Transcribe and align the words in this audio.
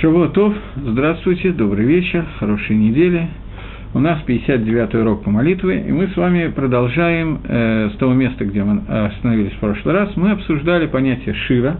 Шавуатов, 0.00 0.54
здравствуйте, 0.76 1.50
добрый 1.50 1.84
вечер, 1.84 2.24
хорошей 2.38 2.76
недели. 2.76 3.26
У 3.94 3.98
нас 3.98 4.20
59-й 4.28 5.00
урок 5.00 5.24
по 5.24 5.30
молитве, 5.30 5.86
и 5.88 5.90
мы 5.90 6.06
с 6.06 6.16
вами 6.16 6.52
продолжаем 6.54 7.40
э, 7.42 7.90
с 7.92 7.96
того 7.96 8.12
места, 8.14 8.44
где 8.44 8.62
мы 8.62 8.80
остановились 8.86 9.54
в 9.54 9.58
прошлый 9.58 9.96
раз. 9.96 10.10
Мы 10.14 10.30
обсуждали 10.30 10.86
понятие 10.86 11.34
Шира, 11.34 11.78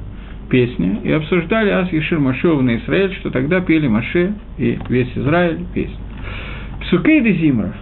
песня, 0.51 0.99
и 1.05 1.13
обсуждали 1.13 1.71
Ас 1.71 1.93
Ешир 1.93 2.19
Машов 2.19 2.61
на 2.61 2.79
Израиль, 2.79 3.15
что 3.21 3.31
тогда 3.31 3.61
пели 3.61 3.87
Маше 3.87 4.33
и 4.59 4.77
весь 4.89 5.13
Израиль 5.15 5.61
песню. 5.73 5.99
Псукей 6.81 7.21
де 7.21 7.35
Зимра, 7.35 7.73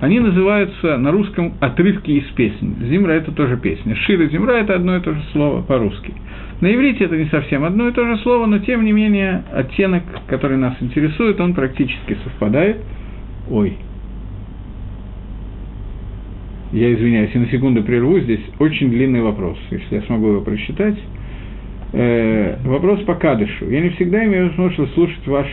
они 0.00 0.20
называются 0.20 0.98
на 0.98 1.10
русском 1.10 1.54
отрывки 1.60 2.10
из 2.10 2.24
песен. 2.34 2.76
Зимра– 2.82 3.12
это 3.14 3.32
тоже 3.32 3.56
песня. 3.56 3.96
Шир 3.96 4.20
и 4.22 4.28
Зимра– 4.28 4.52
это 4.54 4.74
одно 4.74 4.96
и 4.96 5.00
то 5.00 5.12
же 5.12 5.22
слово 5.32 5.62
по-русски. 5.62 6.12
На 6.60 6.74
иврите 6.74 7.04
это 7.04 7.16
не 7.16 7.26
совсем 7.26 7.64
одно 7.64 7.88
и 7.88 7.92
то 7.92 8.04
же 8.04 8.16
слово, 8.22 8.46
но 8.46 8.58
тем 8.58 8.84
не 8.84 8.92
менее 8.92 9.44
оттенок, 9.52 10.04
который 10.26 10.56
нас 10.56 10.74
интересует, 10.80 11.40
он 11.40 11.54
практически 11.54 12.16
совпадает. 12.24 12.78
Ой. 13.50 13.76
Я 16.72 16.92
извиняюсь, 16.92 17.30
и 17.34 17.38
на 17.38 17.46
секунду 17.48 17.82
прерву, 17.82 18.18
здесь 18.20 18.40
очень 18.58 18.90
длинный 18.90 19.22
вопрос, 19.22 19.58
если 19.70 19.96
я 19.96 20.02
смогу 20.02 20.28
его 20.28 20.40
прочитать. 20.40 20.98
Э, 21.92 22.56
вопрос 22.64 23.00
по 23.02 23.14
кадышу. 23.14 23.70
Я 23.70 23.80
не 23.80 23.90
всегда 23.90 24.24
имею 24.24 24.48
возможность 24.48 24.92
слушать 24.94 25.26
ваш, 25.26 25.46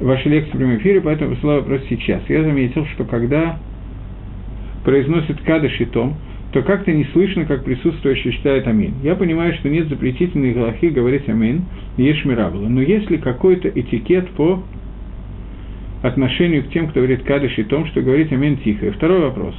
ваши 0.00 0.28
лекции 0.28 0.50
в 0.52 0.58
прямом 0.58 0.76
эфире, 0.76 1.00
поэтому 1.00 1.34
посылаю 1.34 1.60
вопрос 1.60 1.82
сейчас. 1.88 2.22
Я 2.28 2.42
заметил, 2.42 2.86
что 2.94 3.04
когда 3.04 3.58
произносит 4.84 5.40
кадыш 5.42 5.80
и 5.80 5.84
том, 5.86 6.16
то 6.52 6.62
как-то 6.62 6.92
не 6.92 7.04
слышно, 7.12 7.44
как 7.44 7.64
присутствующий 7.64 8.30
считает 8.32 8.66
амин. 8.66 8.94
Я 9.02 9.14
понимаю, 9.14 9.52
что 9.54 9.68
нет 9.68 9.88
запретительной 9.88 10.52
галахи 10.52 10.86
говорить 10.86 11.28
амин, 11.28 11.64
ешь 11.96 12.24
мирабла. 12.24 12.68
Но 12.68 12.80
есть 12.80 13.10
ли 13.10 13.18
какой-то 13.18 13.68
этикет 13.68 14.30
по 14.30 14.62
отношению 16.02 16.64
к 16.64 16.70
тем, 16.70 16.88
кто 16.88 17.00
говорит 17.00 17.24
кадыш 17.24 17.58
и 17.58 17.64
том, 17.64 17.86
что 17.86 18.00
говорить 18.00 18.32
амин 18.32 18.58
тихо? 18.58 18.86
И 18.86 18.90
второй 18.90 19.20
вопрос. 19.20 19.54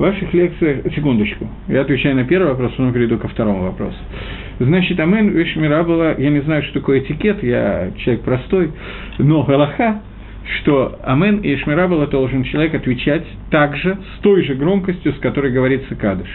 В 0.00 0.02
ваших 0.02 0.32
лекциях... 0.32 0.94
Секундочку. 0.94 1.46
Я 1.68 1.82
отвечаю 1.82 2.16
на 2.16 2.24
первый 2.24 2.48
вопрос, 2.48 2.70
потом 2.70 2.90
перейду 2.94 3.18
ко 3.18 3.28
второму 3.28 3.64
вопросу. 3.64 3.98
Значит, 4.58 4.98
амен 4.98 5.28
вещь 5.28 5.54
мира 5.56 5.84
я 6.16 6.30
не 6.30 6.40
знаю, 6.40 6.62
что 6.62 6.80
такое 6.80 7.00
этикет, 7.00 7.42
я 7.42 7.90
человек 7.98 8.22
простой, 8.22 8.72
но 9.18 9.42
галаха 9.42 10.00
что 10.62 10.98
Амен 11.04 11.40
и 11.40 11.54
Ишмирабала 11.54 12.06
должен 12.06 12.44
человек 12.44 12.74
отвечать 12.74 13.24
также 13.50 13.98
с 14.16 14.22
той 14.22 14.42
же 14.42 14.54
громкостью, 14.54 15.12
с 15.12 15.18
которой 15.18 15.52
говорится 15.52 15.94
Кадыш. 15.94 16.30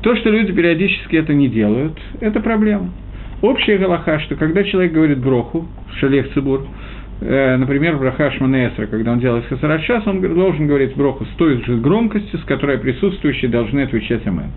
То, 0.00 0.16
что 0.16 0.30
люди 0.30 0.50
периодически 0.52 1.16
это 1.16 1.34
не 1.34 1.48
делают, 1.48 2.00
это 2.20 2.40
проблема. 2.40 2.90
Общая 3.42 3.76
галаха, 3.76 4.18
что 4.20 4.34
когда 4.34 4.64
человек 4.64 4.92
говорит 4.92 5.18
броху, 5.18 5.68
шалех 6.00 6.32
цибур, 6.32 6.66
э, 7.20 7.56
например, 7.56 7.96
браха 7.96 8.30
Шманесра, 8.32 8.86
когда 8.86 9.12
он 9.12 9.20
делает 9.20 9.46
хасарат 9.46 9.82
он 10.06 10.20
должен 10.20 10.66
говорить 10.66 10.96
броху 10.96 11.24
с 11.24 11.36
той 11.36 11.62
же 11.64 11.76
громкостью, 11.76 12.38
с 12.38 12.44
которой 12.44 12.78
присутствующие 12.78 13.50
должны 13.50 13.80
отвечать 13.80 14.26
Амен. 14.26 14.50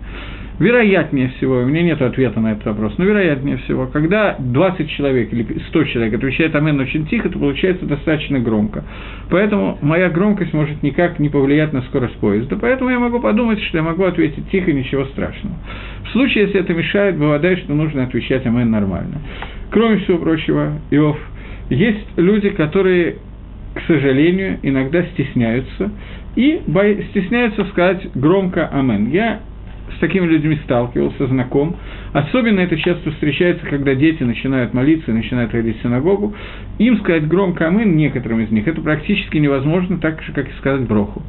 Вероятнее 0.60 1.32
всего, 1.36 1.60
у 1.60 1.64
меня 1.64 1.82
нет 1.82 2.02
ответа 2.02 2.38
на 2.38 2.52
этот 2.52 2.66
вопрос, 2.66 2.92
но 2.98 3.04
вероятнее 3.04 3.56
всего, 3.64 3.86
когда 3.86 4.36
20 4.38 4.90
человек 4.90 5.32
или 5.32 5.58
100 5.68 5.84
человек 5.84 6.14
отвечает 6.14 6.54
«Амен» 6.54 6.78
очень 6.78 7.06
тихо, 7.06 7.30
то 7.30 7.38
получается 7.38 7.86
достаточно 7.86 8.38
громко. 8.40 8.84
Поэтому 9.30 9.78
моя 9.80 10.10
громкость 10.10 10.52
может 10.52 10.82
никак 10.82 11.18
не 11.18 11.30
повлиять 11.30 11.72
на 11.72 11.80
скорость 11.84 12.16
поезда. 12.16 12.58
Поэтому 12.60 12.90
я 12.90 12.98
могу 12.98 13.20
подумать, 13.20 13.58
что 13.62 13.78
я 13.78 13.82
могу 13.82 14.04
ответить 14.04 14.50
тихо, 14.50 14.70
ничего 14.70 15.06
страшного. 15.06 15.56
В 16.04 16.10
случае, 16.10 16.44
если 16.44 16.60
это 16.60 16.74
мешает, 16.74 17.16
бывает, 17.16 17.60
что 17.60 17.72
нужно 17.72 18.02
отвечать 18.02 18.44
«Амен» 18.44 18.70
нормально. 18.70 19.16
Кроме 19.70 19.96
всего 20.00 20.18
прочего, 20.18 20.72
Иов, 20.90 21.16
есть 21.70 22.06
люди, 22.16 22.50
которые 22.50 23.16
к 23.74 23.82
сожалению, 23.86 24.58
иногда 24.62 25.02
стесняются 25.04 25.90
и 26.36 26.60
стесняются 27.10 27.64
сказать 27.66 28.08
громко 28.14 28.68
«Амен». 28.68 29.10
Я 29.10 29.40
с 29.96 29.98
такими 30.00 30.26
людьми 30.26 30.58
сталкивался, 30.64 31.26
знаком. 31.26 31.76
Особенно 32.12 32.60
это 32.60 32.76
часто 32.76 33.10
встречается, 33.10 33.66
когда 33.66 33.94
дети 33.94 34.22
начинают 34.22 34.72
молиться, 34.72 35.12
начинают 35.12 35.50
ходить 35.50 35.78
в 35.78 35.82
синагогу. 35.82 36.34
Им 36.78 36.98
сказать 36.98 37.26
громко 37.26 37.66
«Амин» 37.66 37.96
некоторым 37.96 38.40
из 38.40 38.50
них, 38.50 38.66
это 38.66 38.80
практически 38.80 39.38
невозможно, 39.38 39.98
так 39.98 40.22
же, 40.22 40.32
как 40.32 40.48
и 40.48 40.52
сказать 40.58 40.86
«броху». 40.86 41.22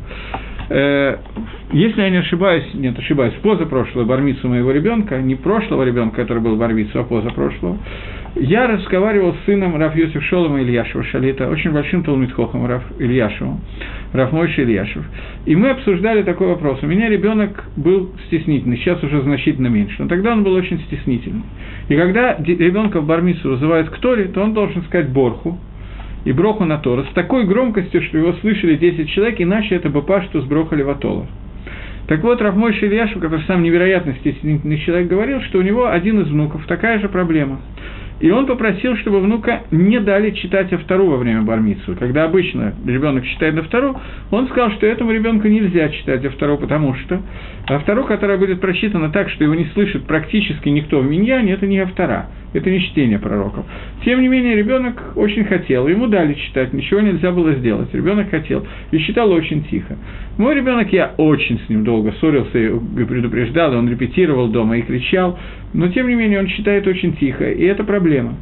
Э, 0.70 1.18
если 1.74 2.02
я 2.02 2.10
не 2.10 2.18
ошибаюсь, 2.18 2.64
нет, 2.74 2.98
ошибаюсь, 2.98 3.34
позапрошлого 3.42 4.06
бармицу 4.06 4.48
моего 4.48 4.72
ребенка, 4.72 5.20
не 5.22 5.36
прошлого 5.36 5.84
ребенка, 5.84 6.18
который 6.18 6.42
был 6.42 6.56
бармицу, 6.56 7.00
а 7.00 7.04
позапрошлого, 7.04 7.78
я 8.36 8.68
разговаривал 8.68 9.34
с 9.34 9.46
сыном 9.46 9.76
Раф 9.76 9.96
Йосиф 9.96 10.24
Шолома 10.24 10.62
Ильяшева 10.62 11.04
Шалита, 11.04 11.50
очень 11.50 11.72
большим 11.72 12.04
Талмитхохом 12.04 12.66
Раф 12.66 12.84
Ильяшевым, 12.98 13.60
Раф 14.14 14.32
Мойши 14.32 14.64
Ильяшев. 14.64 15.04
И 15.46 15.56
мы 15.56 15.72
обсуждали 15.72 16.24
такой 16.24 16.48
вопрос. 16.48 16.80
У 16.82 16.88
меня 16.88 17.10
ребенок 17.10 17.66
был 17.76 18.12
стеснительный, 18.28 18.78
сейчас 18.78 19.04
уже 19.04 19.22
значительно 19.22 19.68
меньше, 19.68 19.96
но 20.00 20.08
тогда 20.08 20.32
он 20.32 20.44
был 20.44 20.54
очень 20.54 20.80
стеснительный. 20.82 21.44
И 21.90 21.96
когда 21.96 22.38
ребенка 22.38 23.02
в 23.02 23.06
бармицу 23.06 23.50
вызывают 23.50 23.90
к 23.90 23.98
Торе, 23.98 24.26
то 24.26 24.42
он 24.42 24.54
должен 24.54 24.84
сказать 24.84 25.10
Борху, 25.10 25.60
и 26.24 26.32
броху 26.32 26.66
на 26.66 26.78
Тора 26.78 27.06
с 27.10 27.14
такой 27.14 27.46
громкостью, 27.46 28.02
что 28.04 28.18
его 28.18 28.34
слышали 28.34 28.76
10 28.76 29.10
человек, 29.10 29.42
иначе 29.42 29.76
это 29.76 29.90
бы 29.90 30.04
пашту 30.04 30.42
сброхали 30.42 30.84
Ватола. 30.84 31.26
Так 32.08 32.24
вот, 32.24 32.42
Равмой 32.42 32.74
Шильяшев, 32.74 33.20
который 33.22 33.44
сам 33.46 33.64
невероятно 33.64 34.14
стеснительный 34.20 34.78
человек, 34.80 35.08
говорил, 35.08 35.42
что 35.44 35.60
у 35.60 35.62
него 35.62 35.88
один 35.88 36.20
из 36.22 36.28
внуков 36.28 36.66
такая 36.68 37.00
же 37.00 37.10
проблема. 37.10 37.62
И 38.22 38.30
он 38.30 38.46
попросил, 38.46 38.96
чтобы 38.98 39.20
внука 39.20 39.64
не 39.72 40.00
дали 40.00 40.30
читать 40.32 40.72
автору 40.72 41.08
во 41.08 41.18
время 41.18 41.42
бармицу. 41.42 41.96
Когда 41.98 42.26
обычно 42.26 42.76
ребенок 42.86 43.26
читает 43.26 43.58
автору, 43.58 44.00
он 44.30 44.48
сказал, 44.48 44.72
что 44.74 44.86
этому 44.86 45.12
ребенку 45.12 45.48
нельзя 45.48 45.90
читать 45.90 46.24
автору, 46.24 46.58
потому 46.60 46.94
что 46.94 47.20
автору, 47.68 48.04
которая 48.04 48.38
будет 48.38 48.62
прочитана 48.62 49.10
так, 49.10 49.30
что 49.32 49.44
его 49.44 49.56
не 49.56 49.66
слышит 49.74 50.06
практически 50.06 50.70
никто 50.70 51.00
в 51.00 51.10
миньяне, 51.10 51.54
это 51.54 51.66
не 51.66 51.80
автора, 51.80 52.28
это 52.54 52.70
не 52.70 52.82
чтение 52.82 53.18
пророков. 53.18 53.66
Тем 54.06 54.22
не 54.22 54.28
менее, 54.28 54.56
ребенок 54.56 55.14
очень 55.16 55.46
хотел, 55.46 55.88
ему 55.88 56.06
дали 56.06 56.36
читать, 56.36 56.74
ничего 56.74 57.00
нельзя 57.00 57.32
было 57.32 57.54
сделать. 57.56 57.92
Ребенок 57.92 58.30
хотел 58.30 58.68
и 58.92 59.00
читал 59.00 59.32
очень 59.32 59.64
тихо. 59.64 59.98
Мой 60.42 60.56
ребенок, 60.56 60.92
я 60.92 61.14
очень 61.18 61.60
с 61.60 61.70
ним 61.70 61.84
долго 61.84 62.14
ссорился 62.14 62.58
и 62.58 63.06
предупреждал, 63.06 63.76
он 63.76 63.88
репетировал 63.88 64.48
дома 64.48 64.78
и 64.78 64.82
кричал, 64.82 65.38
но 65.72 65.90
тем 65.90 66.08
не 66.08 66.16
менее 66.16 66.40
он 66.40 66.48
читает 66.48 66.88
очень 66.88 67.16
тихо, 67.18 67.48
и 67.48 67.64
это 67.64 67.84
проблема. 67.84 68.34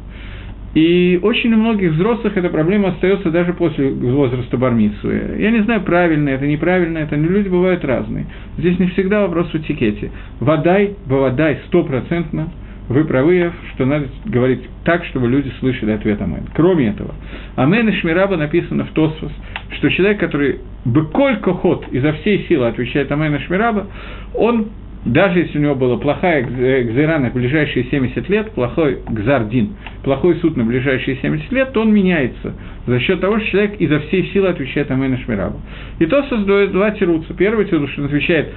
И 0.72 1.20
очень 1.22 1.52
у 1.52 1.58
многих 1.58 1.92
взрослых 1.92 2.38
эта 2.38 2.48
проблема 2.48 2.88
остается 2.88 3.30
даже 3.30 3.52
после 3.52 3.90
возраста 3.90 4.56
бармицу. 4.56 5.10
Я 5.10 5.50
не 5.50 5.62
знаю, 5.64 5.82
правильно 5.82 6.30
это, 6.30 6.46
неправильно 6.46 6.96
это, 6.96 7.18
но 7.18 7.28
люди 7.28 7.50
бывают 7.50 7.84
разные. 7.84 8.24
Здесь 8.56 8.78
не 8.78 8.86
всегда 8.86 9.20
вопрос 9.20 9.50
в 9.50 9.56
этикете. 9.56 10.10
Водай, 10.40 10.94
водай, 11.04 11.58
стопроцентно, 11.66 12.48
вы 12.90 13.04
правы, 13.04 13.52
что 13.72 13.86
надо 13.86 14.08
говорить 14.24 14.62
так, 14.84 15.04
чтобы 15.06 15.28
люди 15.28 15.50
слышали 15.60 15.92
ответ 15.92 16.20
Амен. 16.20 16.46
Кроме 16.54 16.88
этого, 16.88 17.14
Амен 17.54 17.88
и 17.88 17.92
Шмираба 17.92 18.36
написано 18.36 18.84
в 18.84 18.90
Тосфос, 18.90 19.30
что 19.76 19.90
человек, 19.90 20.18
который 20.18 20.58
быколь 20.84 21.36
кохот 21.36 21.86
изо 21.92 22.12
всей 22.14 22.46
силы 22.48 22.66
отвечает 22.66 23.12
Амен 23.12 23.36
и 23.36 23.38
Шмираба, 23.46 23.86
он 24.34 24.70
даже 25.04 25.38
если 25.38 25.58
у 25.58 25.62
него 25.62 25.76
была 25.76 25.96
плохая 25.96 26.42
гзера 26.42 27.18
на 27.18 27.30
ближайшие 27.30 27.84
70 27.84 28.28
лет, 28.28 28.50
плохой 28.52 28.98
гзардин, 29.08 29.76
плохой 30.02 30.34
суд 30.40 30.56
на 30.56 30.64
ближайшие 30.64 31.16
70 31.22 31.50
лет, 31.52 31.72
то 31.72 31.82
он 31.82 31.94
меняется 31.94 32.54
за 32.86 33.00
счет 33.00 33.20
того, 33.20 33.38
что 33.38 33.50
человек 33.50 33.80
изо 33.80 34.00
всей 34.00 34.30
силы 34.32 34.48
отвечает 34.48 34.90
Амен 34.90 35.16
Шмирабу. 35.18 35.60
И 36.00 36.06
то 36.06 36.22
создает 36.24 36.72
два 36.72 36.90
тируца. 36.90 37.32
Первый 37.34 37.66
тирус, 37.66 37.90
он 37.96 38.06
отвечает 38.06 38.48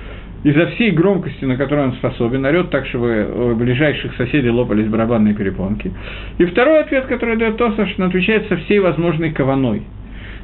изо 0.43 0.67
всей 0.67 0.91
громкости, 0.91 1.45
на 1.45 1.55
которую 1.55 1.89
он 1.89 1.93
способен, 1.93 2.45
орет 2.45 2.69
так, 2.69 2.85
чтобы 2.87 3.51
у 3.51 3.55
ближайших 3.55 4.13
соседей 4.15 4.49
лопались 4.49 4.87
барабанные 4.87 5.33
перепонки. 5.33 5.91
И 6.37 6.45
второй 6.45 6.81
ответ, 6.81 7.06
который 7.06 7.38
дает 7.38 7.57
Тоса, 7.57 7.88
что 7.88 8.03
он 8.03 8.09
отвечает 8.09 8.47
со 8.47 8.57
всей 8.57 8.79
возможной 8.79 9.31
кованой. 9.31 9.83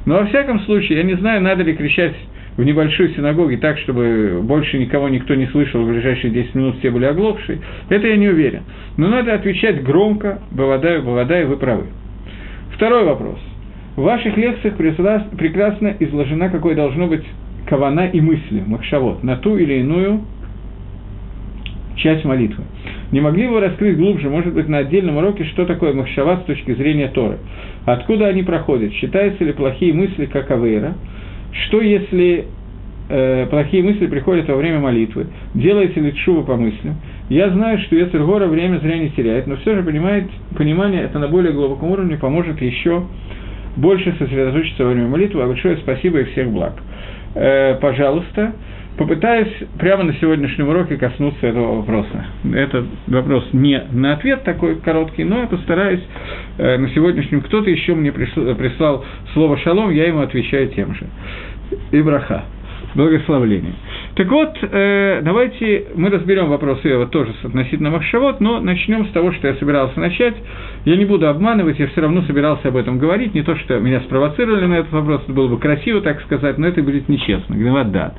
Но 0.06 0.19
во 0.19 0.25
всяком 0.25 0.62
случае, 0.62 1.00
я 1.00 1.03
не 1.03 1.15
знаю, 1.15 1.41
надо 1.41 1.63
ли 1.63 1.75
кричать 1.75 2.15
в 2.56 2.63
небольшой 2.63 3.13
синагоге 3.13 3.57
так, 3.57 3.77
чтобы 3.79 4.39
больше 4.41 4.79
никого 4.79 5.09
никто 5.09 5.35
не 5.35 5.47
слышал, 5.47 5.81
в 5.83 5.89
ближайшие 5.89 6.31
10 6.31 6.56
минут 6.56 6.79
все 6.79 6.91
были 6.91 7.06
оглохшие, 7.06 7.59
это 7.89 8.07
я 8.07 8.18
не 8.18 8.29
уверен. 8.29 8.63
Но 8.97 9.07
надо 9.07 9.33
отвечать 9.33 9.83
громко, 9.83 10.39
Бавадаю, 10.51 11.03
Бавадаю, 11.03 11.47
вы 11.47 11.57
правы. 11.57 11.85
Второй 12.74 13.03
вопрос. 13.03 13.39
В 13.95 14.01
ваших 14.01 14.38
лекциях 14.38 14.75
прекрасно 14.75 15.94
изложена, 16.00 16.50
какой 16.50 16.75
должно 16.75 17.07
быть 17.07 17.24
кавана 17.65 18.07
и 18.07 18.21
мысли, 18.21 18.63
махшавод, 18.65 19.23
на 19.23 19.38
ту 19.38 19.57
или 19.57 19.79
иную 19.79 20.21
часть 21.95 22.25
молитвы. 22.25 22.63
Не 23.11 23.21
могли 23.21 23.47
бы 23.47 23.56
вы 23.56 23.59
раскрыть 23.61 23.97
глубже, 23.97 24.29
может 24.29 24.53
быть, 24.53 24.67
на 24.67 24.79
отдельном 24.79 25.17
уроке, 25.17 25.44
что 25.45 25.65
такое 25.65 25.94
махшава 25.94 26.38
с 26.38 26.45
точки 26.45 26.73
зрения 26.73 27.07
Торы? 27.07 27.39
Откуда 27.85 28.27
они 28.27 28.44
проходят? 28.44 28.94
Считаются 28.94 29.44
ли 29.44 29.53
плохие 29.53 29.94
мысли, 29.94 30.25
как 30.25 30.51
авейра? 30.51 30.94
Что 31.51 31.81
если 31.81 32.45
э, 33.09 33.47
плохие 33.50 33.83
мысли 33.83 34.07
приходят 34.07 34.47
во 34.47 34.55
время 34.55 34.79
молитвы, 34.79 35.27
делаете 35.55 36.00
ли 36.00 36.13
шува 36.17 36.44
по 36.44 36.55
мыслям. 36.55 36.95
Я 37.29 37.50
знаю, 37.50 37.79
что 37.79 37.95
Ецергора 37.95 38.47
время 38.47 38.77
зря 38.79 38.97
не 38.97 39.09
теряет, 39.09 39.47
но 39.47 39.57
все 39.57 39.75
же 39.75 39.83
понимает, 39.83 40.25
понимание 40.55 41.01
это 41.01 41.19
на 41.19 41.27
более 41.27 41.51
глубоком 41.51 41.91
уровне 41.91 42.17
поможет 42.17 42.62
еще 42.62 43.03
больше 43.75 44.15
сосредоточиться 44.17 44.83
во 44.83 44.91
время 44.91 45.07
молитвы. 45.07 45.41
А 45.44 45.47
большое 45.47 45.77
спасибо 45.77 46.19
и 46.19 46.23
всех 46.25 46.50
благ. 46.51 46.73
Э, 47.35 47.75
пожалуйста, 47.75 48.53
попытаюсь 48.97 49.53
прямо 49.77 50.03
на 50.03 50.13
сегодняшнем 50.15 50.67
уроке 50.69 50.97
коснуться 50.97 51.47
этого 51.47 51.77
вопроса. 51.77 52.25
Этот 52.53 52.85
вопрос 53.07 53.47
не 53.53 53.81
на 53.91 54.13
ответ 54.13 54.43
такой 54.43 54.75
короткий, 54.77 55.23
но 55.23 55.39
я 55.39 55.47
постараюсь 55.47 56.01
э, 56.57 56.77
на 56.77 56.89
сегодняшнем. 56.89 57.41
Кто-то 57.41 57.69
еще 57.69 57.95
мне 57.95 58.11
прислал, 58.11 58.55
прислал 58.55 59.05
слово 59.33 59.57
«шалом», 59.59 59.91
я 59.91 60.07
ему 60.07 60.21
отвечаю 60.21 60.69
тем 60.69 60.95
же. 60.95 61.05
Ибраха 61.91 62.43
благословление. 62.95 63.73
Так 64.19 64.27
вот, 64.31 64.50
э, 64.62 65.21
давайте 65.24 65.86
мы 65.95 66.10
разберем 66.10 66.50
вопрос 66.50 66.81
Иова 66.83 67.07
тоже 67.07 67.33
относительно 67.42 67.89
Махшавод, 67.89 68.42
но 68.42 68.60
начнем 68.60 69.07
с 69.07 69.12
того, 69.12 69.31
что 69.31 69.48
я 69.48 69.54
собирался 69.54 69.98
начать. 69.98 70.36
Я 70.83 70.98
не 70.98 71.06
буду 71.06 71.30
обманывать, 71.30 71.80
я 71.80 71.88
все 71.88 72.01
равно 72.01 72.21
собирался 72.24 72.68
об 72.68 72.75
этом 72.75 73.00
говорить, 73.00 73.33
не 73.33 73.44
то, 73.44 73.56
что 73.56 73.80
меня 73.80 74.01
спровоцировали 74.01 74.66
на 74.66 74.74
этот 74.80 74.92
вопрос, 74.92 75.21
это 75.24 75.31
было 75.31 75.48
бы 75.48 75.57
красиво, 75.57 76.01
так 76.01 76.21
сказать, 76.24 76.57
но 76.57 76.68
это 76.68 76.83
будет 76.83 77.07
нечестно. 77.07 77.54
Гневат 77.54 77.94
да. 77.94 78.16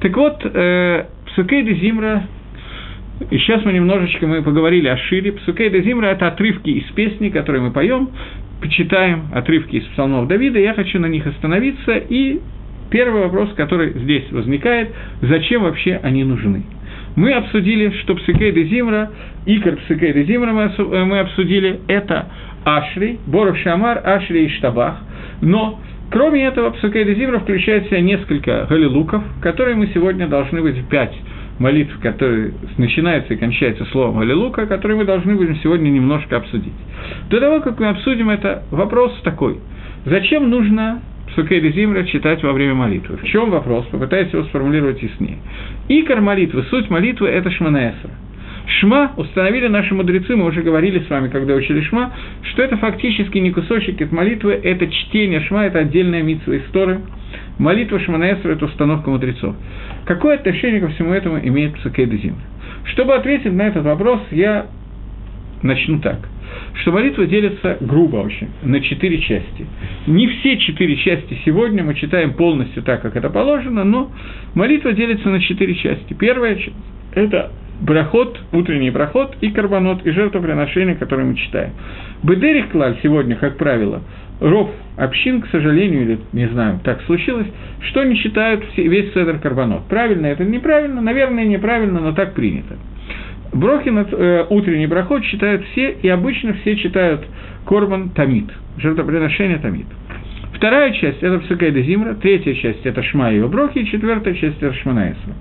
Так 0.00 0.14
вот, 0.18 0.38
э, 0.44 1.06
Псукейда 1.28 1.72
Зимра 1.76 2.24
и 3.30 3.38
сейчас 3.38 3.64
мы 3.64 3.72
немножечко 3.72 4.26
мы 4.26 4.42
поговорили 4.42 4.88
о 4.88 4.98
Шире. 4.98 5.32
Псукейда 5.32 5.80
Зимра– 5.80 6.06
это 6.08 6.28
отрывки 6.28 6.68
из 6.68 6.84
песни, 6.92 7.30
которые 7.30 7.62
мы 7.62 7.70
поем, 7.70 8.10
почитаем, 8.60 9.28
отрывки 9.32 9.76
из 9.76 9.84
псалмов 9.84 10.28
Давида. 10.28 10.58
Я 10.58 10.74
хочу 10.74 11.00
на 11.00 11.06
них 11.06 11.26
остановиться 11.26 11.96
и 11.96 12.38
Первый 12.90 13.22
вопрос, 13.22 13.50
который 13.54 13.92
здесь 13.98 14.30
возникает, 14.30 14.90
зачем 15.22 15.62
вообще 15.62 16.00
они 16.02 16.24
нужны? 16.24 16.62
Мы 17.16 17.32
обсудили, 17.32 17.90
что 18.02 18.14
Псикей 18.14 18.52
де 18.52 18.64
Зимра, 18.64 19.10
Икар 19.46 19.76
Псикей 19.76 20.12
де 20.12 20.24
Зимра 20.24 20.52
мы, 20.52 21.04
мы 21.04 21.18
обсудили, 21.20 21.80
это 21.88 22.26
Ашри, 22.64 23.18
Боров 23.26 23.58
Шамар, 23.58 24.00
Ашри 24.04 24.46
и 24.46 24.48
Штабах, 24.50 25.00
но 25.40 25.80
Кроме 26.10 26.46
этого, 26.46 26.70
Псукей 26.70 27.04
де 27.04 27.14
Зимра 27.16 27.38
включает 27.38 27.84
в 27.84 27.88
себя 27.88 28.00
несколько 28.00 28.64
галилуков, 28.64 29.22
которые 29.42 29.76
мы 29.76 29.88
сегодня 29.88 30.26
должны 30.26 30.62
быть 30.62 30.82
пять 30.88 31.12
молитв, 31.58 31.98
которые 32.00 32.52
начинаются 32.76 33.34
и 33.34 33.36
кончаются 33.36 33.84
словом 33.86 34.18
Галилука, 34.18 34.66
которые 34.66 34.96
мы 34.96 35.04
должны 35.04 35.34
будем 35.34 35.56
сегодня 35.56 35.90
немножко 35.90 36.36
обсудить. 36.36 36.72
До 37.30 37.40
того, 37.40 37.60
как 37.60 37.78
мы 37.78 37.88
обсудим 37.88 38.30
это, 38.30 38.62
вопрос 38.70 39.12
такой. 39.22 39.58
Зачем 40.04 40.48
нужно 40.48 41.02
Сукейда 41.34 41.70
Зимра 41.70 42.04
читать 42.04 42.42
во 42.42 42.52
время 42.52 42.74
молитвы. 42.74 43.16
В 43.16 43.24
чем 43.24 43.50
вопрос? 43.50 43.86
Попытаюсь 43.86 44.32
его 44.32 44.44
сформулировать 44.44 45.02
яснее. 45.02 45.38
Икор 45.88 46.20
молитвы, 46.20 46.64
суть 46.70 46.90
молитвы– 46.90 47.28
это 47.28 47.50
Шманаэсра. 47.50 48.10
Шма 48.80 49.12
установили 49.16 49.66
наши 49.68 49.94
мудрецы, 49.94 50.36
мы 50.36 50.44
уже 50.44 50.62
говорили 50.62 51.00
с 51.00 51.08
вами, 51.08 51.28
когда 51.28 51.54
учили 51.54 51.80
Шма, 51.82 52.12
что 52.42 52.62
это 52.62 52.76
фактически 52.76 53.38
не 53.38 53.50
кусочек 53.50 54.00
от 54.02 54.12
молитвы, 54.12 54.52
это 54.62 54.86
чтение 54.88 55.40
Шма, 55.40 55.64
это 55.64 55.80
отдельная 55.80 56.22
митсва 56.22 56.58
истории. 56.58 56.98
Молитва 57.58 57.98
Шманаэсра– 57.98 58.52
это 58.52 58.66
установка 58.66 59.10
мудрецов. 59.10 59.56
Какое 60.04 60.36
отношение 60.36 60.80
ко 60.80 60.88
всему 60.88 61.12
этому 61.12 61.38
имеет 61.38 61.74
Псукейда 61.74 62.16
Зимра? 62.16 62.42
Чтобы 62.84 63.14
ответить 63.14 63.52
на 63.52 63.62
этот 63.62 63.84
вопрос, 63.84 64.20
я 64.30 64.66
начну 65.62 66.00
так– 66.00 66.18
что 66.74 66.92
молитва 66.92 67.26
делится 67.26 67.76
грубо 67.80 68.16
очень, 68.18 68.48
на 68.62 68.80
четыре 68.80 69.18
части. 69.18 69.66
Не 70.06 70.26
все 70.28 70.56
четыре 70.58 70.96
части 70.96 71.38
сегодня 71.44 71.82
мы 71.82 71.94
читаем 71.94 72.34
полностью 72.34 72.82
так, 72.82 73.02
как 73.02 73.16
это 73.16 73.30
положено, 73.30 73.84
но 73.84 74.10
молитва 74.54 74.92
делится 74.92 75.28
на 75.28 75.40
четыре 75.40 75.74
части. 75.74 76.14
Первая 76.14 76.56
часть– 76.56 76.76
это 77.14 77.50
проход, 77.86 78.40
утренний 78.52 78.90
проход 78.90 79.36
и 79.40 79.50
карбонот, 79.50 80.04
и 80.04 80.10
жертвоприношение, 80.10 80.96
которое 80.96 81.24
мы 81.24 81.36
читаем. 81.36 81.72
Бедерих 82.22 82.70
клаль 82.70 82.96
сегодня, 83.02 83.36
как 83.36 83.56
правило, 83.56 84.02
ров 84.40 84.70
общин, 84.96 85.42
к 85.42 85.48
сожалению, 85.48 86.02
или 86.02 86.18
не 86.32 86.48
знаю, 86.48 86.80
так 86.82 87.02
случилось, 87.02 87.46
что 87.88 88.04
не 88.04 88.16
читают 88.16 88.64
весь 88.76 89.12
седр 89.12 89.38
карбонот. 89.38 89.86
Правильно 89.88 90.26
это 90.26 90.44
неправильно, 90.44 91.00
наверное, 91.00 91.44
неправильно, 91.44 92.00
но 92.00 92.12
так 92.12 92.34
принято. 92.34 92.76
Брохи 93.52 93.88
э, 93.88 94.46
утренний 94.50 94.86
проход 94.86 95.24
читают 95.24 95.64
все, 95.72 95.92
и 96.02 96.08
обычно 96.08 96.54
все 96.54 96.76
читают 96.76 97.26
Корбан 97.66 98.10
Тамид, 98.10 98.46
жертвоприношение 98.76 99.58
Тамид. 99.58 99.86
Вторая 100.52 100.92
часть– 100.92 101.18
это 101.22 101.38
Псукайда 101.38 101.80
Зимра, 101.82 102.14
третья 102.14 102.52
часть– 102.54 102.80
это 102.84 103.02
Шма 103.02 103.32
и 103.32 103.40
брохи, 103.42 103.78
и 103.78 103.86
четвертая 103.86 104.34
часть– 104.34 104.56
это 104.60 104.74
Шманаэсра. 104.74 105.32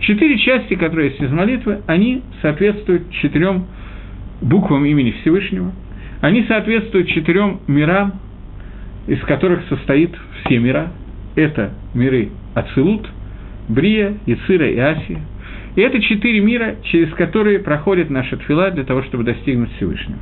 Четыре 0.00 0.38
части, 0.38 0.74
которые 0.74 1.08
есть 1.10 1.20
из 1.20 1.30
молитвы, 1.30 1.80
они 1.86 2.22
соответствуют 2.42 3.10
четырем 3.10 3.66
буквам 4.42 4.84
имени 4.84 5.12
Всевышнего, 5.22 5.72
они 6.20 6.44
соответствуют 6.44 7.08
четырем 7.08 7.60
мирам, 7.66 8.20
из 9.06 9.20
которых 9.20 9.62
состоит 9.68 10.14
все 10.44 10.58
мира. 10.58 10.92
Это 11.36 11.72
миры 11.94 12.30
Ацилут, 12.54 13.08
Брия, 13.68 14.14
Ицира 14.26 14.68
и 14.68 14.78
Асия– 14.78 15.20
и 15.76 15.80
это 15.80 16.00
четыре 16.00 16.40
мира, 16.40 16.76
через 16.84 17.12
которые 17.14 17.60
проходит 17.60 18.10
наша 18.10 18.36
тфила 18.38 18.70
для 18.70 18.84
того, 18.84 19.02
чтобы 19.04 19.24
достигнуть 19.24 19.70
Всевышнего. 19.76 20.18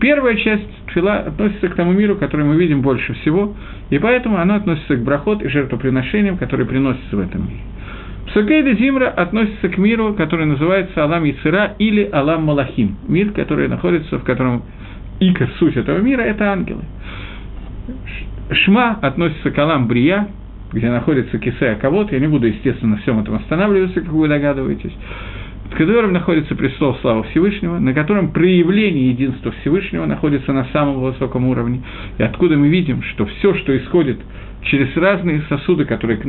Первая 0.00 0.36
часть 0.36 0.68
тфила 0.88 1.16
относится 1.16 1.68
к 1.68 1.74
тому 1.74 1.92
миру, 1.92 2.16
который 2.16 2.44
мы 2.44 2.56
видим 2.56 2.82
больше 2.82 3.14
всего, 3.14 3.54
и 3.90 3.98
поэтому 3.98 4.36
она 4.36 4.56
относится 4.56 4.96
к 4.96 5.02
брахот 5.02 5.42
и 5.42 5.48
жертвоприношениям, 5.48 6.36
которые 6.36 6.66
приносятся 6.66 7.16
в 7.16 7.20
этом 7.20 7.42
мире. 7.48 7.60
Псукейда 8.26 8.74
Зимра 8.74 9.08
относится 9.08 9.68
к 9.68 9.78
миру, 9.78 10.14
который 10.14 10.46
называется 10.46 11.02
Алам 11.02 11.24
Яцера 11.24 11.74
или 11.78 12.08
Алам 12.12 12.44
Малахим, 12.44 12.96
мир, 13.08 13.30
который 13.32 13.68
находится, 13.68 14.18
в 14.18 14.24
котором 14.24 14.64
икор, 15.20 15.48
суть 15.58 15.76
этого 15.76 15.98
мира– 15.98 16.20
это 16.22 16.52
ангелы. 16.52 16.82
Шма 18.50 18.98
относится 19.00 19.50
к 19.50 19.58
Алам 19.58 19.86
Брия, 19.86 20.28
где 20.72 20.90
находится 20.90 21.38
Кисея 21.38 21.76
Кавод, 21.76 22.12
я 22.12 22.18
не 22.18 22.28
буду, 22.28 22.46
естественно, 22.46 22.96
на 22.96 23.02
всем 23.02 23.20
этом 23.20 23.34
останавливаться, 23.34 24.00
как 24.00 24.10
вы 24.10 24.28
догадываетесь, 24.28 24.92
в 25.70 25.76
котором 25.76 26.12
находится 26.12 26.54
престол 26.54 26.96
славы 27.00 27.24
Всевышнего, 27.24 27.78
на 27.78 27.94
котором 27.94 28.32
проявление 28.32 29.10
единства 29.10 29.52
Всевышнего 29.60 30.06
находится 30.06 30.52
на 30.52 30.66
самом 30.72 31.00
высоком 31.00 31.46
уровне, 31.46 31.82
и 32.18 32.22
откуда 32.22 32.56
мы 32.56 32.68
видим, 32.68 33.02
что 33.02 33.26
все, 33.26 33.54
что 33.54 33.76
исходит 33.76 34.18
через 34.64 34.96
разные 34.96 35.42
сосуды, 35.48 35.84
которые, 35.84 36.20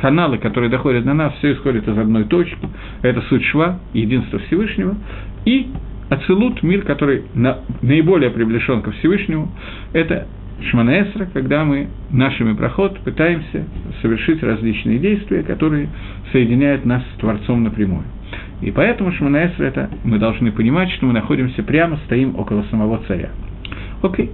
каналы, 0.00 0.38
которые 0.38 0.70
доходят 0.70 1.04
до 1.04 1.14
нас, 1.14 1.32
все 1.38 1.52
исходит 1.52 1.88
из 1.88 1.96
одной 1.96 2.24
точки, 2.24 2.58
это 3.02 3.22
суть 3.22 3.44
шва, 3.44 3.80
единство 3.94 4.38
Всевышнего, 4.40 4.96
и 5.44 5.68
Ацелут, 6.10 6.62
мир, 6.62 6.82
который 6.82 7.24
на, 7.34 7.58
наиболее 7.82 8.30
приближен 8.30 8.80
ко 8.80 8.92
Всевышнему, 8.92 9.52
это 9.92 10.26
Шманаэсра, 10.60 11.26
когда 11.32 11.64
мы 11.64 11.88
нашими 12.10 12.52
проход 12.52 12.98
пытаемся 13.00 13.64
совершить 14.02 14.42
различные 14.42 14.98
действия, 14.98 15.42
которые 15.42 15.88
соединяют 16.32 16.84
нас 16.84 17.02
с 17.14 17.20
Творцом 17.20 17.62
напрямую. 17.62 18.04
И 18.60 18.72
поэтому 18.72 19.12
Шманаэсра 19.12 19.64
это 19.64 19.90
мы 20.02 20.18
должны 20.18 20.50
понимать, 20.50 20.90
что 20.90 21.06
мы 21.06 21.12
находимся 21.12 21.62
прямо, 21.62 21.96
стоим 22.06 22.36
около 22.36 22.64
самого 22.70 23.00
царя. 23.06 23.30
Окей. 24.02 24.30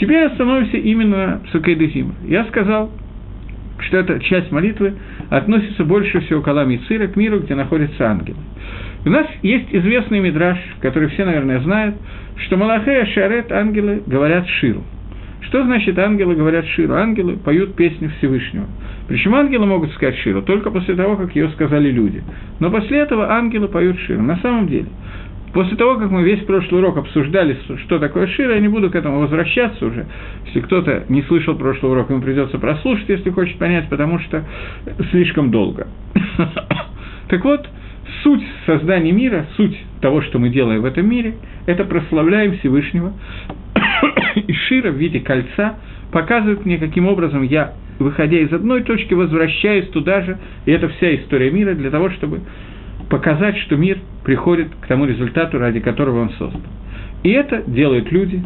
Теперь 0.00 0.24
остановимся 0.24 0.78
именно 0.78 1.40
в 1.44 1.50
Сукейдезима. 1.50 2.14
Я 2.26 2.44
сказал, 2.46 2.90
что 3.80 3.98
эта 3.98 4.20
часть 4.20 4.50
молитвы 4.50 4.94
относится 5.28 5.84
больше 5.84 6.20
всего 6.20 6.40
к 6.40 6.48
Алам 6.48 6.78
Цира, 6.86 7.08
к 7.08 7.16
миру, 7.16 7.40
где 7.40 7.54
находятся 7.54 8.10
ангелы. 8.10 8.38
У 9.04 9.10
нас 9.10 9.26
есть 9.42 9.68
известный 9.70 10.20
мидраж, 10.20 10.58
который 10.80 11.08
все, 11.10 11.24
наверное, 11.24 11.60
знают, 11.60 11.96
что 12.46 12.56
Малахея 12.56 13.04
Шарет, 13.06 13.52
ангелы, 13.52 14.02
говорят 14.06 14.48
Ширу– 14.48 14.82
что 15.42 15.64
значит 15.64 15.98
ангелы 15.98 16.34
говорят 16.34 16.66
Ширу? 16.66 16.94
Ангелы 16.94 17.36
поют 17.36 17.74
песню 17.74 18.10
Всевышнего. 18.18 18.66
Причем 19.06 19.34
ангелы 19.34 19.66
могут 19.66 19.92
сказать 19.92 20.16
Ширу 20.18 20.42
только 20.42 20.70
после 20.70 20.94
того, 20.94 21.16
как 21.16 21.34
ее 21.34 21.48
сказали 21.50 21.90
люди. 21.90 22.22
Но 22.60 22.70
после 22.70 22.98
этого 22.98 23.30
ангелы 23.30 23.68
поют 23.68 23.98
Ширу. 24.00 24.20
На 24.20 24.36
самом 24.38 24.68
деле, 24.68 24.86
после 25.52 25.76
того, 25.76 25.96
как 25.96 26.10
мы 26.10 26.22
весь 26.22 26.44
прошлый 26.44 26.80
урок 26.80 26.98
обсуждали, 26.98 27.56
что 27.86 27.98
такое 27.98 28.26
Шира, 28.26 28.54
я 28.54 28.60
не 28.60 28.68
буду 28.68 28.90
к 28.90 28.96
этому 28.96 29.20
возвращаться 29.20 29.86
уже. 29.86 30.06
Если 30.46 30.60
кто-то 30.60 31.04
не 31.08 31.22
слышал 31.22 31.56
прошлый 31.56 31.92
урок, 31.92 32.10
ему 32.10 32.20
придется 32.20 32.58
прослушать, 32.58 33.08
если 33.08 33.30
хочет 33.30 33.58
понять, 33.58 33.88
потому 33.88 34.18
что 34.18 34.44
слишком 35.10 35.50
долго. 35.50 35.86
Так 37.28 37.44
вот, 37.44 37.68
суть 38.22 38.42
создания 38.64 39.12
мира, 39.12 39.46
суть 39.56 39.76
того, 40.00 40.22
что 40.22 40.38
мы 40.38 40.48
делаем 40.48 40.80
в 40.80 40.84
этом 40.86 41.08
мире, 41.08 41.34
это 41.66 41.84
прославляем 41.84 42.56
Всевышнего, 42.58 43.12
и 44.46 44.52
шира 44.52 44.90
в 44.90 44.96
виде 44.96 45.20
кольца 45.20 45.76
показывает 46.12 46.64
мне, 46.64 46.78
каким 46.78 47.06
образом 47.06 47.42
я, 47.42 47.74
выходя 47.98 48.38
из 48.38 48.52
одной 48.52 48.82
точки, 48.82 49.14
возвращаюсь 49.14 49.88
туда 49.88 50.22
же, 50.22 50.38
и 50.66 50.72
это 50.72 50.88
вся 50.88 51.14
история 51.16 51.50
мира 51.50 51.74
для 51.74 51.90
того, 51.90 52.10
чтобы 52.10 52.40
показать, 53.10 53.56
что 53.58 53.76
мир 53.76 53.98
приходит 54.24 54.68
к 54.80 54.86
тому 54.86 55.06
результату, 55.06 55.58
ради 55.58 55.80
которого 55.80 56.22
он 56.22 56.30
создан. 56.30 56.62
И 57.22 57.30
это 57.30 57.62
делают 57.66 58.12
люди, 58.12 58.42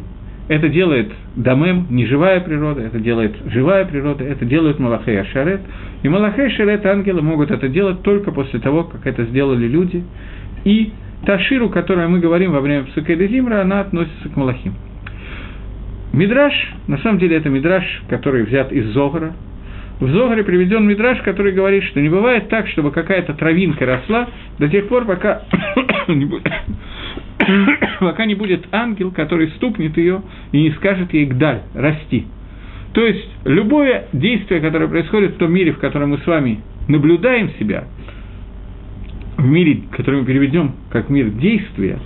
это 0.48 0.68
делает 0.68 1.12
Дамем, 1.36 1.86
неживая 1.90 2.40
природа, 2.40 2.82
это 2.82 2.98
делает 2.98 3.34
живая 3.46 3.84
природа, 3.84 4.24
это 4.24 4.44
делают 4.44 4.78
Малахей 4.78 5.20
Ашарет. 5.20 5.60
И 6.02 6.08
Малахей 6.08 6.46
Ашарет, 6.46 6.84
ангелы, 6.84 7.22
могут 7.22 7.50
это 7.50 7.68
делать 7.68 8.02
только 8.02 8.32
после 8.32 8.60
того, 8.60 8.84
как 8.84 9.06
это 9.06 9.24
сделали 9.24 9.66
люди. 9.66 10.04
И 10.64 10.92
та 11.24 11.38
ширу, 11.38 11.70
которую 11.70 12.10
мы 12.10 12.20
говорим 12.20 12.52
во 12.52 12.60
время 12.60 12.84
Псукеда 12.84 13.26
Зимра, 13.28 13.62
она 13.62 13.80
относится 13.80 14.28
к 14.28 14.36
Малахим. 14.36 14.74
Мидраш, 16.12 16.52
на 16.88 16.98
самом 16.98 17.18
деле 17.18 17.36
это 17.36 17.48
мидраш, 17.48 17.84
который 18.08 18.42
взят 18.44 18.70
из 18.70 18.86
Зогара. 18.92 19.34
В 19.98 20.08
Зогаре 20.08 20.42
приведен 20.42 20.86
мидраш, 20.86 21.18
который 21.22 21.52
говорит, 21.52 21.84
что 21.84 22.00
не 22.00 22.08
бывает 22.08 22.48
так, 22.48 22.68
чтобы 22.68 22.90
какая-то 22.90 23.34
травинка 23.34 23.86
росла 23.86 24.28
до 24.58 24.68
тех 24.68 24.88
пор, 24.88 25.04
пока 25.06 25.42
не 26.08 26.26
будет, 26.26 26.42
пока 28.00 28.26
не 28.26 28.34
будет 28.34 28.66
ангел, 28.72 29.10
который 29.10 29.48
стукнет 29.52 29.96
ее 29.96 30.22
и 30.50 30.60
не 30.60 30.70
скажет 30.72 31.12
ей 31.14 31.26
«гдаль», 31.26 31.62
«расти». 31.74 32.26
То 32.92 33.06
есть, 33.06 33.26
любое 33.44 34.06
действие, 34.12 34.60
которое 34.60 34.88
происходит 34.88 35.36
в 35.36 35.38
том 35.38 35.52
мире, 35.52 35.72
в 35.72 35.78
котором 35.78 36.10
мы 36.10 36.18
с 36.18 36.26
вами 36.26 36.60
наблюдаем 36.88 37.50
себя, 37.58 37.84
в 39.38 39.46
мире, 39.46 39.82
который 39.92 40.20
мы 40.20 40.26
переведем 40.26 40.72
как 40.90 41.08
мир 41.08 41.30
действия, 41.30 41.98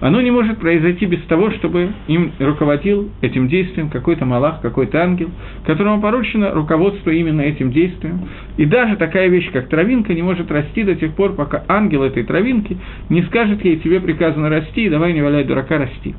оно 0.00 0.22
не 0.22 0.30
может 0.30 0.58
произойти 0.58 1.04
без 1.04 1.22
того, 1.24 1.50
чтобы 1.52 1.90
им 2.08 2.32
руководил 2.38 3.10
этим 3.20 3.48
действием 3.48 3.90
какой-то 3.90 4.24
малах, 4.24 4.62
какой-то 4.62 5.02
ангел, 5.02 5.30
которому 5.66 6.00
поручено 6.00 6.52
руководство 6.52 7.10
именно 7.10 7.42
этим 7.42 7.70
действием. 7.70 8.28
И 8.56 8.64
даже 8.64 8.96
такая 8.96 9.28
вещь, 9.28 9.50
как 9.52 9.68
травинка, 9.68 10.14
не 10.14 10.22
может 10.22 10.50
расти 10.50 10.84
до 10.84 10.94
тех 10.94 11.14
пор, 11.14 11.34
пока 11.34 11.64
ангел 11.68 12.02
этой 12.02 12.24
травинки 12.24 12.78
не 13.10 13.22
скажет 13.24 13.62
ей, 13.62 13.76
тебе 13.76 14.00
приказано 14.00 14.48
расти, 14.48 14.88
давай 14.88 15.12
не 15.12 15.20
валяй 15.20 15.44
дурака, 15.44 15.76
расти. 15.76 16.14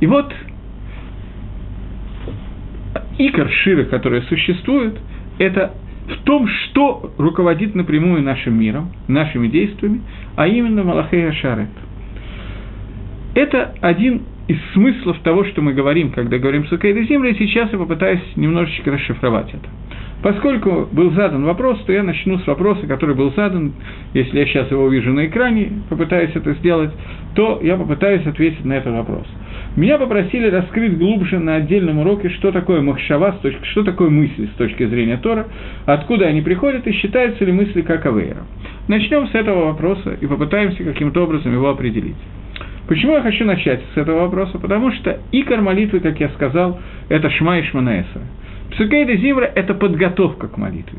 И 0.00 0.06
вот 0.06 0.34
икор 3.18 3.48
Шира, 3.50 3.84
которая 3.84 4.22
существует, 4.22 4.98
это 5.38 5.74
в 6.08 6.24
том, 6.24 6.48
что 6.48 7.12
руководит 7.18 7.76
напрямую 7.76 8.22
нашим 8.22 8.58
миром, 8.58 8.90
нашими 9.06 9.46
действиями, 9.46 10.00
а 10.34 10.48
именно 10.48 10.82
Малахея 10.82 11.30
Шарет– 11.30 11.68
это 13.34 13.74
один 13.80 14.22
из 14.48 14.58
смыслов 14.72 15.18
того, 15.20 15.44
что 15.44 15.62
мы 15.62 15.72
говорим, 15.72 16.10
когда 16.10 16.38
говорим 16.38 16.66
«Сукейда 16.66 17.02
земля», 17.04 17.30
и 17.30 17.38
сейчас 17.38 17.70
я 17.72 17.78
попытаюсь 17.78 18.20
немножечко 18.36 18.90
расшифровать 18.90 19.48
это. 19.50 19.68
Поскольку 20.22 20.86
был 20.92 21.12
задан 21.12 21.44
вопрос, 21.44 21.78
то 21.86 21.92
я 21.92 22.02
начну 22.02 22.38
с 22.38 22.46
вопроса, 22.46 22.86
который 22.86 23.14
был 23.14 23.32
задан. 23.34 23.72
Если 24.12 24.38
я 24.38 24.44
сейчас 24.44 24.70
его 24.70 24.84
увижу 24.84 25.12
на 25.12 25.26
экране, 25.26 25.72
попытаюсь 25.88 26.32
это 26.34 26.52
сделать, 26.54 26.90
то 27.34 27.58
я 27.62 27.76
попытаюсь 27.76 28.26
ответить 28.26 28.64
на 28.64 28.74
этот 28.74 28.92
вопрос. 28.92 29.26
Меня 29.76 29.96
попросили 29.96 30.50
раскрыть 30.50 30.98
глубже 30.98 31.38
на 31.38 31.54
отдельном 31.54 32.00
уроке, 32.00 32.28
что 32.30 32.52
такое 32.52 32.82
махшава, 32.82 33.36
что 33.70 33.84
такое 33.84 34.10
мысли 34.10 34.46
с 34.52 34.56
точки 34.58 34.84
зрения 34.84 35.16
Тора, 35.16 35.46
откуда 35.86 36.26
они 36.26 36.42
приходят 36.42 36.86
и 36.86 36.92
считаются 36.92 37.44
ли 37.44 37.52
мысли 37.52 37.80
как 37.80 38.04
авейра. 38.04 38.42
Начнем 38.88 39.28
с 39.28 39.34
этого 39.34 39.66
вопроса 39.66 40.18
и 40.20 40.26
попытаемся 40.26 40.84
каким-то 40.84 41.22
образом 41.22 41.52
его 41.52 41.70
определить. 41.70 42.16
Почему 42.90 43.14
я 43.14 43.22
хочу 43.22 43.44
начать 43.44 43.80
с 43.94 43.96
этого 43.96 44.22
вопроса? 44.22 44.58
Потому 44.58 44.90
что 44.90 45.20
икор 45.30 45.60
молитвы, 45.60 46.00
как 46.00 46.18
я 46.18 46.28
сказал, 46.30 46.80
это 47.08 47.30
Шма 47.30 47.60
и 47.60 47.62
Шманаэсра. 47.62 48.22
Псукейда 48.72 49.14
Зимра– 49.14 49.44
это 49.54 49.74
подготовка 49.74 50.48
к 50.48 50.56
молитве. 50.56 50.98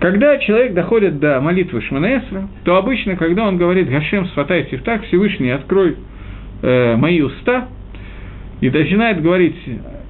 Когда 0.00 0.38
человек 0.38 0.74
доходит 0.74 1.20
до 1.20 1.40
молитвы 1.40 1.82
Шманаэсра, 1.82 2.48
то 2.64 2.78
обычно, 2.78 3.14
когда 3.14 3.46
он 3.46 3.58
говорит 3.58 3.88
«Гашем, 3.88 4.26
сватай 4.34 4.64
так, 4.84 5.04
Всевышний, 5.04 5.50
открой 5.50 5.98
э, 6.62 6.96
мои 6.96 7.20
уста», 7.20 7.68
и 8.60 8.68
начинает 8.68 9.22
говорить 9.22 9.54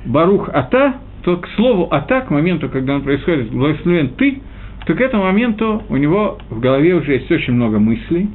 «Барух 0.06 0.48
Ата», 0.54 0.94
то 1.22 1.36
к 1.36 1.48
слову 1.48 1.88
«Ата», 1.90 2.22
к 2.22 2.30
моменту, 2.30 2.70
когда 2.70 2.94
он 2.94 3.02
происходит 3.02 3.50
«Благословен 3.50 4.08
ты», 4.16 4.40
то 4.86 4.94
к 4.94 5.00
этому 5.02 5.24
моменту 5.24 5.82
у 5.90 5.98
него 5.98 6.38
в 6.48 6.60
голове 6.60 6.94
уже 6.94 7.12
есть 7.12 7.30
очень 7.30 7.52
много 7.52 7.78
мыслей, 7.78 8.30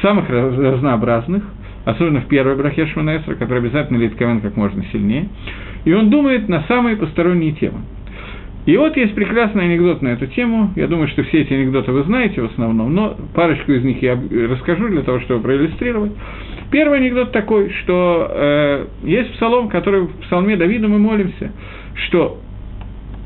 самых 0.00 0.28
разнообразных, 0.28 1.42
особенно 1.86 2.20
в 2.20 2.26
первой 2.26 2.56
брахе 2.56 2.86
Шманаэсра, 2.86 3.36
который 3.36 3.60
обязательно 3.60 3.96
литковен 3.96 4.40
как 4.40 4.56
можно 4.56 4.84
сильнее, 4.92 5.28
и 5.84 5.92
он 5.94 6.10
думает 6.10 6.48
на 6.48 6.64
самые 6.64 6.96
посторонние 6.96 7.52
темы. 7.52 7.78
И 8.66 8.76
вот 8.76 8.96
есть 8.96 9.14
прекрасный 9.14 9.66
анекдот 9.66 10.02
на 10.02 10.08
эту 10.08 10.26
тему. 10.26 10.72
Я 10.74 10.88
думаю, 10.88 11.06
что 11.06 11.22
все 11.22 11.42
эти 11.42 11.52
анекдоты 11.52 11.92
вы 11.92 12.02
знаете 12.02 12.42
в 12.42 12.46
основном, 12.46 12.92
но 12.92 13.16
парочку 13.32 13.70
из 13.70 13.84
них 13.84 14.02
я 14.02 14.18
расскажу 14.50 14.88
для 14.88 15.02
того, 15.02 15.20
чтобы 15.20 15.40
проиллюстрировать. 15.42 16.10
Первый 16.72 16.98
анекдот 16.98 17.30
такой, 17.30 17.70
что 17.84 18.28
э, 18.28 18.86
есть 19.04 19.34
псалом, 19.34 19.68
который 19.68 20.00
в 20.02 20.12
псалме 20.22 20.56
Давида 20.56 20.88
мы 20.88 20.98
молимся, 20.98 21.52
что 22.08 22.40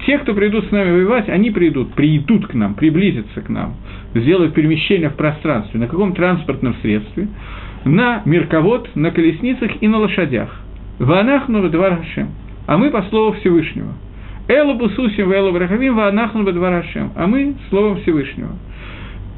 те, 0.04 0.18
кто 0.18 0.34
придут 0.34 0.66
с 0.66 0.70
нами 0.70 0.92
воевать, 0.92 1.30
они 1.30 1.50
придут, 1.50 1.94
придут 1.94 2.46
к 2.46 2.52
нам, 2.52 2.74
приблизятся 2.74 3.40
к 3.40 3.48
нам, 3.48 3.76
сделают 4.14 4.52
перемещение 4.52 5.08
в 5.08 5.14
пространстве, 5.14 5.80
на 5.80 5.86
каком 5.86 6.12
транспортном 6.12 6.74
средстве, 6.82 7.28
на 7.84 8.22
мерковод, 8.24 8.90
на 8.94 9.10
колесницах 9.10 9.70
и 9.80 9.88
на 9.88 9.98
лошадях. 9.98 10.60
Ванахну 10.98 11.70
Хашем. 11.70 12.28
А 12.66 12.76
мы 12.76 12.90
по 12.90 13.02
слову 13.04 13.32
Всевышнего. 13.34 13.92
Элу 14.48 14.74
Бусусим, 14.74 15.32
Элу 15.32 15.52
Брахавим, 15.52 15.96
Ванахну 15.96 16.44
Хашем. 16.44 17.12
А 17.16 17.26
мы 17.26 17.54
словом 17.70 18.00
Всевышнего. 18.02 18.50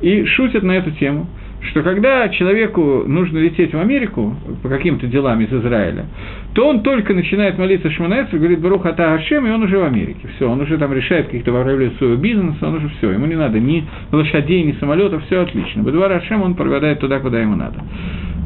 И 0.00 0.24
шутят 0.24 0.62
на 0.62 0.72
эту 0.72 0.90
тему– 0.92 1.26
что 1.70 1.82
когда 1.82 2.28
человеку 2.28 3.04
нужно 3.06 3.38
лететь 3.38 3.72
в 3.72 3.78
Америку 3.78 4.34
по 4.62 4.68
каким-то 4.68 5.06
делам 5.06 5.40
из 5.40 5.52
Израиля, 5.52 6.06
то 6.54 6.68
он 6.68 6.82
только 6.82 7.14
начинает 7.14 7.56
молиться 7.56 7.90
Шманаэцу, 7.90 8.36
говорит 8.36 8.60
Барух 8.60 8.84
Ата 8.84 9.14
Ашем, 9.14 9.46
и 9.46 9.50
он 9.50 9.62
уже 9.62 9.78
в 9.78 9.84
Америке. 9.84 10.28
Все, 10.36 10.50
он 10.50 10.60
уже 10.60 10.76
там 10.78 10.92
решает 10.92 11.26
каких-то 11.26 11.52
вопросы 11.52 11.92
своего 11.98 12.16
бизнеса, 12.16 12.66
он 12.66 12.74
уже 12.74 12.88
все, 12.98 13.12
ему 13.12 13.26
не 13.26 13.36
надо 13.36 13.60
ни 13.60 13.84
лошадей, 14.10 14.64
ни 14.64 14.72
самолетов, 14.72 15.24
все 15.26 15.40
отлично. 15.40 15.82
Бадвар 15.82 16.12
Ашем 16.12 16.42
он 16.42 16.54
проведает 16.54 16.98
туда, 16.98 17.20
куда 17.20 17.40
ему 17.40 17.54
надо. 17.54 17.80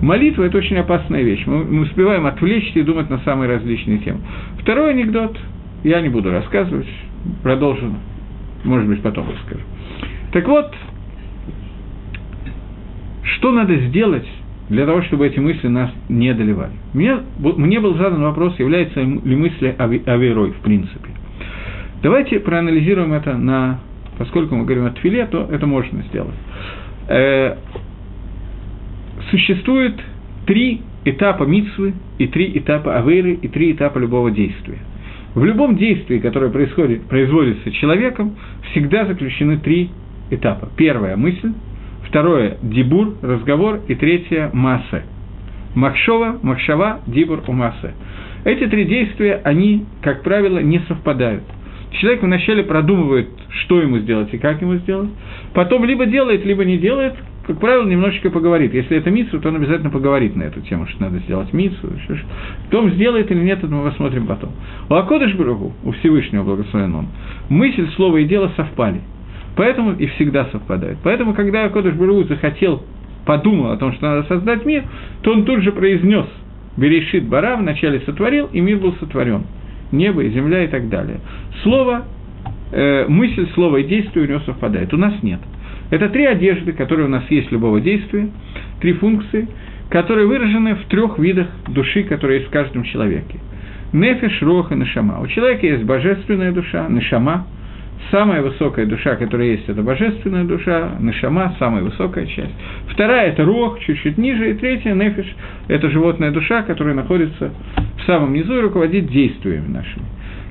Молитва– 0.02 0.42
это 0.44 0.58
очень 0.58 0.76
опасная 0.76 1.22
вещь. 1.22 1.44
Мы, 1.46 1.80
успеваем 1.80 2.26
отвлечься 2.26 2.78
и 2.78 2.82
думать 2.82 3.08
на 3.08 3.18
самые 3.20 3.50
различные 3.50 3.98
темы. 3.98 4.20
Второй 4.60 4.90
анекдот 4.90 5.38
я 5.84 6.00
не 6.00 6.08
буду 6.08 6.30
рассказывать, 6.30 6.88
продолжу, 7.42 7.92
может 8.64 8.88
быть, 8.88 9.00
потом 9.02 9.26
расскажу. 9.30 9.62
Так 10.32 10.46
вот, 10.48 10.74
что 13.22 13.52
надо 13.52 13.76
сделать 13.86 14.26
для 14.68 14.84
того, 14.84 15.02
чтобы 15.02 15.26
эти 15.26 15.38
мысли 15.38 15.68
нас 15.68 15.90
не 16.08 16.28
одолевали? 16.28 16.72
Мне, 16.92 17.18
мне 17.38 17.80
был 17.80 17.94
задан 17.94 18.22
вопрос, 18.22 18.58
является 18.58 19.00
ли 19.00 19.36
мысли 19.36 19.74
авейрой 19.78 20.50
в 20.50 20.60
принципе. 20.60 21.10
Давайте 22.02 22.40
проанализируем 22.40 23.12
это 23.12 23.36
на... 23.36 23.80
Поскольку 24.18 24.54
мы 24.56 24.64
говорим 24.64 24.86
о 24.86 24.90
твиле, 24.90 25.26
то 25.26 25.48
это 25.50 25.66
можно 25.66 26.02
сделать. 26.02 26.34
Существует 29.30 29.94
три 30.46 30.82
этапа 31.04 31.44
мицвы, 31.44 31.94
и 32.18 32.26
три 32.26 32.56
этапа 32.58 32.96
авейры, 32.98 33.34
и 33.34 33.48
три 33.48 33.72
этапа 33.72 33.98
любого 33.98 34.30
действия. 34.30 34.78
В 35.34 35.44
любом 35.44 35.76
действии, 35.76 36.18
которое 36.18 36.50
происходит, 36.50 37.02
производится 37.08 37.70
человеком, 37.72 38.36
всегда 38.70 39.04
заключены 39.04 39.58
три 39.58 39.90
этапа. 40.30 40.68
Первая– 40.76 41.16
мысль, 41.18 41.52
второе– 42.08 42.56
дибур, 42.62 43.16
разговор, 43.22 43.80
и 43.86 43.94
третье– 43.94 44.50
массе. 44.52 45.02
Махшова, 45.74 46.38
махшава, 46.42 47.00
дибур, 47.06 47.42
умассе. 47.48 47.92
Эти 48.44 48.66
три 48.66 48.84
действия, 48.84 49.40
они, 49.44 49.84
как 50.00 50.22
правило, 50.22 50.58
не 50.60 50.78
совпадают. 50.88 51.42
Человек 52.00 52.22
вначале 52.22 52.62
продумывает, 52.62 53.28
что 53.48 53.80
ему 53.80 53.98
сделать 53.98 54.32
и 54.32 54.38
как 54.38 54.60
ему 54.62 54.76
сделать, 54.76 55.10
потом 55.52 55.84
либо 55.84 56.06
делает, 56.06 56.44
либо 56.44 56.64
не 56.64 56.78
делает, 56.78 57.14
как 57.46 57.58
правило, 57.58 57.86
немножечко 57.86 58.30
поговорит. 58.30 58.74
Если 58.74 58.96
это 58.96 59.10
митсу, 59.10 59.40
то 59.40 59.48
он 59.48 59.56
обязательно 59.56 59.90
поговорит 59.90 60.34
на 60.36 60.44
эту 60.44 60.60
тему, 60.62 60.86
что 60.86 61.02
надо 61.02 61.18
сделать 61.20 61.52
митсу. 61.52 61.92
Потом 62.70 62.90
сделает 62.90 63.30
или 63.30 63.42
нет, 63.42 63.58
это 63.58 63.68
мы 63.68 63.88
посмотрим 63.88 64.26
потом. 64.26 64.50
У 64.88 64.94
Акодыш 64.94 65.34
Брагу, 65.34 65.72
у 65.84 65.92
Всевышнего 65.92 66.42
благословен 66.42 66.94
он, 66.94 67.06
мысль, 67.48 67.88
слово 67.96 68.18
и 68.18 68.24
дело 68.24 68.50
совпали– 68.56 69.00
Поэтому 69.56 69.94
и 69.94 70.06
всегда 70.06 70.44
совпадают. 70.52 70.98
Поэтому, 71.02 71.34
когда 71.34 71.68
Кодыш 71.70 71.94
Буру 71.94 72.24
захотел, 72.24 72.82
подумал 73.24 73.72
о 73.72 73.76
том, 73.78 73.92
что 73.94 74.06
надо 74.06 74.28
создать 74.28 74.64
мир, 74.64 74.84
то 75.22 75.32
он 75.32 75.44
тут 75.44 75.62
же 75.62 75.72
произнес 75.72 76.26
Берешит 76.76 77.24
Бара, 77.24 77.56
вначале 77.56 78.00
сотворил, 78.00 78.50
и 78.52 78.60
мир 78.60 78.76
был 78.76 78.94
сотворен. 79.00 79.44
Небо 79.92 80.22
и 80.22 80.30
земля 80.30 80.64
и 80.64 80.68
так 80.68 80.90
далее. 80.90 81.20
Слово, 81.62 82.04
э, 82.70 83.06
мысль, 83.08 83.48
слово 83.54 83.78
и 83.78 83.84
действие 83.84 84.26
у 84.26 84.28
него 84.28 84.40
совпадает. 84.40 84.92
У 84.92 84.98
нас 84.98 85.14
нет. 85.22 85.40
Это 85.90 86.08
три 86.08 86.24
одежды, 86.24 86.72
которые 86.72 87.06
у 87.06 87.10
нас 87.10 87.24
есть 87.30 87.50
любого 87.52 87.80
действия, 87.80 88.28
три 88.80 88.92
функции, 88.94 89.48
которые 89.90 90.26
выражены 90.26 90.74
в 90.74 90.84
трех 90.86 91.18
видах 91.18 91.48
души, 91.68 92.02
которые 92.04 92.40
есть 92.40 92.48
в 92.48 92.52
каждом 92.52 92.82
человеке. 92.84 93.38
Нефиш, 93.92 94.42
и 94.42 94.74
Нашама. 94.74 95.20
У 95.20 95.26
человека 95.28 95.66
есть 95.66 95.84
божественная 95.84 96.52
душа, 96.52 96.88
Нашама, 96.88 97.46
Самая 98.10 98.40
высокая 98.40 98.86
душа, 98.86 99.16
которая 99.16 99.48
есть, 99.48 99.68
это 99.68 99.82
божественная 99.82 100.44
душа, 100.44 100.92
Нишама, 101.00 101.56
самая 101.58 101.82
высокая 101.82 102.26
часть. 102.26 102.54
Вторая– 102.88 103.30
это 103.32 103.44
Рох, 103.44 103.80
чуть-чуть 103.80 104.16
ниже. 104.16 104.50
И 104.50 104.54
третья– 104.54 104.94
Нефиш– 104.94 105.26
это 105.68 105.90
животная 105.90 106.30
душа, 106.30 106.62
которая 106.62 106.94
находится 106.94 107.52
в 107.98 108.02
самом 108.02 108.32
низу 108.32 108.58
и 108.58 108.60
руководить 108.60 109.08
действиями 109.08 109.66
нашими. 109.68 110.04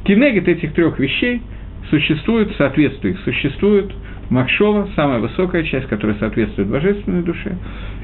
Кинегет 0.04 0.50
этих 0.50 0.74
трех 0.74 1.00
вещей 1.00 1.42
существует, 1.90 2.54
соответствует 2.58 3.16
их, 3.16 3.22
существует 3.24 3.92
Махшова, 4.30 4.90
самая 4.96 5.20
высокая 5.20 5.64
часть, 5.64 5.88
которая 5.88 6.18
соответствует 6.18 6.68
божественной 6.68 7.22
душе, 7.22 7.56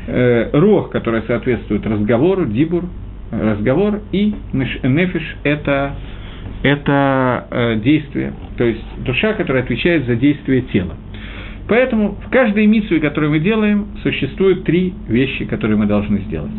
э, 0.08 0.50
Рох, 0.54 0.92
которая 0.92 1.24
соответствует 1.24 1.86
разговору, 1.86 2.46
Дибур, 2.46 2.86
разговор, 3.32 4.02
и 4.12 4.34
Нефиш– 4.54 5.36
это, 5.44 5.96
это 6.64 7.48
э, 7.50 7.76
действие, 7.84 8.34
то 8.58 8.64
есть 8.64 8.84
душа, 9.04 9.34
которая 9.34 9.64
отвечает 9.64 10.06
за 10.06 10.16
действие 10.16 10.62
тела. 10.64 10.96
Поэтому 11.68 12.18
в 12.26 12.30
каждой 12.30 12.66
миссии, 12.68 13.00
которую 13.00 13.32
мы 13.32 13.40
делаем, 13.40 13.88
существует 14.04 14.66
три 14.66 14.94
вещи, 15.08 15.46
которые 15.46 15.78
мы 15.78 15.86
должны 15.86 16.20
сделать. 16.28 16.52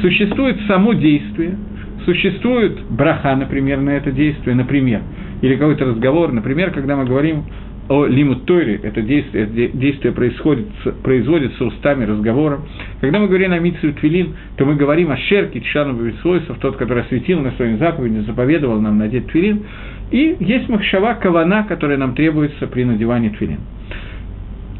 Существует 0.00 0.58
само 0.66 0.94
действие, 0.94 1.56
существует 2.04 2.80
браха, 2.90 3.36
например, 3.36 3.80
на 3.80 3.90
это 3.90 4.10
действие, 4.10 4.56
например, 4.56 5.02
или 5.42 5.56
какой-то 5.56 5.84
разговор, 5.84 6.32
например, 6.32 6.70
когда 6.70 6.96
мы 6.96 7.04
говорим 7.04 7.44
о 7.88 8.06
лимут 8.06 8.46
Тойре, 8.46 8.80
это 8.82 9.02
действие, 9.02 9.46
действие 9.74 10.12
происходит, 10.12 10.66
производится 11.02 11.64
устами, 11.64 12.04
разговором. 12.04 12.62
Когда 13.00 13.18
мы 13.18 13.28
говорим 13.28 13.52
о 13.52 13.58
Митсу 13.58 13.92
Твилин, 13.92 14.34
то 14.56 14.64
мы 14.64 14.76
говорим 14.76 15.10
о 15.10 15.16
Шерке, 15.16 15.60
Чану 15.60 15.94
Бависвойсов, 15.94 16.58
тот, 16.58 16.76
который 16.76 17.02
осветил 17.02 17.40
на 17.40 17.50
своей 17.52 17.76
заповеди, 17.76 18.20
заповедовал 18.20 18.80
нам 18.80 18.98
надеть 18.98 19.26
Твилин. 19.26 19.64
И 20.10 20.36
есть 20.40 20.68
Махшава, 20.68 21.14
Кавана, 21.14 21.64
которая 21.64 21.98
нам 21.98 22.14
требуется 22.14 22.66
при 22.66 22.84
надевании 22.84 23.30
Твилин. 23.30 23.60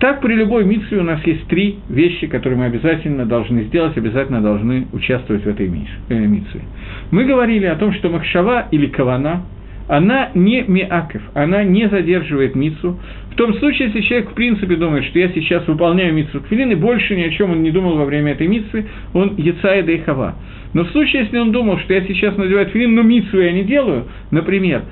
Так 0.01 0.21
при 0.21 0.35
любой 0.35 0.65
митсве 0.65 0.99
у 0.99 1.03
нас 1.03 1.25
есть 1.25 1.47
три 1.47 1.79
вещи, 1.89 2.27
которые 2.27 2.59
мы 2.59 2.67
обязательно 2.67 3.25
должны 3.27 3.65
сделать, 3.65 3.97
обязательно 3.97 4.41
должны 4.43 4.87
участвовать 4.93 5.45
в 5.45 5.49
этой 5.49 5.67
э, 5.67 6.15
митсве. 6.27 6.61
Мы 7.11 7.25
говорили 7.25 7.67
о 7.67 7.77
том, 7.77 7.93
что 7.95 8.11
Махшава 8.11 8.69
или 8.71 8.87
Кавана, 8.87 9.45
она 9.89 10.31
не 10.35 10.63
миаков, 10.63 11.23
она 11.35 11.63
не 11.65 11.89
задерживает 11.89 12.55
мицу. 12.55 12.99
В 13.31 13.37
том 13.37 13.55
случае, 13.55 13.89
если 13.89 14.01
человек 14.03 14.31
в 14.31 14.35
принципе 14.35 14.77
думает, 14.77 15.05
что 15.07 15.19
я 15.19 15.29
сейчас 15.31 15.67
выполняю 15.67 16.15
мицу 16.15 16.41
тфилин, 16.41 16.71
и 16.71 16.77
больше 16.77 17.17
ни 17.17 17.23
о 17.23 17.31
чем 17.31 17.51
он 17.51 17.63
не 17.63 17.71
думал 17.71 17.97
во 17.97 18.05
время 18.05 18.33
этой 18.33 18.47
митцы, 18.47 18.87
он 19.13 19.35
яцаида 19.37 19.93
и 19.93 19.99
хава. 19.99 20.37
Но 20.73 20.85
в 20.85 20.91
случае, 20.91 21.23
если 21.23 21.39
он 21.39 21.53
думал, 21.53 21.79
что 21.81 21.95
я 21.95 22.03
сейчас 22.03 22.37
надеваю 22.37 22.67
тфилин, 22.67 22.95
но 22.95 23.03
мицу 23.03 23.41
я 23.41 23.53
не 23.53 23.65
делаю, 23.65 24.05
например, 24.31 24.83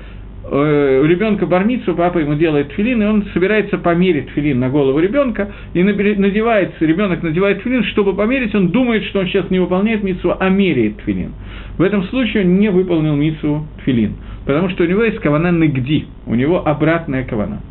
Э, 0.45 0.99
у 1.01 1.05
ребенка 1.05 1.45
бармицу, 1.45 1.95
папа 1.95 2.17
ему 2.17 2.35
делает 2.35 2.73
филин, 2.73 3.01
и 3.01 3.05
он 3.05 3.25
собирается 3.33 3.77
померить 3.77 4.29
филин 4.31 4.59
на 4.59 4.69
голову 4.69 4.99
ребенка, 4.99 5.53
и 5.73 5.81
надевается, 5.81 6.85
ребенок 6.85 7.23
надевает 7.23 7.61
филин, 7.61 7.85
чтобы 7.85 8.13
померить, 8.13 8.53
он 8.53 8.67
думает, 8.67 9.05
что 9.05 9.19
он 9.19 9.27
сейчас 9.27 9.49
не 9.49 9.59
выполняет 9.59 10.03
мицу, 10.03 10.35
а 10.37 10.49
меряет 10.49 10.99
филин. 11.05 11.31
В 11.77 11.81
этом 11.81 12.03
случае 12.05 12.43
он 12.43 12.59
не 12.59 12.69
выполнил 12.69 13.15
мицу 13.15 13.65
филин, 13.85 14.15
потому 14.45 14.69
что 14.69 14.83
у 14.83 14.87
него 14.87 15.03
есть 15.03 15.19
кавана 15.19 15.51
нигди, 15.51 16.07
у 16.25 16.35
него 16.35 16.67
обратная 16.67 17.23
кавана. 17.23 17.61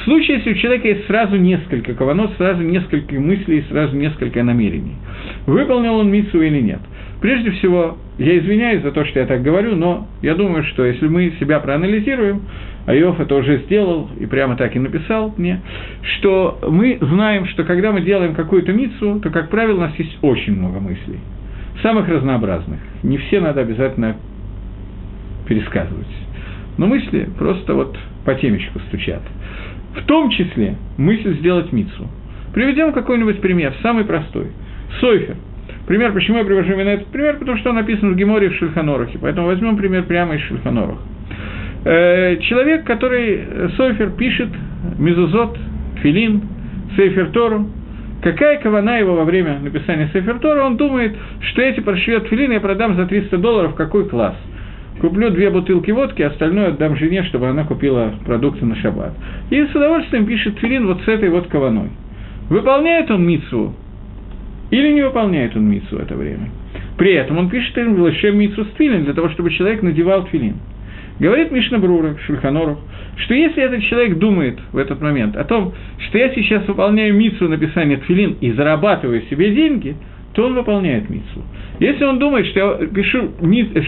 В 0.00 0.04
случае, 0.04 0.38
если 0.38 0.52
у 0.52 0.54
человека 0.54 0.88
есть 0.88 1.06
сразу 1.06 1.36
несколько 1.36 1.94
каванот, 1.94 2.32
сразу 2.38 2.62
несколько 2.62 3.14
мыслей, 3.16 3.64
сразу 3.68 3.96
несколько 3.96 4.42
намерений, 4.42 4.94
выполнил 5.46 5.96
он 5.96 6.10
мицу 6.10 6.40
или 6.40 6.60
нет. 6.60 6.80
Прежде 7.20 7.50
всего, 7.50 7.98
я 8.18 8.38
извиняюсь 8.38 8.82
за 8.82 8.92
то, 8.92 9.04
что 9.04 9.20
я 9.20 9.26
так 9.26 9.42
говорю, 9.42 9.76
но 9.76 10.08
я 10.22 10.34
думаю, 10.34 10.64
что 10.64 10.86
если 10.86 11.06
мы 11.06 11.34
себя 11.38 11.60
проанализируем, 11.60 12.42
а 12.86 12.94
Иов 12.94 13.20
это 13.20 13.34
уже 13.34 13.58
сделал 13.64 14.08
и 14.18 14.24
прямо 14.24 14.56
так 14.56 14.74
и 14.74 14.78
написал 14.78 15.34
мне, 15.36 15.60
что 16.18 16.58
мы 16.66 16.96
знаем, 17.00 17.46
что 17.46 17.64
когда 17.64 17.92
мы 17.92 18.00
делаем 18.00 18.34
какую-то 18.34 18.72
мицу, 18.72 19.20
то, 19.22 19.28
как 19.28 19.50
правило, 19.50 19.76
у 19.76 19.80
нас 19.80 19.94
есть 19.98 20.16
очень 20.22 20.56
много 20.56 20.80
мыслей, 20.80 21.18
самых 21.82 22.08
разнообразных. 22.08 22.80
Не 23.02 23.18
все 23.18 23.40
надо 23.40 23.60
обязательно 23.60 24.16
пересказывать. 25.50 26.06
Но 26.78 26.86
мысли 26.86 27.28
просто 27.38 27.74
вот 27.74 27.98
по 28.24 28.34
темечку 28.34 28.78
стучат. 28.88 29.20
В 29.94 30.06
том 30.06 30.30
числе 30.30 30.76
мысль 30.96 31.36
сделать 31.40 31.72
мицу. 31.72 32.08
Приведем 32.54 32.92
какой-нибудь 32.92 33.42
пример, 33.42 33.74
самый 33.82 34.04
простой. 34.04 34.46
Сойфер– 35.00 35.36
Пример, 35.90 36.12
почему 36.12 36.38
я 36.38 36.44
привожу 36.44 36.72
именно 36.72 36.90
этот 36.90 37.08
пример, 37.08 37.38
потому 37.38 37.58
что 37.58 37.70
он 37.70 37.74
написан 37.74 38.12
в 38.12 38.16
Геморе 38.16 38.50
в 38.50 38.54
Шульханорахе, 38.54 39.18
поэтому 39.20 39.48
возьмем 39.48 39.76
пример 39.76 40.04
прямо 40.04 40.36
из 40.36 40.40
Шульханораха. 40.42 41.00
Э, 41.84 42.36
человек, 42.42 42.84
который 42.84 43.40
э, 43.44 43.68
Сойфер 43.76 44.10
пишет 44.10 44.50
Мизузот, 45.00 45.58
Филин, 46.00 46.42
Сейфер 46.94 47.30
Тору, 47.30 47.68
какая 48.22 48.58
кавана 48.60 49.00
его 49.00 49.16
во 49.16 49.24
время 49.24 49.58
написания 49.58 50.08
Сейфер 50.12 50.38
Тора, 50.38 50.62
он 50.62 50.76
думает, 50.76 51.16
что 51.40 51.60
эти 51.60 51.80
паршивет 51.80 52.28
Филин 52.28 52.52
я 52.52 52.60
продам 52.60 52.94
за 52.94 53.06
300 53.06 53.38
долларов, 53.38 53.74
какой 53.74 54.08
класс. 54.08 54.36
Куплю 55.00 55.30
две 55.30 55.48
бутылки 55.48 55.90
водки, 55.90 56.20
остальное 56.20 56.68
отдам 56.68 56.94
жене, 56.96 57.22
чтобы 57.24 57.48
она 57.48 57.64
купила 57.64 58.12
продукты 58.26 58.66
на 58.66 58.76
шаббат. 58.76 59.12
И 59.48 59.64
с 59.64 59.74
удовольствием 59.74 60.26
пишет 60.26 60.58
Филин 60.58 60.86
вот 60.86 61.00
с 61.02 61.08
этой 61.08 61.30
вот 61.30 61.46
каваной. 61.46 61.88
Выполняет 62.50 63.10
он 63.10 63.26
митсу 63.26 63.74
или 64.70 64.92
не 64.92 65.02
выполняет 65.02 65.56
он 65.56 65.70
мицу 65.70 65.96
в 65.96 66.00
это 66.00 66.14
время. 66.14 66.50
При 66.98 67.14
этом 67.14 67.38
он 67.38 67.48
пишет 67.48 67.76
им 67.78 68.04
Лешем 68.04 68.38
мицу 68.38 68.64
с 68.64 68.68
твилин, 68.76 69.04
для 69.04 69.14
того, 69.14 69.30
чтобы 69.30 69.50
человек 69.50 69.82
надевал 69.82 70.26
твилин. 70.26 70.56
Говорит 71.18 71.50
Мишна 71.50 71.78
Брура, 71.78 72.16
Шульханоров, 72.26 72.78
что 73.16 73.34
если 73.34 73.62
этот 73.62 73.82
человек 73.84 74.18
думает 74.18 74.58
в 74.72 74.76
этот 74.76 75.00
момент 75.00 75.36
о 75.36 75.44
том, 75.44 75.72
что 76.08 76.18
я 76.18 76.28
сейчас 76.34 76.66
выполняю 76.66 77.14
мицу 77.14 77.48
написания 77.48 77.96
твилин 77.96 78.36
и 78.40 78.52
зарабатываю 78.52 79.22
себе 79.30 79.54
деньги, 79.54 79.96
то 80.32 80.46
он 80.46 80.54
выполняет 80.54 81.10
мицу. 81.10 81.42
Если 81.80 82.04
он 82.04 82.18
думает, 82.18 82.46
что 82.46 82.60
я 82.60 82.86
пишу, 82.86 83.30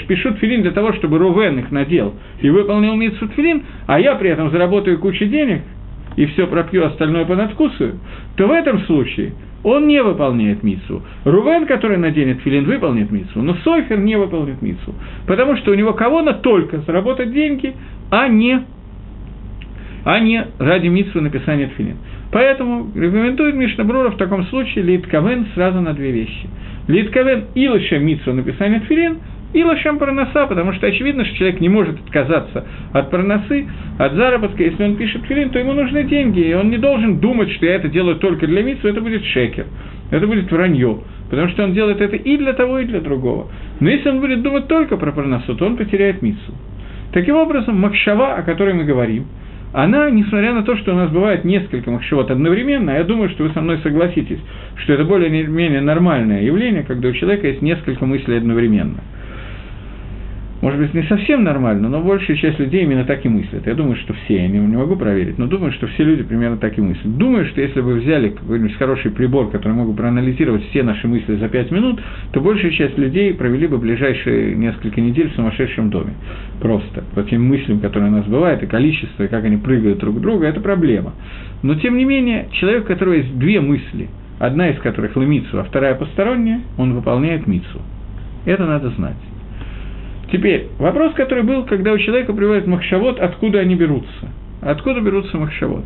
пишу 0.09 0.35
твилин 0.35 0.63
для 0.63 0.73
того, 0.73 0.93
чтобы 0.95 1.19
Рувен 1.19 1.59
их 1.59 1.71
надел 1.71 2.15
и 2.41 2.51
выполнил 2.51 2.97
мицу 2.97 3.29
твилин, 3.29 3.63
а 3.87 4.01
я 4.01 4.15
при 4.17 4.31
этом 4.31 4.51
заработаю 4.51 4.99
кучу 4.99 5.25
денег 5.27 5.63
и 6.17 6.27
все 6.27 6.47
пропью, 6.47 6.85
остальное 6.85 7.25
понадкусываю, 7.25 7.99
то 8.37 8.47
в 8.47 8.51
этом 8.51 8.81
случае 8.83 9.33
он 9.63 9.87
не 9.87 10.03
выполняет 10.03 10.63
мицу. 10.63 11.03
Рувен, 11.25 11.67
который 11.67 11.97
наденет 11.97 12.41
филин, 12.41 12.65
выполнит 12.65 13.11
мицу, 13.11 13.41
но 13.41 13.55
Сойфер 13.63 13.99
не 13.99 14.17
выполнит 14.17 14.61
мицу, 14.61 14.95
потому 15.27 15.57
что 15.57 15.71
у 15.71 15.75
него 15.75 15.93
кого-то 15.93 16.35
только 16.35 16.79
заработать 16.81 17.33
деньги, 17.33 17.75
а 18.11 18.27
не, 18.27 18.65
а 20.05 20.19
не 20.19 20.45
ради 20.59 20.89
мицу 20.89 21.21
написания 21.21 21.71
филин. 21.77 21.97
Поэтому 22.33 22.91
рекомендует 22.95 23.55
Мишна 23.55 23.85
Брура 23.85 24.11
в 24.11 24.17
таком 24.17 24.47
случае 24.47 24.85
Литковен 24.85 25.47
сразу 25.55 25.81
на 25.81 25.93
две 25.93 26.11
вещи. 26.11 26.49
Литковен 26.89 27.45
и 27.55 27.69
лише 27.69 27.99
мицу 27.99 28.33
написания 28.33 28.81
филин– 28.81 29.19
и 29.53 29.63
лошем 29.63 29.99
парноса, 29.99 30.47
потому 30.47 30.73
что 30.73 30.87
очевидно, 30.87 31.25
что 31.25 31.37
человек 31.37 31.61
не 31.61 31.69
может 31.69 32.01
отказаться 32.01 32.65
от 32.93 33.11
парносы, 33.11 33.67
от 33.99 34.15
заработка. 34.15 34.63
Если 34.63 34.83
он 34.83 34.97
пишет 34.97 35.25
филин, 35.27 35.51
то 35.51 35.59
ему 35.59 35.75
нужны 35.75 36.05
деньги, 36.05 36.41
и 36.41 36.55
он 36.55 36.71
не 36.71 36.79
должен 36.79 37.19
думать, 37.19 37.51
что 37.53 37.67
я 37.67 37.75
это 37.77 37.89
делаю 37.89 38.17
только 38.17 38.47
для 38.47 38.63
митсу, 38.63 38.89
это 38.89 39.01
будет 39.01 39.25
шекер, 39.25 39.67
это 40.11 40.27
будет 40.27 40.51
вранье, 40.51 41.01
потому 41.31 41.49
что 41.49 41.65
он 41.65 41.75
делает 41.75 42.01
это 42.01 42.17
и 42.17 42.37
для 42.37 42.55
того, 42.55 42.79
и 42.79 42.87
для 42.87 43.01
другого. 43.01 43.49
Но 43.81 43.91
если 43.91 44.09
он 44.09 44.21
будет 44.21 44.43
думать 44.43 44.69
только 44.69 44.97
про 44.97 45.13
парносу, 45.13 45.55
то 45.55 45.67
он 45.67 45.77
потеряет 45.77 46.23
митсу. 46.23 46.55
Таким 47.13 47.37
образом, 47.37 47.79
макшава, 47.79 48.37
о 48.37 48.43
которой 48.43 48.73
мы 48.73 48.85
говорим, 48.85 49.27
она, 49.73 50.11
несмотря 50.11 50.53
на 50.53 50.63
то, 50.63 50.77
что 50.77 50.93
у 50.93 50.97
нас 50.97 51.11
бывает 51.11 51.45
несколько 51.45 51.91
махшавот 51.91 52.31
одновременно, 52.31 52.91
я 52.91 53.05
думаю, 53.05 53.31
что 53.31 53.45
вы 53.45 53.51
со 53.51 53.61
мной 53.61 53.79
согласитесь, 53.83 54.41
что 54.77 54.93
это 54.93 55.05
более-менее 55.05 55.81
нормальное 55.81 56.43
явление, 56.43 56.83
когда 56.83 57.09
у 57.09 57.13
человека 57.13 57.47
есть 57.47 57.63
несколько 57.63 58.05
мыслей 58.07 58.37
одновременно– 58.37 59.01
может 60.73 60.93
быть, 60.93 61.03
не 61.03 61.09
совсем 61.09 61.45
нормально, 61.45 61.89
но 61.89 62.01
большая 62.01 62.37
часть 62.37 62.59
людей 62.59 62.83
именно 62.83 63.05
так 63.05 63.25
и 63.25 63.29
мыслят. 63.29 63.67
Я 63.67 63.75
думаю, 63.75 63.97
что 63.97 64.15
все, 64.15 64.37
я 64.37 64.49
не, 64.49 64.59
не 64.59 64.77
могу 64.77 64.97
проверить, 64.97 65.39
но 65.39 65.47
думаю, 65.47 65.73
что 65.73 65.87
все 65.89 66.03
люди 66.03 66.23
примерно 66.23 66.57
так 66.57 66.79
и 66.79 66.81
мыслят. 66.81 67.17
Думаю, 67.17 67.47
что 67.47 67.61
если 67.61 67.81
бы 67.81 67.95
взяли 67.95 68.31
какой-нибудь 68.31 68.77
хороший 68.77 69.11
прибор, 69.11 69.51
который 69.51 69.73
мог 69.73 69.89
бы 69.89 69.95
проанализировать 69.95 70.65
все 70.71 70.83
наши 70.83 71.07
мысли 71.07 71.37
за 71.37 71.49
пять 71.49 71.71
минут, 71.71 72.01
то 72.33 72.41
большая 72.41 72.71
часть 72.73 72.97
людей 72.97 73.35
провели 73.35 73.67
бы 73.67 73.79
ближайшие 73.79 74.55
несколько 74.55 75.01
недель 75.01 75.31
в 75.31 75.35
сумасшедшем 75.35 75.91
доме. 75.91 76.15
Просто. 76.61 77.05
По 77.15 77.23
тем 77.23 77.47
мыслям, 77.47 77.81
которые 77.81 78.11
у 78.11 78.15
нас 78.15 78.27
бывают, 78.27 78.63
и 78.63 78.67
количество, 78.67 79.25
и 79.25 79.29
как 79.29 79.45
они 79.45 79.59
прыгают 79.59 79.99
друг 79.99 80.17
к 80.17 80.21
другу, 80.21 80.45
это 80.45 80.61
проблема. 80.61 81.13
Но, 81.63 81.75
тем 81.75 81.97
не 81.97 82.05
менее, 82.05 82.49
человек, 82.53 82.85
у 82.85 82.87
которого 82.87 83.15
есть 83.15 83.39
две 83.39 83.61
мысли, 83.61 84.09
одна 84.39 84.71
из 84.71 84.79
которых 84.79 85.17
лымицу, 85.17 85.61
а 85.61 85.65
вторая 85.65 85.95
посторонняя, 85.95 86.61
он 86.79 86.95
выполняет 86.95 87.47
мицу. 87.47 87.81
Это 88.45 88.65
надо 88.65 88.91
знать. 88.91 89.17
Теперь, 90.33 90.69
вопрос, 90.79 91.13
который 91.13 91.45
был, 91.45 91.65
когда 91.65 91.93
у 91.93 91.99
человека 91.99 92.33
приводят 92.33 92.67
махшавод, 92.67 93.21
откуда 93.21 93.61
они 93.61 93.75
берутся? 93.75 94.31
Откуда 94.63 95.01
берутся 95.01 95.37
махшавод? 95.37 95.85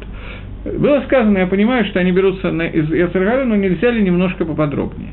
Было 0.79 1.03
сказано, 1.07 1.39
я 1.39 1.49
понимаю, 1.49 1.85
что 1.87 1.99
они 1.99 2.13
берутся 2.13 2.49
из 2.51 2.89
Яцергара, 2.91 3.45
но 3.45 3.57
нельзя 3.57 3.91
ли 3.91 4.01
немножко 4.03 4.45
поподробнее? 4.45 5.11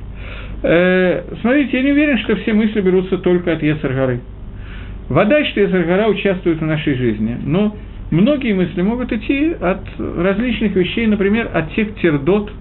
Э, 0.61 1.23
смотрите, 1.41 1.77
я 1.77 1.83
не 1.83 1.91
уверен, 1.93 2.19
что 2.19 2.35
все 2.35 2.53
мысли 2.53 2.79
берутся 2.81 3.17
только 3.17 3.53
от 3.53 3.63
Яцергары. 3.63 4.19
Вода, 5.09 5.43
что 5.45 5.61
Яцергара 5.61 6.07
участвует 6.09 6.59
в 6.59 6.65
нашей 6.65 6.93
жизни, 6.93 7.35
но 7.43 7.75
многие 8.11 8.53
мысли 8.53 8.83
могут 8.83 9.11
идти 9.11 9.55
от 9.59 9.81
различных 9.97 10.75
вещей, 10.75 11.07
например, 11.07 11.49
от 11.51 11.73
тех 11.73 11.95
тердот, 11.95 12.51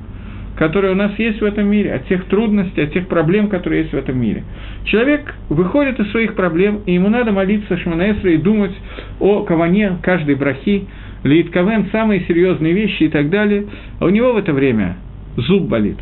которые 0.56 0.92
у 0.92 0.94
нас 0.94 1.12
есть 1.18 1.40
в 1.40 1.44
этом 1.44 1.70
мире, 1.70 1.94
от 1.94 2.06
тех 2.06 2.24
трудностей, 2.26 2.82
от 2.82 2.92
тех 2.92 3.06
проблем, 3.08 3.48
которые 3.48 3.82
есть 3.82 3.92
в 3.92 3.96
этом 3.96 4.20
мире. 4.20 4.44
Человек 4.84 5.34
выходит 5.48 5.98
из 6.00 6.10
своих 6.10 6.34
проблем, 6.34 6.80
и 6.86 6.94
ему 6.94 7.08
надо 7.08 7.32
молиться 7.32 7.76
Шманаэсра 7.76 8.30
и 8.30 8.36
думать 8.36 8.74
о 9.20 9.42
каване 9.42 9.98
каждой 10.02 10.34
брахи, 10.34 10.86
Лид 11.24 11.50
Кавен, 11.50 11.86
самые 11.92 12.22
серьезные 12.26 12.72
вещи 12.72 13.04
и 13.04 13.08
так 13.08 13.30
далее, 13.30 13.66
а 14.00 14.06
у 14.06 14.08
него 14.08 14.32
в 14.32 14.36
это 14.36 14.52
время 14.52 14.96
зуб 15.36 15.68
болит. 15.68 15.98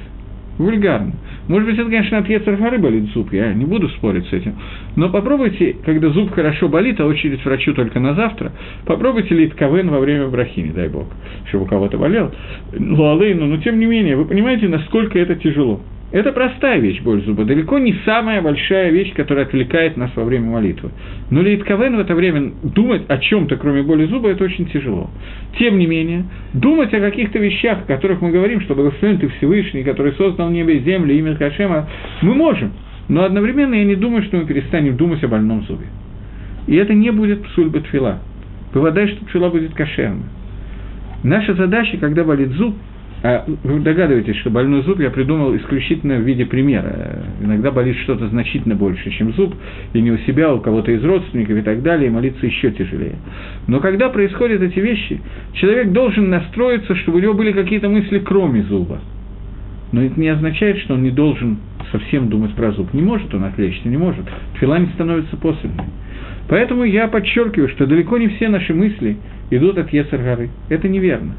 Вульгарно. 0.58 1.12
Может 1.50 1.68
быть, 1.68 1.78
это, 1.80 1.90
конечно, 1.90 2.18
от 2.18 2.28
Ецаргары 2.28 2.78
болит 2.78 3.10
зуб, 3.12 3.32
я 3.32 3.52
не 3.52 3.64
буду 3.64 3.88
спорить 3.88 4.24
с 4.28 4.32
этим. 4.32 4.54
Но 4.94 5.10
попробуйте, 5.10 5.74
когда 5.84 6.08
зуб 6.10 6.30
хорошо 6.30 6.68
болит, 6.68 7.00
а 7.00 7.06
очередь 7.06 7.44
врачу 7.44 7.74
только 7.74 7.98
на 7.98 8.14
завтра, 8.14 8.52
попробуйте 8.86 9.34
лит 9.34 9.54
кавен 9.54 9.90
во 9.90 9.98
время 9.98 10.28
брахи, 10.28 10.60
не 10.60 10.70
дай 10.70 10.88
бог, 10.88 11.08
чтобы 11.46 11.64
у 11.64 11.66
кого-то 11.66 11.98
болел. 11.98 12.30
Луалейну, 12.72 13.46
но 13.46 13.56
тем 13.56 13.80
не 13.80 13.86
менее, 13.86 14.14
вы 14.14 14.26
понимаете, 14.26 14.68
насколько 14.68 15.18
это 15.18 15.34
тяжело. 15.34 15.80
Это 16.12 16.32
простая 16.32 16.80
вещь, 16.80 17.00
боль 17.02 17.22
зуба, 17.22 17.44
далеко 17.44 17.78
не 17.78 17.94
самая 18.04 18.42
большая 18.42 18.90
вещь, 18.90 19.12
которая 19.14 19.44
отвлекает 19.44 19.96
нас 19.96 20.10
во 20.16 20.24
время 20.24 20.46
молитвы. 20.50 20.90
Но 21.30 21.40
Лейтковен 21.40 21.96
в 21.96 22.00
это 22.00 22.16
время 22.16 22.52
думать 22.64 23.02
о 23.06 23.18
чем-то, 23.18 23.56
кроме 23.56 23.82
боли 23.82 24.06
зуба, 24.06 24.30
это 24.30 24.42
очень 24.42 24.66
тяжело. 24.66 25.08
Тем 25.56 25.78
не 25.78 25.86
менее, 25.86 26.24
думать 26.52 26.92
о 26.92 27.00
каких-то 27.00 27.38
вещах, 27.38 27.82
о 27.82 27.86
которых 27.86 28.22
мы 28.22 28.32
говорим, 28.32 28.60
что 28.60 28.74
благословен 28.74 29.18
ты 29.18 29.28
Всевышний, 29.28 29.84
который 29.84 30.12
создал 30.14 30.50
небо 30.50 30.72
и 30.72 30.80
землю, 30.80 31.14
имя 31.14 31.36
Хашема, 31.36 31.88
мы 32.22 32.34
можем. 32.34 32.72
Но 33.08 33.22
одновременно 33.22 33.74
я 33.74 33.84
не 33.84 33.94
думаю, 33.94 34.24
что 34.24 34.36
мы 34.36 34.46
перестанем 34.46 34.96
думать 34.96 35.22
о 35.22 35.28
больном 35.28 35.62
зубе. 35.62 35.86
И 36.66 36.74
это 36.74 36.92
не 36.92 37.10
будет 37.10 37.44
псульба 37.44 37.80
тфила. 37.82 38.18
Бывает, 38.74 39.10
что 39.10 39.24
тфила 39.26 39.48
будет 39.48 39.74
кошерна. 39.74 40.24
Наша 41.22 41.54
задача, 41.54 41.98
когда 41.98 42.24
болит 42.24 42.50
зуб, 42.50 42.74
вы 43.22 43.80
догадываетесь, 43.80 44.36
что 44.36 44.50
больной 44.50 44.82
зуб 44.82 44.98
я 45.00 45.10
придумал 45.10 45.54
исключительно 45.54 46.16
в 46.16 46.22
виде 46.22 46.46
примера. 46.46 47.24
Иногда 47.42 47.70
болит 47.70 47.96
что-то 47.98 48.28
значительно 48.28 48.74
больше, 48.74 49.10
чем 49.10 49.34
зуб, 49.34 49.54
и 49.92 50.00
не 50.00 50.10
у 50.10 50.18
себя, 50.18 50.48
а 50.48 50.54
у 50.54 50.60
кого-то 50.60 50.90
из 50.90 51.04
родственников 51.04 51.58
и 51.58 51.62
так 51.62 51.82
далее, 51.82 52.08
и 52.08 52.10
молиться 52.10 52.46
еще 52.46 52.70
тяжелее. 52.70 53.16
Но 53.66 53.80
когда 53.80 54.08
происходят 54.08 54.62
эти 54.62 54.78
вещи, 54.78 55.20
человек 55.52 55.92
должен 55.92 56.30
настроиться, 56.30 56.94
чтобы 56.96 57.18
у 57.18 57.20
него 57.20 57.34
были 57.34 57.52
какие-то 57.52 57.90
мысли, 57.90 58.20
кроме 58.20 58.62
зуба. 58.62 59.00
Но 59.92 60.02
это 60.02 60.18
не 60.18 60.28
означает, 60.28 60.78
что 60.78 60.94
он 60.94 61.02
не 61.02 61.10
должен 61.10 61.58
совсем 61.92 62.30
думать 62.30 62.54
про 62.54 62.72
зуб. 62.72 62.94
Не 62.94 63.02
может 63.02 63.34
он 63.34 63.44
отвлечься, 63.44 63.88
не 63.88 63.96
может. 63.96 64.24
Фила 64.60 64.78
не 64.78 64.86
становится 64.94 65.36
посольной. 65.36 65.84
Поэтому 66.48 66.84
я 66.84 67.08
подчеркиваю, 67.08 67.68
что 67.68 67.86
далеко 67.86 68.16
не 68.18 68.28
все 68.28 68.48
наши 68.48 68.72
мысли 68.72 69.18
идут 69.50 69.78
от 69.78 69.92
Ецаргары. 69.92 70.50
Это 70.68 70.88
неверно. 70.88 71.34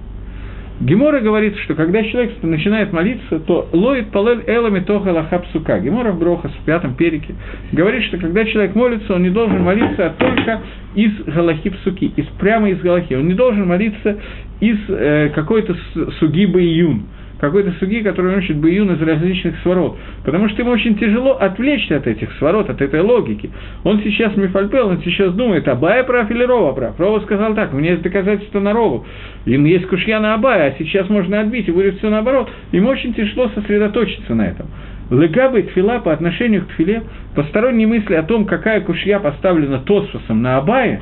Гемора 0.81 1.19
говорит, 1.19 1.55
что 1.59 1.75
когда 1.75 2.03
человек 2.03 2.41
начинает 2.41 2.91
молиться, 2.91 3.39
то 3.39 3.69
лоит 3.71 4.09
палель 4.09 4.43
элами 4.47 4.79
тоха 4.79 5.09
лахапсука. 5.09 5.79
Гемора 5.79 6.11
в 6.11 6.19
Брохас 6.19 6.51
в 6.51 6.65
пятом 6.65 6.95
перике 6.95 7.35
говорит, 7.71 8.03
что 8.05 8.17
когда 8.17 8.43
человек 8.45 8.73
молится, 8.73 9.13
он 9.13 9.21
не 9.21 9.29
должен 9.29 9.61
молиться, 9.61 10.07
а 10.07 10.09
только 10.09 10.61
из 10.95 11.11
галахи 11.25 11.69
псуки, 11.69 12.11
из, 12.15 12.25
прямо 12.39 12.69
из 12.71 12.79
галахи. 12.79 13.13
Он 13.13 13.27
не 13.27 13.35
должен 13.35 13.67
молиться 13.67 14.17
из 14.59 14.77
э, 14.89 15.29
какой-то 15.35 15.75
сугибы 16.19 16.61
июн 16.61 17.03
какой-то 17.41 17.73
суги, 17.79 18.01
который 18.01 18.37
учит 18.37 18.57
Баюн 18.57 18.91
из 18.91 19.01
различных 19.01 19.57
сворот. 19.63 19.97
Потому 20.23 20.47
что 20.47 20.61
ему 20.61 20.71
очень 20.71 20.95
тяжело 20.95 21.31
отвлечься 21.33 21.97
от 21.97 22.05
этих 22.05 22.31
сворот, 22.33 22.69
от 22.69 22.79
этой 22.81 23.01
логики. 23.01 23.49
Он 23.83 23.99
сейчас 24.03 24.37
мифальпел, 24.37 24.89
он 24.89 25.01
сейчас 25.01 25.33
думает, 25.33 25.67
Абая 25.67 26.03
прав 26.03 26.29
или 26.29 26.43
Рова 26.43 26.73
прав. 26.73 26.99
Рова 26.99 27.19
сказал 27.21 27.55
так, 27.55 27.73
у 27.73 27.77
меня 27.77 27.91
есть 27.91 28.03
доказательства 28.03 28.59
на 28.59 28.73
Рову. 28.73 29.05
Им 29.45 29.65
есть 29.65 29.87
кушья 29.87 30.19
на 30.19 30.35
Абая, 30.35 30.71
а 30.71 30.75
сейчас 30.77 31.09
можно 31.09 31.41
отбить, 31.41 31.67
и 31.67 31.71
будет 31.71 31.97
все 31.97 32.11
наоборот. 32.11 32.47
Ему 32.71 32.89
очень 32.89 33.15
тяжело 33.15 33.49
сосредоточиться 33.55 34.35
на 34.35 34.43
этом. 34.43 34.67
Легабы 35.09 35.63
тфила 35.63 35.99
по 35.99 36.13
отношению 36.13 36.61
к 36.61 36.67
тфиле, 36.67 37.01
посторонние 37.35 37.87
мысли 37.87 38.13
о 38.13 38.23
том, 38.23 38.45
какая 38.45 38.81
кушья 38.81 39.17
поставлена 39.17 39.79
Тосфосом 39.79 40.43
на 40.43 40.57
Абае, 40.57 41.01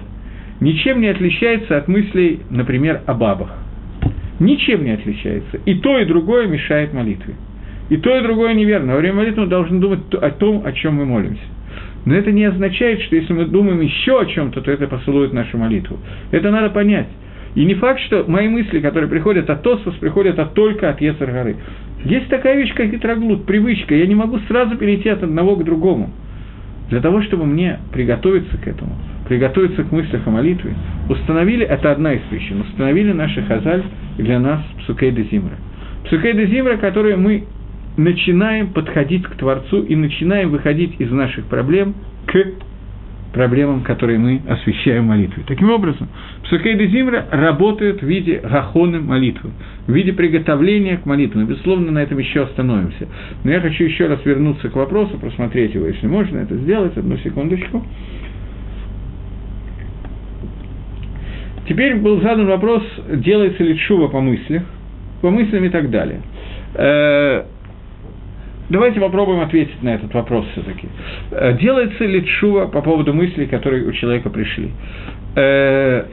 ничем 0.61 1.01
не 1.01 1.09
отличается 1.09 1.77
от 1.77 1.89
мыслей, 1.89 2.39
например, 2.49 3.01
о 3.05 3.13
бабах 3.13 3.49
ничем 4.39 4.83
не 4.83 4.91
отличается. 4.91 5.59
И 5.65 5.75
то, 5.75 5.97
и 5.99 6.05
другое 6.05 6.47
мешает 6.47 6.93
молитве. 6.93 7.35
И 7.89 7.97
то, 7.97 8.15
и 8.17 8.21
другое 8.21 8.53
неверно. 8.53 8.93
Во 8.93 8.99
время 8.99 9.15
молитвы 9.17 9.43
мы 9.43 9.49
должны 9.49 9.79
думать 9.79 10.13
о 10.13 10.29
том, 10.31 10.63
о 10.65 10.71
чем 10.71 10.95
мы 10.95 11.05
молимся. 11.05 11.41
Но 12.05 12.15
это 12.15 12.31
не 12.31 12.45
означает, 12.45 13.01
что 13.01 13.15
если 13.15 13.33
мы 13.33 13.45
думаем 13.45 13.81
еще 13.81 14.21
о 14.21 14.25
чем-то, 14.25 14.61
то 14.61 14.71
это 14.71 14.87
посылует 14.87 15.33
нашу 15.33 15.57
молитву. 15.57 15.97
Это 16.31 16.49
надо 16.51 16.69
понять. 16.69 17.07
И 17.55 17.65
не 17.65 17.73
факт, 17.75 17.99
что 18.01 18.25
мои 18.27 18.47
мысли, 18.47 18.79
которые 18.79 19.09
приходят 19.09 19.49
от 19.49 19.63
Тосфос, 19.63 19.95
приходят 19.95 20.37
от, 20.37 20.53
только 20.53 20.89
от 20.89 21.01
Ецар 21.01 21.31
горы. 21.31 21.57
Есть 22.05 22.29
такая 22.29 22.57
вещь, 22.57 22.73
как 22.73 22.91
гитроглут, 22.91 23.45
привычка. 23.45 23.95
Я 23.95 24.07
не 24.07 24.15
могу 24.15 24.39
сразу 24.47 24.77
перейти 24.77 25.09
от 25.09 25.23
одного 25.23 25.55
к 25.55 25.63
другому. 25.63 26.11
Для 26.89 27.01
того, 27.01 27.21
чтобы 27.21 27.45
мне 27.45 27.79
приготовиться 27.91 28.57
к 28.57 28.67
этому, 28.67 28.95
приготовиться 29.29 29.83
к 29.83 29.91
мыслях 29.91 30.25
о 30.25 30.31
молитве, 30.31 30.73
установили, 31.07 31.63
это 31.63 31.91
одна 31.91 32.13
из 32.13 32.21
причин, 32.23 32.61
установили 32.61 33.13
наши 33.13 33.43
хазаль 33.43 33.83
для 34.17 34.39
нас 34.39 34.59
Псукей 34.79 35.11
де 35.11 35.23
Зимра. 35.23 35.55
Псукей 36.05 36.33
де 36.33 36.47
Зимра, 36.47 36.77
которые 36.77 37.15
мы 37.15 37.45
начинаем 37.95 38.73
подходить 38.73 39.23
к 39.23 39.35
Творцу 39.35 39.83
и 39.83 39.95
начинаем 39.95 40.49
выходить 40.49 40.99
из 40.99 41.11
наших 41.11 41.45
проблем 41.45 41.93
к 42.25 42.33
проблемам, 43.31 43.81
которые 43.81 44.17
мы 44.17 44.41
освещаем 44.47 45.05
молитвой. 45.05 45.43
Таким 45.47 45.69
образом, 45.69 46.07
Псукей 46.45 46.75
де 46.75 46.87
Зимра 46.87 47.27
работают 47.29 48.01
в 48.01 48.07
виде 48.07 48.41
гахоны 48.43 48.99
молитвы, 48.99 49.51
в 49.85 49.93
виде 49.93 50.11
приготовления 50.11 50.97
к 50.97 51.05
молитве. 51.05 51.43
Безусловно, 51.43 51.91
на 51.91 51.99
этом 51.99 52.17
еще 52.17 52.45
остановимся. 52.45 53.07
Но 53.43 53.51
я 53.51 53.61
хочу 53.61 53.83
еще 53.83 54.07
раз 54.07 54.25
вернуться 54.25 54.69
к 54.69 54.75
вопросу, 54.75 55.19
просмотреть 55.19 55.75
его, 55.75 55.85
если 55.85 56.07
можно 56.07 56.39
это 56.39 56.55
сделать, 56.55 56.97
одну 56.97 57.15
секундочку. 57.17 57.85
Теперь 61.69 61.97
был 61.97 62.19
задан 62.19 62.47
вопрос, 62.47 62.81
делается 63.07 63.63
ли 63.63 63.77
чува 63.77 64.07
по 64.07 64.19
мыслях, 64.19 64.63
по 65.21 65.29
мыслям 65.29 65.63
и 65.65 65.69
так 65.69 65.91
далее. 65.91 66.19
Э, 66.73 67.43
давайте 68.71 68.99
попробуем 68.99 69.41
ответить 69.41 69.81
на 69.83 69.89
этот 69.89 70.11
вопрос 70.15 70.47
все-таки. 70.53 70.87
Э, 71.29 71.55
делается 71.59 72.05
ли 72.05 72.25
чува 72.25 72.65
по 72.65 72.81
поводу 72.81 73.13
мыслей, 73.13 73.45
которые 73.45 73.85
у 73.85 73.91
человека 73.91 74.31
пришли? 74.31 74.71
Э, 75.35 76.05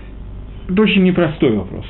это 0.68 0.82
очень 0.82 1.02
непростой 1.04 1.52
вопрос. 1.56 1.86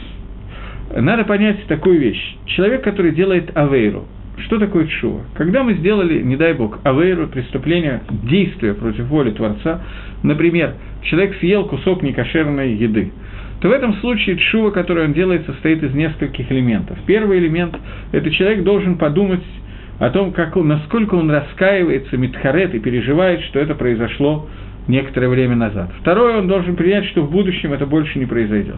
Надо 0.95 1.25
понять 1.25 1.67
такую 1.67 1.99
вещь. 1.99 2.37
Человек, 2.47 2.85
который 2.85 3.11
делает 3.11 3.51
авейру, 3.57 4.05
что 4.45 4.61
такое 4.61 4.87
чува? 4.87 5.23
Когда 5.35 5.65
мы 5.65 5.75
сделали, 5.75 6.23
не 6.23 6.37
дай 6.37 6.53
бог, 6.53 6.79
авейру, 6.85 7.27
преступление, 7.27 8.03
действие 8.31 8.75
против 8.75 9.07
воли 9.07 9.33
Творца, 9.33 9.81
например, 10.23 10.75
человек 11.03 11.35
съел 11.41 11.65
кусок 11.65 12.03
некошерной 12.03 12.75
еды– 12.75 13.11
то 13.61 13.69
в 13.69 13.73
этом 13.73 13.95
случае 13.95 14.37
чува, 14.37 14.71
который 14.71 15.05
он 15.05 15.13
делает, 15.13 15.47
состоит 15.47 15.83
из 15.83 15.95
нескольких 15.95 16.51
элементов. 16.53 16.99
Первый 17.07 17.39
элемент– 17.39 17.77
это 18.13 18.31
человек 18.31 18.65
должен 18.65 18.97
подумать 18.97 19.43
о 19.99 20.11
том, 20.11 20.33
как 20.33 20.57
он, 20.57 20.69
насколько 20.69 21.15
он 21.15 21.31
раскаивается, 21.31 22.17
митхарет 22.17 22.75
и 22.75 22.79
переживает, 22.79 23.41
что 23.45 23.59
это 23.59 23.75
произошло 23.75 24.47
некоторое 24.89 25.29
время 25.29 25.57
назад. 25.57 25.91
Второе, 26.01 26.39
он 26.39 26.49
должен 26.49 26.77
принять, 26.77 27.07
что 27.07 27.23
в 27.23 27.31
будущем 27.31 27.73
это 27.73 27.87
больше 27.87 28.19
не 28.19 28.27
произойдет. 28.27 28.77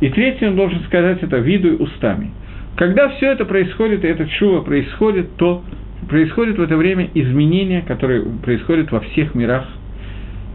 И 0.00 0.10
третье, 0.10 0.48
он 0.48 0.56
должен 0.56 0.80
сказать 0.84 1.22
это 1.22 1.38
виду 1.38 1.68
и 1.68 1.76
устами. 1.76 2.30
Когда 2.76 3.08
все 3.08 3.32
это 3.32 3.44
происходит, 3.44 4.04
и 4.04 4.06
это 4.06 4.26
чува 4.28 4.60
происходит, 4.60 5.36
то 5.36 5.64
происходит 6.08 6.58
в 6.58 6.62
это 6.62 6.76
время 6.76 7.08
изменения, 7.14 7.82
которые 7.82 8.22
происходят 8.44 8.92
во 8.92 9.00
всех 9.00 9.34
мирах, 9.34 9.66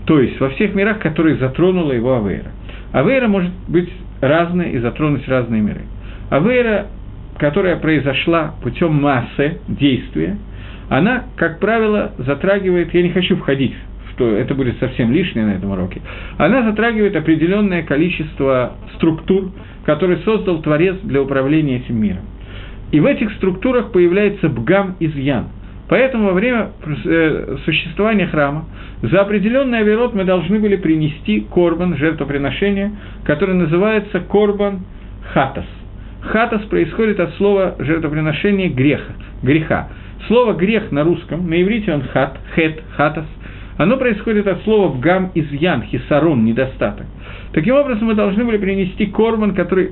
то 0.05 0.19
есть 0.19 0.39
во 0.39 0.49
всех 0.51 0.73
мирах, 0.73 0.99
которые 0.99 1.35
затронула 1.37 1.91
его 1.91 2.15
Авейра. 2.15 2.51
Авейра 2.93 3.27
может 3.27 3.51
быть 3.67 3.89
разная 4.21 4.69
и 4.69 4.79
затронуть 4.79 5.27
разные 5.27 5.61
миры. 5.61 5.81
Авейра, 6.29 6.87
которая 7.37 7.75
произошла 7.77 8.53
путем 8.63 8.93
массы 8.93 9.59
действия, 9.67 10.37
она, 10.89 11.23
как 11.35 11.59
правило, 11.59 12.13
затрагивает, 12.19 12.93
я 12.93 13.03
не 13.03 13.09
хочу 13.09 13.35
входить 13.35 13.75
что 14.13 14.35
это 14.35 14.53
будет 14.53 14.77
совсем 14.77 15.11
лишнее 15.11 15.43
на 15.43 15.53
этом 15.53 15.71
уроке, 15.71 15.99
она 16.37 16.61
затрагивает 16.61 17.15
определенное 17.15 17.81
количество 17.81 18.73
структур, 18.93 19.49
которые 19.85 20.19
создал 20.19 20.61
Творец 20.61 20.97
для 21.01 21.19
управления 21.19 21.77
этим 21.77 21.99
миром. 21.99 22.21
И 22.91 22.99
в 22.99 23.07
этих 23.07 23.31
структурах 23.33 23.91
появляется 23.91 24.49
бгам 24.49 24.97
изъян– 24.99 25.47
Поэтому 25.93 26.29
во 26.29 26.33
время 26.33 26.71
э, 27.05 27.57
существования 27.65 28.25
храма 28.25 28.65
за 29.03 29.21
определенный 29.21 29.77
авирот 29.81 30.15
мы 30.15 30.23
должны 30.23 30.57
были 30.57 30.75
принести 30.75 31.41
корбан, 31.41 31.97
жертвоприношение, 31.97 32.93
которое 33.25 33.53
называется 33.53 34.19
корбан 34.21 34.79
хатас. 35.33 35.67
Хатас 36.21 36.63
происходит 36.63 37.19
от 37.19 37.35
слова 37.35 37.75
жертвоприношение 37.77 38.69
греха, 38.69 39.13
греха. 39.43 39.89
Слово 40.25 40.53
грех 40.53 40.91
на 40.91 41.03
русском, 41.03 41.47
на 41.47 41.61
иврите 41.61 41.93
он 41.93 42.01
хат, 42.11 42.39
хет, 42.55 42.81
хатас, 42.95 43.27
оно 43.77 43.97
происходит 43.97 44.47
от 44.47 44.63
слова 44.63 44.97
гам 44.97 45.29
изъян, 45.35 45.83
хисарон, 45.83 46.43
недостаток. 46.43 47.05
Таким 47.51 47.75
образом, 47.75 48.07
мы 48.07 48.15
должны 48.15 48.43
были 48.43 48.57
принести 48.57 49.05
корбан, 49.05 49.53
который 49.53 49.91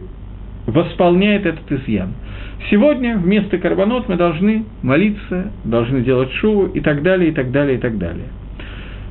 восполняет 0.65 1.45
этот 1.45 1.71
изъян. 1.71 2.15
Сегодня 2.69 3.17
вместо 3.17 3.57
карбонот 3.57 4.07
мы 4.07 4.15
должны 4.15 4.65
молиться, 4.81 5.51
должны 5.63 6.01
делать 6.01 6.31
шуву 6.33 6.67
и 6.67 6.79
так 6.79 7.01
далее, 7.01 7.29
и 7.29 7.33
так 7.33 7.51
далее, 7.51 7.77
и 7.77 7.79
так 7.79 7.97
далее. 7.97 8.27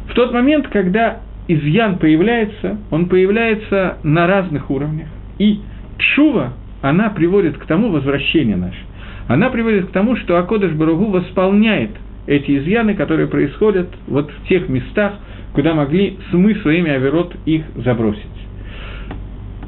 В 0.08 0.14
тот 0.14 0.32
момент, 0.32 0.68
когда 0.68 1.20
изъян 1.48 1.98
появляется, 1.98 2.78
он 2.90 3.06
появляется 3.06 3.98
на 4.02 4.26
разных 4.26 4.70
уровнях. 4.70 5.08
И 5.38 5.60
шува, 5.98 6.52
она 6.82 7.10
приводит 7.10 7.58
к 7.58 7.66
тому, 7.66 7.90
возвращение 7.90 8.56
наше, 8.56 8.78
она 9.28 9.50
приводит 9.50 9.86
к 9.86 9.92
тому, 9.92 10.16
что 10.16 10.38
Акодыш 10.38 10.72
Баругу 10.72 11.06
восполняет 11.06 11.90
эти 12.26 12.58
изъяны, 12.58 12.94
которые 12.94 13.28
происходят 13.28 13.88
вот 14.06 14.30
в 14.30 14.48
тех 14.48 14.68
местах, 14.68 15.14
куда 15.52 15.74
могли 15.74 16.18
мы 16.32 16.54
своими 16.56 16.90
авирот 16.90 17.34
их 17.46 17.64
забросить. 17.76 18.24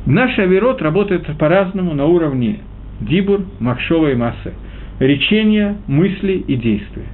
Наш 0.07 0.38
авирот 0.38 0.83
работает 0.83 1.27
по-разному 1.38 1.95
на 1.95 2.07
уровне 2.07 2.61
дибур, 3.07 3.43
махшова 3.61 4.11
и 4.11 4.15
массы. 4.15 4.53
Речения, 4.99 5.77
мысли 5.87 6.45
и 6.47 6.57
действия. 6.57 7.07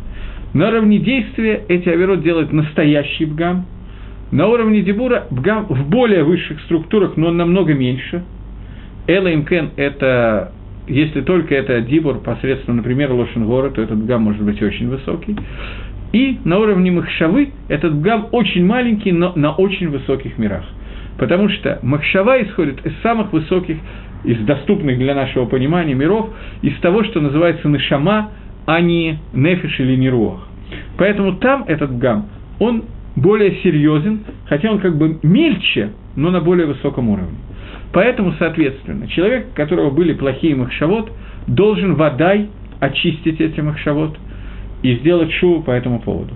На 0.54 0.68
уровне 0.68 0.98
действия 0.98 1.62
эти 1.68 1.88
авирот 1.88 2.22
делают 2.22 2.52
настоящий 2.52 3.24
бгам. 3.24 3.66
На 4.30 4.46
уровне 4.46 4.82
дибура 4.82 5.26
бгам 5.30 5.66
в 5.68 5.88
более 5.88 6.24
высших 6.24 6.60
структурах, 6.62 7.16
но 7.16 7.30
намного 7.30 7.74
меньше. 7.74 8.22
Эла 9.06 9.32
имкен– 9.32 9.70
это 9.76 10.52
если 10.88 11.20
только 11.20 11.54
это 11.54 11.80
дибур 11.82 12.20
посредством, 12.20 12.76
например, 12.76 13.12
лошенгора, 13.12 13.70
то 13.70 13.82
этот 13.82 13.98
бгам 13.98 14.22
может 14.22 14.42
быть 14.42 14.60
очень 14.62 14.88
высокий. 14.88 15.36
И 16.12 16.38
на 16.44 16.58
уровне 16.58 16.90
махшавы 16.90 17.50
этот 17.68 17.94
бгам 17.94 18.28
очень 18.32 18.64
маленький, 18.64 19.12
но 19.12 19.32
на 19.36 19.52
очень 19.52 19.88
высоких 19.88 20.38
мирах. 20.38 20.64
Потому 21.18 21.48
что 21.50 21.78
махшава 21.82 22.42
исходит 22.42 22.84
из 22.86 22.92
самых 23.02 23.32
высоких, 23.32 23.76
из 24.24 24.38
доступных 24.44 24.98
для 24.98 25.14
нашего 25.14 25.46
понимания 25.46 25.94
миров, 25.94 26.30
из 26.62 26.78
того, 26.80 27.04
что 27.04 27.20
называется 27.20 27.68
нашама, 27.68 28.30
а 28.66 28.80
не 28.80 29.18
нефиш 29.32 29.80
или 29.80 29.96
неруах. 29.96 30.46
Поэтому 30.96 31.34
там 31.36 31.64
этот 31.66 31.92
бгам, 31.92 32.28
он 32.58 32.84
более 33.16 33.56
серьезен, 33.62 34.20
хотя 34.46 34.70
он 34.70 34.78
как 34.80 34.96
бы 34.96 35.18
мельче, 35.22 35.90
но 36.16 36.30
на 36.30 36.40
более 36.40 36.66
высоком 36.66 37.08
уровне. 37.08 37.38
Поэтому, 37.92 38.34
соответственно, 38.38 39.08
человек, 39.08 39.46
у 39.52 39.56
которого 39.56 39.90
были 39.90 40.12
плохие 40.12 40.54
махшавод, 40.54 41.10
должен 41.46 41.94
водай 41.94 42.48
очистить 42.80 43.40
эти 43.40 43.60
махшавод 43.60 44.16
и 44.82 44.94
сделать 44.96 45.32
шоу 45.32 45.62
по 45.62 45.70
этому 45.70 46.00
поводу. 46.00 46.34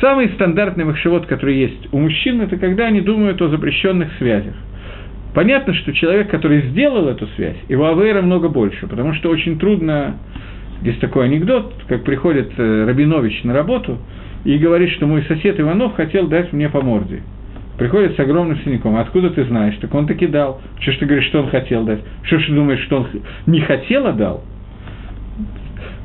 Самый 0.00 0.30
стандартный 0.30 0.84
махшавод, 0.84 1.26
который 1.26 1.58
есть 1.58 1.88
у 1.92 1.98
мужчин, 1.98 2.40
это 2.40 2.56
когда 2.56 2.86
они 2.86 3.00
думают 3.00 3.40
о 3.42 3.48
запрещенных 3.48 4.10
связях. 4.18 4.54
Понятно, 5.34 5.74
что 5.74 5.92
человек, 5.92 6.30
который 6.30 6.62
сделал 6.68 7.08
эту 7.08 7.26
связь, 7.36 7.56
его 7.68 7.88
авейра 7.88 8.22
много 8.22 8.48
больше, 8.48 8.86
потому 8.86 9.14
что 9.14 9.30
очень 9.30 9.58
трудно... 9.58 10.18
Есть 10.82 11.00
такой 11.00 11.26
анекдот, 11.26 11.72
как 11.88 12.04
приходит 12.04 12.52
э, 12.58 12.84
Рабинович 12.84 13.44
на 13.44 13.54
работу 13.54 13.98
и 14.44 14.58
говорит, 14.58 14.90
что 14.90 15.06
мой 15.06 15.22
сосед 15.22 15.58
Иванов 15.58 15.94
хотел 15.94 16.26
дать 16.26 16.52
мне 16.52 16.68
по 16.68 16.82
морде– 16.82 17.22
приходит 17.78 18.16
с 18.16 18.20
огромным 18.20 18.58
синяком. 18.64 18.96
Откуда 18.96 19.30
ты 19.30 19.44
знаешь? 19.44 19.76
Так 19.80 19.94
он 19.94 20.06
таки 20.06 20.26
дал. 20.26 20.60
Что 20.80 20.92
ж 20.92 20.96
ты 20.98 21.06
говоришь, 21.06 21.26
что 21.26 21.42
он 21.42 21.50
хотел 21.50 21.84
дать? 21.84 22.00
Что 22.22 22.38
ж 22.38 22.46
ты 22.46 22.52
думаешь, 22.52 22.80
что 22.84 22.98
он 22.98 23.08
не 23.46 23.60
хотел, 23.60 24.06
а 24.06 24.12
дал? 24.12 24.44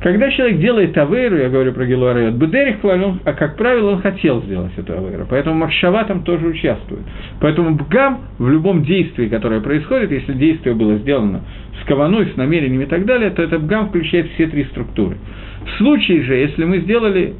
Когда 0.00 0.30
человек 0.30 0.60
делает 0.60 0.96
авейру, 0.96 1.36
я 1.36 1.50
говорю 1.50 1.74
про 1.74 1.84
Гелуарайот, 1.84 2.34
Бедерих, 2.34 2.76
а 2.82 3.32
как 3.34 3.56
правило, 3.56 3.90
он 3.90 4.00
хотел 4.00 4.42
сделать 4.42 4.72
эту 4.78 4.94
авейру, 4.94 5.26
поэтому 5.28 5.56
Махшава 5.56 6.04
там 6.04 6.22
тоже 6.22 6.46
участвует. 6.46 7.02
Поэтому 7.38 7.74
Бгам 7.74 8.20
в 8.38 8.48
любом 8.48 8.82
действии, 8.82 9.28
которое 9.28 9.60
происходит, 9.60 10.10
если 10.10 10.32
действие 10.32 10.74
было 10.74 10.96
сделано 10.96 11.42
с 11.82 11.84
каваной, 11.86 12.30
с 12.32 12.36
намерениями 12.36 12.84
и 12.84 12.86
так 12.86 13.04
далее, 13.04 13.30
то 13.30 13.42
это 13.42 13.58
Бгам 13.58 13.90
включает 13.90 14.30
все 14.32 14.46
три 14.46 14.64
структуры. 14.64 15.18
В 15.66 15.76
случае 15.76 16.22
же, 16.22 16.34
если 16.34 16.64
мы 16.64 16.78
сделали 16.78 17.34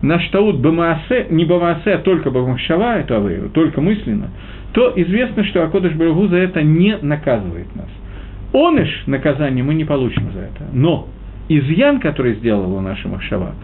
наш 0.00 0.24
таут 0.28 0.60
бамаасе, 0.60 1.26
не 1.30 1.44
бамаасе, 1.44 1.94
а 1.94 1.98
только 1.98 2.30
бамахшава, 2.30 3.00
эту 3.00 3.16
авейру, 3.16 3.48
только 3.48 3.80
мысленно, 3.80 4.28
то 4.72 4.92
известно, 4.94 5.42
что 5.44 5.64
Акодыш 5.64 5.94
Барагу 5.94 6.28
за 6.28 6.36
это 6.36 6.62
не 6.62 6.96
наказывает 6.98 7.74
нас. 7.74 7.88
Оныш 8.52 9.02
наказание 9.06 9.64
мы 9.64 9.74
не 9.74 9.84
получим 9.84 10.30
за 10.32 10.40
это, 10.40 10.68
но 10.72 11.08
изъян, 11.48 12.00
который 12.00 12.34
сделала 12.34 12.80
наша 12.80 13.08
Махшава, 13.08 13.54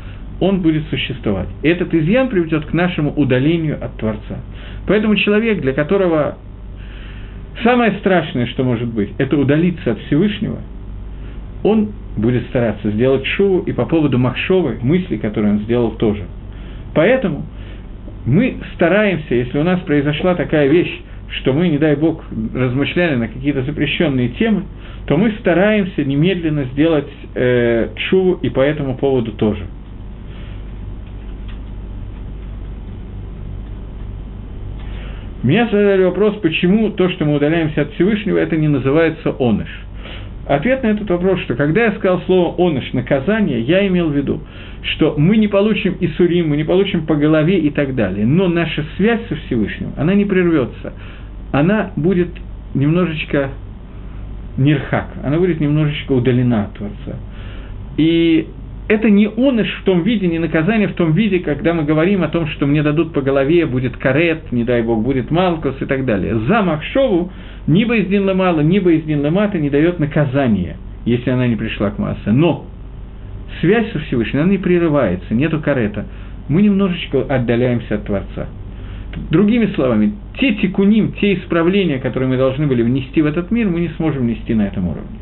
он 0.41 0.61
будет 0.61 0.85
существовать. 0.89 1.49
И 1.63 1.69
этот 1.69 1.95
изъян 1.95 2.29
приведет 2.29 2.67
к 2.67 2.73
нашему 2.73 3.13
удалению 3.15 3.83
от 3.83 3.97
Творца. 3.97 4.39
Поэтому 4.87 5.17
человек, 5.17 5.61
для 5.61 5.73
которого 5.73 6.39
самое 7.63 7.93
страшное, 8.01 8.47
что 8.47 8.65
может 8.65 8.89
быть, 8.89 9.11
это 9.19 9.37
удалиться 9.37 9.93
от 9.93 9.99
Всевышнего, 10.01 10.59
он 11.63 11.93
будет 12.17 12.47
стараться 12.49 12.91
сделать 12.91 13.25
шоу 13.27 13.61
и 13.61 13.73
по 13.73 13.87
поводу 13.87 14.19
Махшовы, 14.19 14.79
мысли, 14.83 15.17
которые 15.17 15.55
он 15.55 15.59
сделал 15.61 15.93
тоже. 15.93 16.25
Поэтому 16.95 17.47
мы 18.27 18.57
стараемся, 18.75 19.35
если 19.35 19.59
у 19.59 19.63
нас 19.63 19.81
произошла 19.81 20.35
такая 20.35 20.69
вещь, 20.69 21.01
что 21.29 21.53
мы, 21.53 21.69
не 21.69 21.79
дай 21.79 21.97
бог, 21.97 22.23
размышляли 22.55 23.17
на 23.17 23.29
какие-то 23.29 23.63
запрещенные 23.63 24.29
темы, 24.31 24.65
то 25.07 25.17
мы 25.17 25.33
стараемся 25.41 26.05
немедленно 26.05 26.65
сделать 26.73 27.09
э, 27.35 27.89
чу 28.09 28.39
и 28.41 28.49
по 28.49 28.61
этому 28.61 28.97
поводу 28.97 29.33
тоже. 29.33 29.67
Меня 35.43 35.67
задали 35.67 36.05
вопрос, 36.05 36.37
почему 36.37 36.89
то, 36.91 37.11
что 37.11 37.27
мы 37.27 37.35
удаляемся 37.35 37.83
от 37.83 37.93
Всевышнего, 37.93 38.39
это 38.39 38.57
не 38.57 38.69
называется 38.69 39.35
оныш. 39.39 39.69
Ответ 40.47 40.83
на 40.83 40.89
этот 40.89 41.11
вопрос, 41.11 41.41
что 41.41 41.55
когда 41.55 41.85
я 41.85 41.93
сказал 41.93 42.23
слово 42.23 42.55
«оныш»– 42.57 42.91
наказание, 42.95 43.61
я 43.61 43.87
имел 43.87 44.09
в 44.09 44.17
виду, 44.17 44.41
что 44.83 45.15
мы 45.19 45.37
не 45.37 45.49
получим 45.49 45.97
Исурим, 46.01 46.49
мы 46.49 46.57
не 46.57 46.65
получим 46.65 47.05
по 47.07 47.15
голове 47.15 47.59
и 47.59 47.71
так 47.71 47.95
далее, 47.95 48.25
но 48.25 48.49
наша 48.49 48.85
связь 48.97 49.21
со 49.29 49.37
Всевышним, 49.37 49.93
она 49.99 50.15
не 50.15 50.25
прервется, 50.25 50.95
она 51.53 51.93
будет 51.97 52.29
немножечко 52.75 53.51
нирхак, 54.57 55.09
она 55.23 55.39
будет 55.39 55.61
немножечко 55.61 56.13
удалена 56.13 56.65
от 56.65 56.75
Творца. 56.75 57.19
И 57.97 58.47
это 58.87 59.09
не 59.09 59.27
оныш 59.29 59.81
в 59.81 59.85
том 59.85 60.03
виде, 60.03 60.27
не 60.27 60.39
наказание 60.39 60.89
в 60.89 60.95
том 60.95 61.13
виде, 61.13 61.39
когда 61.39 61.73
мы 61.73 61.85
говорим 61.85 62.23
о 62.23 62.29
том, 62.29 62.47
что 62.49 62.67
мне 62.67 62.83
дадут 62.83 63.13
по 63.13 63.23
голове, 63.23 63.67
будет 63.67 63.97
карет, 63.97 64.53
не 64.53 64.65
дай 64.65 64.83
бог, 64.83 65.03
будет 65.03 65.31
малкус 65.31 65.77
и 65.81 65.87
так 65.87 66.05
далее. 66.05 66.39
За 66.41 66.63
Махшову 66.63 67.33
ни 67.67 67.85
Боиздин 67.85 68.27
Ламала, 68.27 68.61
ни 68.61 68.79
Боиздин 68.79 69.23
Ламата 69.23 69.59
не 69.59 69.71
дает 69.71 69.99
наказания, 70.01 70.77
если 71.07 71.31
она 71.31 71.47
не 71.47 71.57
пришла 71.57 71.91
к 71.91 71.99
массе. 71.99 72.31
Но 72.31 72.67
связь 73.61 73.91
со 73.93 74.01
Всевышним, 74.01 74.43
она 74.43 74.51
не 74.51 74.59
прерывается, 74.59 75.33
нету 75.35 75.61
карета. 75.61 76.05
Мы 76.49 76.61
немножечко 76.61 77.23
отдаляемся 77.23 77.95
от 77.95 78.05
Творца. 78.05 78.49
Другими 79.31 79.67
словами, 79.75 80.13
те 80.39 80.55
тикуним, 80.55 81.13
те 81.21 81.35
исправления, 81.35 81.99
которые 81.99 82.29
мы 82.29 82.37
должны 82.37 82.67
были 82.67 82.83
внести 82.83 83.23
в 83.23 83.27
этот 83.27 83.51
мир, 83.51 83.69
мы 83.69 83.81
не 83.81 83.89
сможем 83.91 84.23
внести 84.23 84.55
на 84.55 84.67
этом 84.67 84.89
уровне. 84.89 85.19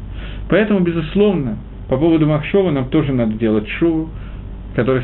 Поэтому, 0.48 0.80
безусловно, 0.80 1.58
по 1.88 1.96
поводу 1.96 2.26
Махшова 2.26 2.70
нам 2.70 2.88
тоже 2.88 3.12
надо 3.12 3.34
делать 3.34 3.68
шуву, 3.68 4.08
который 4.74 5.02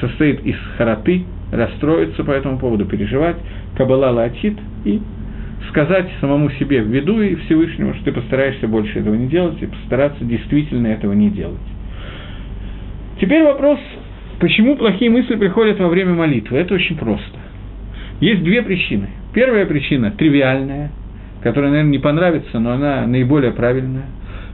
состоит 0.00 0.44
из 0.44 0.56
хараты, 0.76 1.24
расстроиться 1.52 2.22
по 2.22 2.30
этому 2.30 2.58
поводу, 2.58 2.84
переживать, 2.84 3.36
кабала 3.76 4.10
латит 4.10 4.54
и 4.84 5.00
сказать 5.70 6.08
самому 6.20 6.50
себе 6.50 6.82
в 6.82 6.88
виду 6.88 7.20
и 7.20 7.34
Всевышнему, 7.34 7.94
что 7.94 8.04
ты 8.04 8.12
постараешься 8.12 8.68
больше 8.68 9.00
этого 9.00 9.14
не 9.14 9.26
делать 9.26 9.60
и 9.60 9.66
постараться 9.66 10.24
действительно 10.24 10.88
этого 10.88 11.12
не 11.12 11.30
делать. 11.30 11.58
Теперь 13.20 13.42
вопрос, 13.42 13.80
почему 14.38 14.76
плохие 14.76 15.10
мысли 15.10 15.36
приходят 15.36 15.80
во 15.80 15.88
время 15.88 16.14
молитвы? 16.14 16.58
Это 16.58 16.74
очень 16.74 16.96
просто. 16.96 17.38
Есть 18.24 18.42
две 18.42 18.62
причины. 18.62 19.10
Первая 19.34 19.66
причина 19.66 20.10
тривиальная, 20.10 20.90
которая, 21.42 21.70
наверное, 21.70 21.90
не 21.90 21.98
понравится, 21.98 22.58
но 22.58 22.72
она 22.72 23.06
наиболее 23.06 23.52
правильная. 23.52 24.06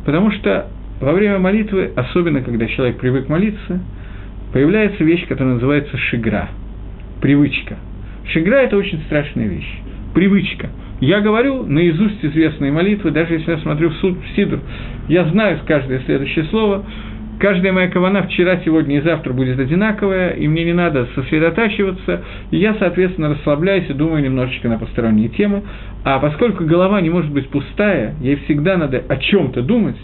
Потому 0.05 0.33
что 0.33 0.67
во 1.01 1.13
время 1.13 1.39
молитвы, 1.39 1.93
особенно 1.95 2.43
когда 2.43 2.67
человек 2.67 2.99
привык 2.99 3.29
молиться, 3.29 3.79
появляется 4.53 5.05
вещь, 5.05 5.25
которая 5.29 5.55
называется 5.55 5.97
шигра, 5.97 6.49
привычка. 7.23 7.77
Шигра– 8.33 8.57
это 8.57 8.77
очень 8.77 9.01
страшная 9.07 9.47
вещь, 9.47 9.73
привычка– 10.15 10.71
я 11.01 11.21
говорю 11.21 11.65
наизусть 11.65 12.23
известные 12.23 12.73
молитвы, 12.73 13.11
даже 13.11 13.33
если 13.33 13.53
я 13.53 13.59
смотрю 13.59 13.89
в 13.89 13.95
суд, 13.95 14.19
в 14.19 14.37
Сидр, 14.37 14.61
я 15.09 15.25
знаю 15.25 15.59
каждое 15.67 16.01
следующее 16.01 16.45
слово, 16.47 16.85
каждая 17.41 17.73
моя 17.73 17.89
кавана 17.89 18.23
вчера, 18.23 18.61
сегодня 18.65 18.99
и 18.99 19.01
завтра 19.01 19.33
будет 19.33 19.59
одинаковая, 19.59 20.31
и 20.31 20.47
мне 20.47 20.65
не 20.65 20.75
надо 20.75 21.09
сосредотачиваться, 21.15 22.23
и 22.51 22.59
я, 22.59 22.75
соответственно, 22.79 23.31
расслабляюсь 23.31 23.89
и 23.89 23.95
думаю 23.95 24.23
немножечко 24.23 24.69
на 24.69 24.79
посторонние 24.79 25.31
темы, 25.31 25.63
а 26.05 26.19
поскольку 26.19 26.65
голова 26.65 27.01
не 27.01 27.11
может 27.11 27.33
быть 27.33 27.49
пустая, 27.49 28.15
ей 28.21 28.37
всегда 28.45 28.77
надо 28.77 29.03
о 29.09 29.17
чем 29.17 29.51
то 29.53 29.63
думать, 29.63 29.97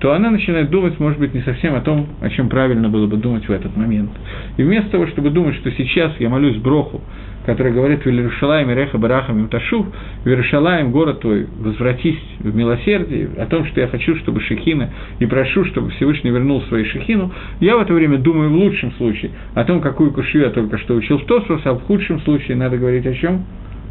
то 0.00 0.12
она 0.12 0.30
начинает 0.30 0.70
думать, 0.70 0.98
может 0.98 1.20
быть, 1.20 1.32
не 1.32 1.42
совсем 1.42 1.76
о 1.76 1.80
том, 1.80 2.08
о 2.20 2.28
чем 2.30 2.48
правильно 2.48 2.88
было 2.88 3.06
бы 3.06 3.18
думать 3.18 3.46
в 3.46 3.52
этот 3.52 3.76
момент. 3.76 4.10
И 4.56 4.62
вместо 4.64 4.90
того, 4.90 5.06
чтобы 5.06 5.30
думать, 5.30 5.54
что 5.56 5.70
сейчас 5.70 6.12
я 6.18 6.28
молюсь 6.28 6.56
Броху, 6.56 7.02
который 7.46 7.72
говорит 7.72 8.04
в 8.04 8.08
Иерушалаем, 8.08 8.70
Реха, 8.70 8.98
Барахам, 8.98 9.40
Имташув, 9.40 9.86
в 10.24 10.28
Иерушалаем, 10.28 10.92
город 10.92 11.20
твой, 11.20 11.46
возвратись 11.58 12.18
в 12.38 12.54
милосердие, 12.54 13.30
о 13.38 13.46
том, 13.46 13.66
что 13.66 13.80
я 13.80 13.88
хочу, 13.88 14.16
чтобы 14.16 14.40
Шехина, 14.40 14.90
и 15.18 15.26
прошу, 15.26 15.64
чтобы 15.66 15.90
Всевышний 15.90 16.30
вернул 16.30 16.62
свою 16.62 16.84
Шехину, 16.86 17.32
я 17.60 17.76
в 17.76 17.80
это 17.80 17.92
время 17.92 18.18
думаю 18.18 18.50
в 18.50 18.54
лучшем 18.54 18.92
случае 18.92 19.32
о 19.54 19.64
том, 19.64 19.80
какую 19.80 20.12
кушью 20.12 20.42
я 20.42 20.50
только 20.50 20.78
что 20.78 20.94
учил 20.94 21.18
в 21.18 21.24
Тосфос, 21.24 21.60
а 21.64 21.72
в 21.72 21.82
худшем 21.82 22.20
случае 22.20 22.56
надо 22.56 22.78
говорить 22.78 23.06
о 23.06 23.14
чем? 23.14 23.44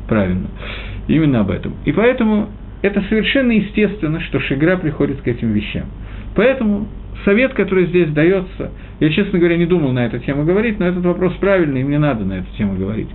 Правильно. 0.07 0.47
Именно 1.07 1.41
об 1.41 1.51
этом. 1.51 1.73
И 1.85 1.91
поэтому 1.91 2.49
это 2.81 3.01
совершенно 3.09 3.51
естественно, 3.51 4.21
что 4.21 4.39
Шигра 4.39 4.77
приходит 4.77 5.21
к 5.21 5.27
этим 5.27 5.51
вещам. 5.51 5.85
Поэтому 6.35 6.87
совет, 7.25 7.53
который 7.53 7.87
здесь 7.87 8.09
дается, 8.09 8.71
я, 8.99 9.09
честно 9.09 9.39
говоря, 9.39 9.57
не 9.57 9.65
думал 9.65 9.91
на 9.91 10.05
эту 10.05 10.19
тему 10.19 10.43
говорить, 10.43 10.79
но 10.79 10.85
этот 10.85 11.03
вопрос 11.03 11.33
правильный, 11.39 11.81
и 11.81 11.83
мне 11.83 11.99
надо 11.99 12.23
на 12.23 12.33
эту 12.39 12.47
тему 12.57 12.75
говорить. 12.75 13.09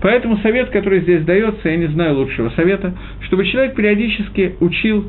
Поэтому 0.00 0.36
совет, 0.38 0.70
который 0.70 1.00
здесь 1.00 1.24
дается, 1.24 1.68
я 1.68 1.76
не 1.76 1.86
знаю 1.86 2.16
лучшего 2.16 2.50
совета, 2.50 2.94
чтобы 3.22 3.44
человек 3.46 3.74
периодически 3.74 4.54
учил 4.60 5.04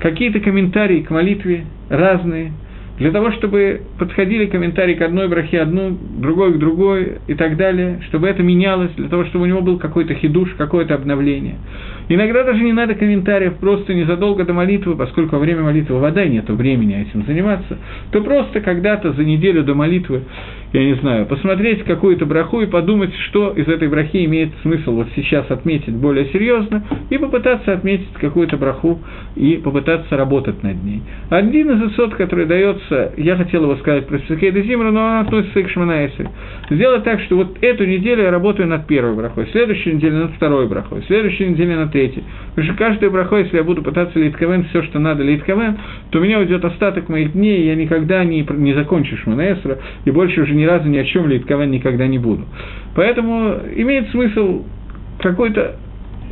какие-то 0.00 0.40
комментарии 0.40 1.00
к 1.00 1.10
молитве 1.10 1.64
разные, 1.88 2.52
для 2.98 3.10
того, 3.10 3.32
чтобы 3.32 3.82
подходили 3.98 4.46
комментарии 4.46 4.94
к 4.94 5.02
одной 5.02 5.26
брахе 5.26 5.60
одну, 5.60 5.96
другой 6.18 6.54
к 6.54 6.58
другой 6.58 7.18
и 7.26 7.34
так 7.34 7.56
далее, 7.56 8.00
чтобы 8.08 8.28
это 8.28 8.42
менялось, 8.42 8.92
для 8.96 9.08
того, 9.08 9.24
чтобы 9.24 9.44
у 9.44 9.48
него 9.48 9.60
был 9.60 9.78
какой-то 9.78 10.14
хидуш, 10.14 10.50
какое-то 10.58 10.94
обновление. 10.94 11.56
Иногда 12.08 12.44
даже 12.44 12.62
не 12.62 12.72
надо 12.72 12.94
комментариев, 12.94 13.54
просто 13.56 13.94
незадолго 13.94 14.44
до 14.44 14.52
молитвы, 14.52 14.96
поскольку 14.96 15.36
во 15.36 15.40
время 15.40 15.62
молитвы 15.62 15.98
вода 15.98 16.24
нет 16.24 16.48
времени 16.48 17.00
этим 17.00 17.24
заниматься, 17.24 17.78
то 18.10 18.22
просто 18.22 18.60
когда-то 18.60 19.12
за 19.12 19.24
неделю 19.24 19.62
до 19.62 19.74
молитвы, 19.74 20.22
я 20.72 20.84
не 20.84 20.94
знаю, 20.94 21.26
посмотреть 21.26 21.84
какую-то 21.84 22.26
браху 22.26 22.60
и 22.60 22.66
подумать, 22.66 23.14
что 23.28 23.50
из 23.50 23.68
этой 23.68 23.88
брахи 23.88 24.24
имеет 24.24 24.50
смысл 24.62 24.92
вот 24.92 25.08
сейчас 25.14 25.50
отметить 25.50 25.94
более 25.94 26.26
серьезно, 26.26 26.84
и 27.10 27.18
попытаться 27.18 27.72
отметить 27.72 28.12
какую-то 28.14 28.56
браху 28.56 29.00
и 29.36 29.56
попытаться 29.56 30.16
работать 30.16 30.62
над 30.62 30.82
ней. 30.82 31.02
Один 31.30 31.70
из 31.70 31.92
исот, 31.92 32.14
который 32.14 32.46
дается, 32.46 33.12
я 33.16 33.36
хотел 33.36 33.64
его 33.64 33.76
сказать 33.76 34.06
про 34.06 34.18
Сукейда 34.20 34.62
Зимра, 34.62 34.90
но 34.90 35.00
он 35.00 35.16
относится 35.26 35.62
к 35.62 35.70
Шманаэсе. 35.70 36.30
Сделать 36.70 37.04
так, 37.04 37.20
что 37.22 37.36
вот 37.36 37.58
эту 37.60 37.84
неделю 37.84 38.24
я 38.24 38.30
работаю 38.30 38.68
над 38.68 38.86
первой 38.86 39.14
брахой, 39.14 39.46
следующую 39.52 39.96
неделю 39.96 40.16
над 40.24 40.32
второй 40.32 40.68
брахой, 40.68 41.02
следующую 41.06 41.50
неделю 41.50 41.76
над 41.76 41.91
третий. 41.92 42.24
Потому 42.50 42.66
что 42.66 42.76
каждую 42.76 43.12
браху, 43.12 43.36
если 43.36 43.56
я 43.56 43.64
буду 43.64 43.82
пытаться 43.82 44.18
лейтковен 44.18 44.64
все, 44.64 44.82
что 44.82 44.98
надо 44.98 45.22
лейтковен, 45.22 45.78
то 46.10 46.18
у 46.18 46.22
меня 46.22 46.38
уйдет 46.38 46.64
остаток 46.64 47.08
моих 47.08 47.32
дней, 47.32 47.62
и 47.62 47.66
я 47.66 47.74
никогда 47.76 48.24
не, 48.24 48.44
не 48.50 48.74
закончу 48.74 49.16
Шманаэсра, 49.18 49.78
и 50.04 50.10
больше 50.10 50.42
уже 50.42 50.54
ни 50.54 50.64
разу 50.64 50.88
ни 50.88 50.98
о 50.98 51.04
чем 51.04 51.28
лейтковен 51.28 51.70
никогда 51.70 52.06
не 52.06 52.18
буду. 52.18 52.44
Поэтому 52.94 53.56
имеет 53.76 54.10
смысл 54.10 54.64
какой-то 55.20 55.76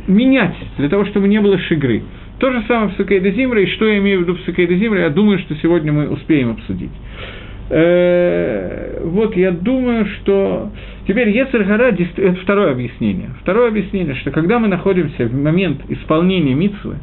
менять, 0.07 0.55
для 0.77 0.89
того, 0.89 1.05
чтобы 1.05 1.27
не 1.27 1.39
было 1.39 1.57
шигры. 1.59 2.03
То 2.39 2.51
же 2.51 2.63
самое 2.67 2.89
в 2.89 2.97
Сукейда 2.97 3.31
Зимра, 3.31 3.61
и 3.61 3.67
что 3.67 3.85
я 3.85 3.99
имею 3.99 4.19
в 4.19 4.21
виду 4.23 4.35
в 4.35 4.41
Сукейда 4.41 4.75
Зимра, 4.75 5.01
я 5.01 5.09
думаю, 5.09 5.37
что 5.39 5.55
сегодня 5.55 5.93
мы 5.93 6.09
успеем 6.09 6.51
обсудить. 6.51 6.91
Э, 7.73 8.99
вот 9.05 9.33
я 9.37 9.51
думаю, 9.51 10.05
что 10.05 10.71
теперь 11.07 11.29
Ецергара– 11.29 11.95
это 12.17 12.35
второе 12.41 12.73
объяснение. 12.73 13.29
Второе 13.41 13.69
объяснение, 13.69 14.15
что 14.15 14.31
когда 14.31 14.59
мы 14.59 14.67
находимся 14.67 15.25
в 15.25 15.33
момент 15.33 15.79
исполнения 15.87 16.53
митсвы, 16.53 16.97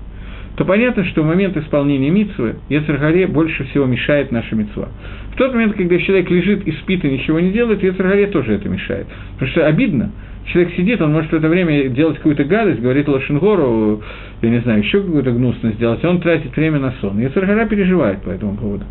то 0.56 0.66
понятно, 0.66 1.04
что 1.06 1.22
в 1.22 1.26
момент 1.26 1.56
исполнения 1.56 2.10
митсвы 2.10 2.56
Ецергаре 2.68 3.26
больше 3.26 3.64
всего 3.64 3.86
мешает 3.86 4.30
наша 4.30 4.54
митсва. 4.56 4.88
В 5.32 5.36
тот 5.36 5.54
момент, 5.54 5.74
когда 5.74 5.96
человек 5.98 6.28
лежит 6.30 6.66
и 6.66 6.72
спит 6.72 7.02
и 7.02 7.10
ничего 7.12 7.40
не 7.40 7.50
делает, 7.50 7.82
Ецергаре 7.82 8.26
тоже 8.26 8.52
это 8.52 8.68
мешает. 8.68 9.06
Потому 9.34 9.50
что 9.50 9.66
обидно, 9.66 10.12
человек 10.48 10.74
сидит, 10.74 11.00
он 11.00 11.12
может 11.12 11.30
в 11.30 11.34
это 11.34 11.48
время 11.48 11.88
делать 11.88 12.16
какую-то 12.16 12.44
гадость, 12.44 12.80
говорит 12.80 13.08
Лошенгору, 13.08 14.02
я 14.42 14.50
не 14.50 14.60
знаю, 14.60 14.80
еще 14.80 15.00
какую-то 15.00 15.30
гнусность 15.32 15.78
делать, 15.78 16.04
он 16.04 16.20
тратит 16.20 16.56
время 16.56 16.78
на 16.78 16.92
сон. 17.00 17.18
Ецергара 17.18 17.66
переживает 17.66 18.22
по 18.22 18.30
этому 18.30 18.56
поводу. 18.56 18.84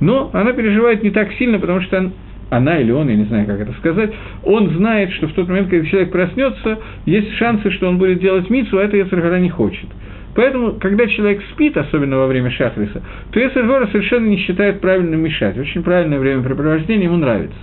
Но 0.00 0.30
она 0.32 0.52
переживает 0.52 1.02
не 1.02 1.10
так 1.10 1.32
сильно, 1.34 1.58
потому 1.58 1.80
что 1.82 2.10
она 2.50 2.78
или 2.78 2.90
он, 2.90 3.08
я 3.08 3.16
не 3.16 3.24
знаю, 3.24 3.46
как 3.46 3.60
это 3.60 3.72
сказать, 3.74 4.12
он 4.42 4.70
знает, 4.70 5.12
что 5.12 5.28
в 5.28 5.32
тот 5.32 5.48
момент, 5.48 5.68
когда 5.68 5.86
человек 5.86 6.10
проснется, 6.10 6.78
есть 7.06 7.34
шансы, 7.36 7.70
что 7.70 7.88
он 7.88 7.98
будет 7.98 8.20
делать 8.20 8.48
мицу, 8.50 8.78
а 8.78 8.82
это 8.82 8.96
Ецергора 8.96 9.38
не 9.38 9.50
хочет. 9.50 9.86
Поэтому, 10.34 10.72
когда 10.80 11.06
человек 11.06 11.42
спит, 11.52 11.76
особенно 11.76 12.16
во 12.18 12.26
время 12.26 12.50
шахриса, 12.50 13.02
то 13.30 13.40
Ецергора 13.40 13.86
совершенно 13.86 14.26
не 14.26 14.38
считает 14.38 14.80
правильным 14.80 15.20
мешать. 15.20 15.56
Очень 15.56 15.82
правильное 15.82 16.18
времяпрепровождение 16.18 17.04
ему 17.04 17.16
нравится. 17.16 17.56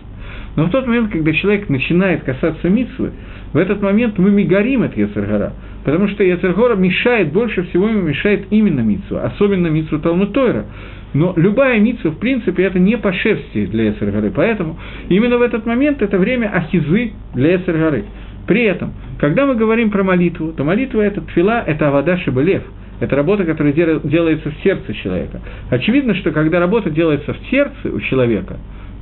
Но 0.56 0.66
в 0.66 0.70
тот 0.72 0.86
момент, 0.88 1.12
когда 1.12 1.32
человек 1.34 1.70
начинает 1.70 2.24
касаться 2.24 2.70
митсвы, 2.70 3.12
в 3.54 3.58
этот 3.58 3.82
момент 3.82 4.18
мы 4.18 4.32
мигарим 4.32 4.84
от 4.84 4.96
Ецергора, 4.96 5.54
потому 5.84 6.08
что 6.10 6.24
Ецергора 6.24 6.76
мешает, 6.76 7.32
больше 7.32 7.64
всего 7.64 7.88
ему 7.88 8.02
мешает 8.02 8.48
именно 8.50 8.82
митсву, 8.82 9.18
особенно 9.18 9.68
митсву 9.68 10.00
Талмуд 10.00 10.34
Тойра. 10.34 10.66
Но 11.14 11.34
любая 11.36 11.80
митсва, 11.80 12.12
в 12.12 12.20
принципе, 12.20 12.64
это 12.64 12.80
не 12.80 12.98
по 12.98 13.12
шерсти 13.12 13.66
для 13.66 13.92
Эсергары. 13.92 14.32
Поэтому 14.34 14.80
именно 15.10 15.38
в 15.38 15.42
этот 15.42 15.66
момент 15.66 16.02
это 16.02 16.18
время 16.18 16.48
ахизы 16.48 17.12
для 17.34 17.58
Эсергары. 17.58 18.06
При 18.48 18.64
этом, 18.64 18.94
когда 19.20 19.46
мы 19.46 19.56
говорим 19.56 19.92
про 19.92 20.04
молитву, 20.04 20.54
то 20.54 20.64
молитва– 20.64 21.02
это 21.02 21.22
твила, 21.22 21.64
это 21.66 21.90
авада 21.90 22.18
шибелев. 22.18 22.64
Это 23.02 23.16
работа, 23.16 23.44
которая 23.46 23.74
делается 23.74 24.52
в 24.52 24.64
сердце 24.64 24.94
человека. 24.94 25.42
Очевидно, 25.70 26.14
что 26.16 26.32
когда 26.32 26.60
работа 26.60 26.92
делается 26.92 27.34
в 27.34 27.38
сердце 27.50 27.90
у 27.92 28.00
человека, 28.00 28.58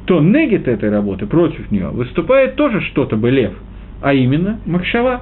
то 0.09 0.19
негит 0.19 0.67
этой 0.67 0.89
работы 0.89 1.25
против 1.25 1.71
нее 1.71 1.89
выступает 1.89 2.55
тоже 2.55 2.81
что-то 2.81 3.15
белев, 3.15 3.53
а 4.01 4.13
именно 4.13 4.59
макшава. 4.65 5.21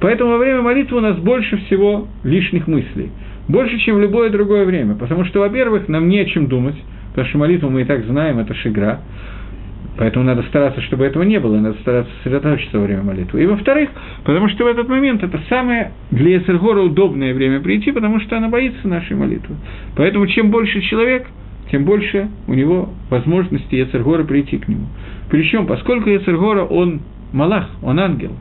Поэтому 0.00 0.30
во 0.32 0.38
время 0.38 0.62
молитвы 0.62 0.98
у 0.98 1.00
нас 1.00 1.16
больше 1.16 1.56
всего 1.56 2.06
лишних 2.22 2.68
мыслей– 2.68 3.10
больше, 3.48 3.78
чем 3.78 3.96
в 3.96 4.00
любое 4.00 4.30
другое 4.30 4.64
время. 4.64 4.94
Потому 4.94 5.24
что, 5.24 5.40
во-первых, 5.40 5.88
нам 5.88 6.08
не 6.08 6.20
о 6.20 6.24
чем 6.24 6.46
думать, 6.46 6.76
потому 7.10 7.28
что 7.28 7.38
молитву 7.38 7.70
мы 7.70 7.82
и 7.82 7.84
так 7.84 8.04
знаем, 8.04 8.38
это 8.38 8.54
шигра. 8.54 9.00
Поэтому 9.98 10.26
надо 10.26 10.42
стараться, 10.42 10.82
чтобы 10.82 11.06
этого 11.06 11.22
не 11.22 11.40
было, 11.40 11.56
и 11.56 11.60
надо 11.60 11.78
стараться 11.80 12.12
сосредоточиться 12.18 12.78
во 12.78 12.84
время 12.84 13.02
молитвы. 13.02 13.42
И 13.42 13.46
во-вторых, 13.46 13.88
потому 14.24 14.48
что 14.50 14.64
в 14.64 14.66
этот 14.66 14.88
момент 14.88 15.22
это 15.22 15.40
самое 15.48 15.92
для 16.10 16.36
Эсергора 16.36 16.82
удобное 16.82 17.32
время 17.32 17.60
прийти, 17.60 17.92
потому 17.92 18.20
что 18.20 18.36
она 18.36 18.48
боится 18.48 18.86
нашей 18.86 19.16
молитвы. 19.16 19.56
Поэтому 19.96 20.26
чем 20.26 20.50
больше 20.50 20.82
человек, 20.82 21.26
тем 21.76 21.84
больше 21.84 22.30
у 22.46 22.54
него 22.54 22.88
возможности 23.10 23.74
Ецергора 23.74 24.24
прийти 24.24 24.56
к 24.56 24.66
нему. 24.66 24.86
Причем, 25.28 25.66
поскольку 25.66 26.08
Ецергора, 26.08 26.64
он 26.64 27.00
малах, 27.34 27.68
он 27.82 28.00
ангел, 28.00 28.32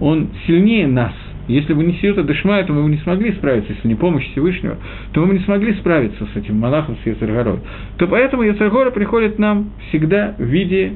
он 0.00 0.30
сильнее 0.46 0.88
нас– 0.88 1.12
если 1.48 1.72
бы 1.74 1.82
не 1.82 1.94
Сиюта 1.94 2.22
Дешмая, 2.22 2.64
то 2.64 2.72
мы 2.72 2.84
бы 2.84 2.90
не 2.90 2.98
смогли 2.98 3.32
справиться, 3.32 3.72
если 3.72 3.88
не 3.88 3.96
помощь 3.96 4.24
Всевышнего, 4.30 4.76
то 5.12 5.20
мы 5.20 5.26
бы 5.26 5.34
не 5.34 5.40
смогли 5.40 5.74
справиться 5.74 6.24
с 6.32 6.36
этим 6.36 6.56
Малахом, 6.56 6.96
с 7.02 7.06
Ецаргорой. 7.06 7.58
То 7.98 8.06
поэтому 8.06 8.44
Ецаргора 8.44 8.92
приходит 8.92 9.40
нам 9.40 9.70
всегда 9.88 10.36
в 10.38 10.44
виде 10.44 10.92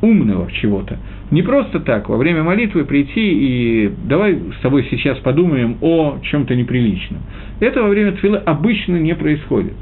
умного 0.00 0.50
чего-то. 0.52 0.98
Не 1.32 1.42
просто 1.42 1.80
так, 1.80 2.08
во 2.08 2.16
время 2.16 2.44
молитвы 2.44 2.84
прийти 2.84 3.86
и 3.86 3.92
давай 4.04 4.38
с 4.58 4.62
тобой 4.62 4.86
сейчас 4.90 5.18
подумаем 5.18 5.76
о 5.80 6.18
чем-то 6.22 6.54
неприличном. 6.54 7.22
Это 7.58 7.82
во 7.82 7.88
время 7.88 8.12
твилы 8.12 8.38
обычно 8.38 8.96
не 8.96 9.14
происходит. 9.16 9.72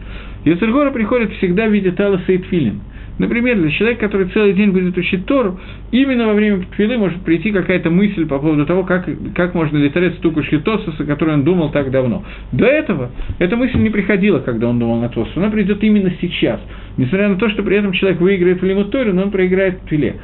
Ецергора 0.44 0.90
приходит 0.90 1.32
всегда 1.34 1.66
в 1.66 1.72
виде 1.72 1.92
таласа 1.92 2.32
и 2.32 2.38
твилин– 2.38 2.80
Например, 3.18 3.56
для 3.56 3.70
человека, 3.70 4.00
который 4.06 4.28
целый 4.28 4.54
день 4.54 4.70
будет 4.70 4.96
учить 4.96 5.26
Тору, 5.26 5.60
именно 5.90 6.26
во 6.26 6.34
время 6.34 6.64
твилы 6.74 6.96
может 6.96 7.20
прийти 7.22 7.52
какая-то 7.52 7.90
мысль 7.90 8.26
по 8.26 8.38
поводу 8.38 8.64
того, 8.64 8.84
как, 8.84 9.08
как 9.34 9.54
можно 9.54 9.76
литерать 9.76 10.14
стуку 10.14 10.42
Шлитосуса, 10.42 11.04
который 11.04 11.34
он 11.34 11.44
думал 11.44 11.70
так 11.70 11.90
давно. 11.90 12.24
До 12.52 12.64
этого 12.64 13.10
эта 13.38 13.56
мысль 13.56 13.78
не 13.78 13.90
приходила, 13.90 14.38
когда 14.38 14.68
он 14.68 14.78
думал 14.78 15.00
на 15.00 15.08
Тосу, 15.08 15.30
она 15.36 15.50
придет 15.50 15.84
именно 15.84 16.12
сейчас. 16.20 16.60
Несмотря 16.96 17.28
на 17.28 17.36
то, 17.36 17.48
что 17.50 17.62
при 17.62 17.76
этом 17.76 17.92
человек 17.92 18.20
выиграет 18.20 18.62
в 18.62 18.64
Лиму 18.64 18.86
но 19.12 19.22
он 19.22 19.30
проиграет 19.30 19.82
в 19.82 19.88
твиле. 19.88 20.16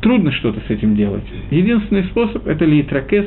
Трудно 0.00 0.30
что-то 0.32 0.60
с 0.66 0.70
этим 0.70 0.94
делать. 0.94 1.24
Единственный 1.50 2.04
способ– 2.04 2.46
это 2.48 2.64
литракес, 2.64 3.26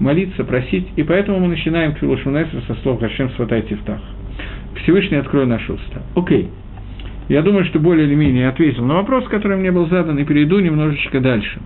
молиться, 0.00 0.44
просить, 0.44 0.88
и 0.96 1.02
поэтому 1.04 1.38
мы 1.38 1.48
начинаем 1.48 1.94
Твилу 1.94 2.16
Шунесра 2.18 2.60
со 2.66 2.74
слов 2.82 3.00
«Хашем 3.00 3.30
сватай 3.30 3.62
тифтах». 3.62 4.00
Всевышний 4.76 5.18
открой 5.18 5.46
наши 5.46 5.72
уста. 5.72 6.02
Окей. 6.14 6.48
Я 7.28 7.42
думаю, 7.42 7.64
что 7.66 7.78
более 7.78 8.06
или 8.06 8.14
менее 8.14 8.48
ответил 8.48 8.84
на 8.84 8.94
вопрос, 8.94 9.24
который 9.28 9.56
мне 9.56 9.70
был 9.70 9.88
задан, 9.88 10.18
и 10.18 10.24
перейду 10.24 10.58
немножечко 10.58 11.20
дальше. 11.20 11.60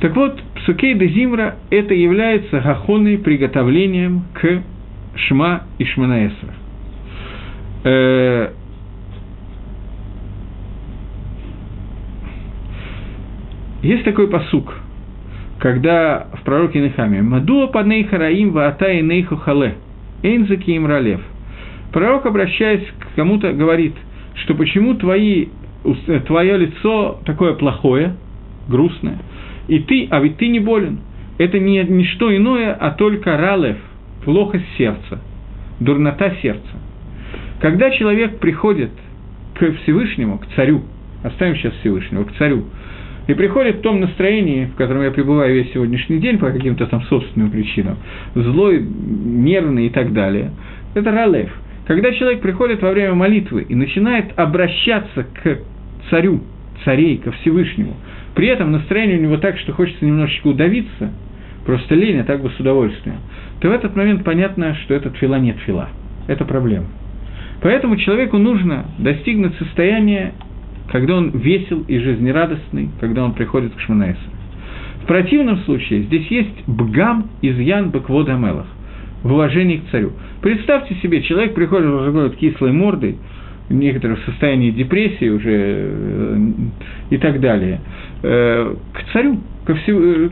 Так 0.00 0.14
вот, 0.14 0.40
Псукей 0.56 0.94
де 0.94 1.08
Зимра– 1.08 1.56
это 1.70 1.94
является 1.94 2.60
гахоной 2.60 3.18
приготовлением 3.18 4.24
к 4.34 4.62
Шма 5.16 5.62
и 5.78 5.84
Шманаэсра. 5.84 6.54
Э, 7.84 8.50
есть 13.82 14.04
такой 14.04 14.28
посук, 14.28 14.74
когда 15.58 16.28
в 16.34 16.42
пророке 16.44 16.80
Нехаме 16.80 17.22
«Мадуа 17.22 17.66
паней 17.68 18.04
хараим 18.04 18.52
ваата 18.52 18.90
и 18.92 19.02
нейху 19.02 19.36
хале, 19.36 19.76
эйнзаки 20.24 20.72
им 20.72 20.86
ралев». 20.86 21.20
Пророк, 21.92 22.26
обращаясь 22.26 22.84
к 22.98 23.14
кому-то, 23.14 23.52
говорит, 23.52 23.94
что 24.34 24.54
почему 24.54 24.94
твои, 24.94 25.46
твое 26.26 26.56
лицо 26.56 27.20
такое 27.24 27.54
плохое, 27.54 28.16
грустное, 28.68 29.18
и 29.68 29.78
ты, 29.78 30.08
а 30.10 30.20
ведь 30.20 30.36
ты 30.36 30.48
не 30.48 30.58
болен. 30.58 30.98
Это 31.38 31.58
не, 31.58 31.82
не 31.84 32.04
что 32.06 32.36
иное, 32.36 32.72
а 32.74 32.90
только 32.90 33.36
ралев, 33.36 33.76
плохость 34.24 34.66
сердца, 34.76 35.20
дурнота 35.78 36.34
сердца. 36.42 36.78
Когда 37.60 37.90
человек 37.90 38.38
приходит 38.38 38.90
к 39.54 39.72
Всевышнему, 39.82 40.38
к 40.38 40.46
царю, 40.56 40.82
оставим 41.22 41.56
сейчас 41.56 41.74
Всевышнего, 41.74 42.24
к 42.24 42.32
царю, 42.34 42.64
и 43.26 43.34
приходит 43.34 43.76
в 43.76 43.80
том 43.80 44.00
настроении, 44.00 44.66
в 44.66 44.74
котором 44.74 45.02
я 45.02 45.10
пребываю 45.10 45.54
весь 45.54 45.72
сегодняшний 45.72 46.18
день 46.18 46.38
по 46.38 46.50
каким-то 46.50 46.86
там 46.86 47.02
собственным 47.04 47.50
причинам, 47.50 47.96
злой, 48.34 48.80
нервный 48.82 49.86
и 49.86 49.90
так 49.90 50.12
далее, 50.12 50.50
это 50.94 51.10
ралев. 51.10 51.50
Когда 51.86 52.12
человек 52.12 52.40
приходит 52.40 52.82
во 52.82 52.92
время 52.92 53.14
молитвы 53.14 53.66
и 53.68 53.74
начинает 53.74 54.38
обращаться 54.38 55.24
к 55.24 55.58
царю, 56.10 56.40
царей, 56.84 57.18
ко 57.18 57.32
Всевышнему, 57.32 57.94
при 58.34 58.48
этом 58.48 58.72
настроение 58.72 59.18
у 59.18 59.22
него 59.22 59.36
так, 59.36 59.58
что 59.58 59.72
хочется 59.72 60.04
немножечко 60.04 60.48
удавиться, 60.48 61.12
просто 61.64 61.94
лень, 61.94 62.20
а 62.20 62.24
так 62.24 62.42
бы 62.42 62.50
с 62.50 62.60
удовольствием, 62.60 63.16
то 63.60 63.68
в 63.68 63.72
этот 63.72 63.96
момент 63.96 64.24
понятно, 64.24 64.74
что 64.84 64.94
этот 64.94 65.16
фила 65.16 65.36
нет 65.36 65.56
фила. 65.64 65.88
Это 66.26 66.44
проблема. 66.44 66.86
Поэтому 67.62 67.96
человеку 67.96 68.38
нужно 68.38 68.86
достигнуть 68.98 69.56
состояния, 69.56 70.34
когда 70.90 71.16
он 71.16 71.30
весел 71.30 71.84
и 71.88 71.98
жизнерадостный, 71.98 72.90
когда 73.00 73.24
он 73.24 73.32
приходит 73.32 73.74
к 73.74 73.80
Шманаэсу. 73.80 74.18
В 75.02 75.06
противном 75.06 75.58
случае 75.64 76.02
здесь 76.04 76.26
есть 76.28 76.66
бгам 76.66 77.28
из 77.42 77.58
Ян 77.58 77.90
Баквод 77.90 78.28
Амелах, 78.28 78.66
в 79.22 79.32
уважении 79.32 79.78
к 79.78 79.90
царю. 79.90 80.12
Представьте 80.40 80.94
себе, 81.02 81.22
человек 81.22 81.54
приходит 81.54 81.86
уже 81.86 82.30
кислой 82.36 82.72
мордой, 82.72 83.16
некоторых 83.68 84.20
в 84.20 84.24
состоянии 84.24 84.70
депрессии 84.70 85.28
уже 85.28 85.52
э, 85.52 86.38
и 87.10 87.18
так 87.18 87.40
далее, 87.40 87.80
э, 88.22 88.74
к 88.92 89.12
царю, 89.12 89.40
ко 89.66 89.74
всев... 89.74 89.96
Э, 89.98 90.28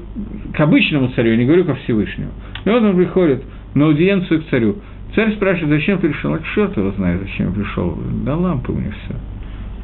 к 0.54 0.60
обычному 0.60 1.08
царю, 1.08 1.30
я 1.30 1.36
не 1.36 1.46
говорю 1.46 1.64
ко 1.64 1.74
Всевышнему. 1.76 2.30
И 2.64 2.68
вот 2.68 2.82
он 2.82 2.96
приходит 2.96 3.42
на 3.74 3.86
аудиенцию 3.86 4.42
к 4.42 4.48
царю. 4.48 4.76
Царь 5.14 5.32
спрашивает, 5.32 5.80
зачем 5.80 5.98
пришел? 5.98 6.34
А 6.34 6.40
черт 6.54 6.76
его 6.76 6.92
знает, 6.92 7.20
зачем 7.20 7.52
пришел. 7.52 7.98
Да 8.24 8.36
лампы 8.36 8.72
у 8.72 8.76
меня 8.76 8.92
все. 9.04 9.14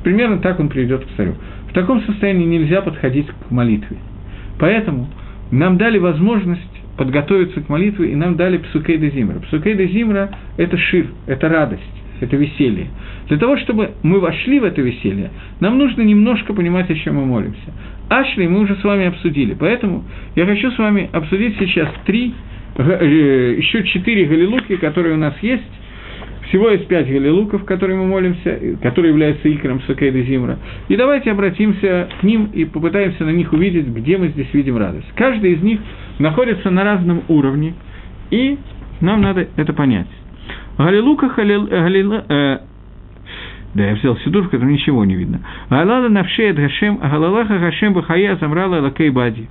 Примерно 0.02 0.38
так 0.38 0.60
он 0.60 0.68
придет 0.68 1.04
к 1.04 1.16
царю. 1.16 1.34
В 1.70 1.72
таком 1.72 2.02
состоянии 2.02 2.44
нельзя 2.44 2.82
подходить 2.82 3.26
к 3.26 3.50
молитве. 3.50 3.96
Поэтому 4.58 5.08
нам 5.50 5.76
дали 5.76 5.98
возможность 5.98 6.62
подготовиться 6.96 7.60
к 7.60 7.68
молитве, 7.68 8.12
и 8.12 8.16
нам 8.16 8.36
дали 8.36 8.58
псукей 8.58 8.98
де 8.98 9.10
зимра. 9.10 9.38
Псукей 9.40 9.74
де 9.74 9.86
зимра– 9.86 10.30
это 10.56 10.76
шир, 10.76 11.06
это 11.26 11.48
радость, 11.48 11.82
это 12.20 12.36
веселье. 12.36 12.88
Для 13.28 13.38
того, 13.38 13.56
чтобы 13.58 13.90
мы 14.02 14.18
вошли 14.18 14.58
в 14.58 14.64
это 14.64 14.80
веселье, 14.80 15.30
нам 15.60 15.78
нужно 15.78 16.02
немножко 16.02 16.54
понимать, 16.54 16.90
о 16.90 16.94
чем 16.94 17.16
мы 17.16 17.26
молимся. 17.26 17.72
Ашли 18.08 18.46
мы 18.46 18.60
уже 18.60 18.74
с 18.76 18.84
вами 18.84 19.06
обсудили, 19.06 19.54
поэтому 19.58 20.04
я 20.34 20.46
хочу 20.46 20.70
с 20.70 20.78
вами 20.78 21.08
обсудить 21.12 21.56
сейчас 21.58 21.88
три 22.06 22.34
Э, 22.78 23.54
еще 23.58 23.82
четыре 23.84 24.26
галилуки, 24.26 24.76
которые 24.76 25.14
у 25.14 25.18
нас 25.18 25.34
есть. 25.42 25.64
Всего 26.48 26.70
есть 26.70 26.86
пять 26.88 27.06
галилуков, 27.06 27.64
которые 27.64 27.98
мы 27.98 28.06
молимся, 28.06 28.58
которые 28.82 29.10
являются 29.10 29.52
икром 29.52 29.82
Сукейда 29.82 30.22
Зимра. 30.22 30.58
И 30.88 30.96
давайте 30.96 31.30
обратимся 31.30 32.08
к 32.20 32.22
ним 32.22 32.50
и 32.54 32.64
попытаемся 32.64 33.24
на 33.24 33.30
них 33.30 33.52
увидеть, 33.52 33.86
где 33.88 34.16
мы 34.16 34.28
здесь 34.28 34.52
видим 34.54 34.78
радость. 34.78 35.06
Каждый 35.14 35.52
из 35.52 35.62
них 35.62 35.80
находится 36.18 36.70
на 36.70 36.84
разном 36.84 37.22
уровне, 37.28 37.74
и 38.30 38.56
нам 39.00 39.20
надо 39.20 39.46
это 39.56 39.72
понять. 39.74 40.08
Галилука, 40.78 41.28
халил, 41.28 41.66
галил, 41.66 42.12
э, 42.14 42.58
да, 43.74 43.84
я 43.84 43.94
взял 43.94 44.16
сидур, 44.18 44.44
в 44.44 44.50
котором 44.50 44.72
ничего 44.72 45.04
не 45.04 45.14
видно. 45.14 45.40
Галала 45.68 46.08
навшеет 46.08 46.56
Гашем, 46.56 46.98
Агалалаха 47.02 47.58
Гашем 47.58 47.92
Бахая 47.92 48.36
Замрала 48.36 48.80
Лакей 48.80 49.10
Бади. 49.10 49.48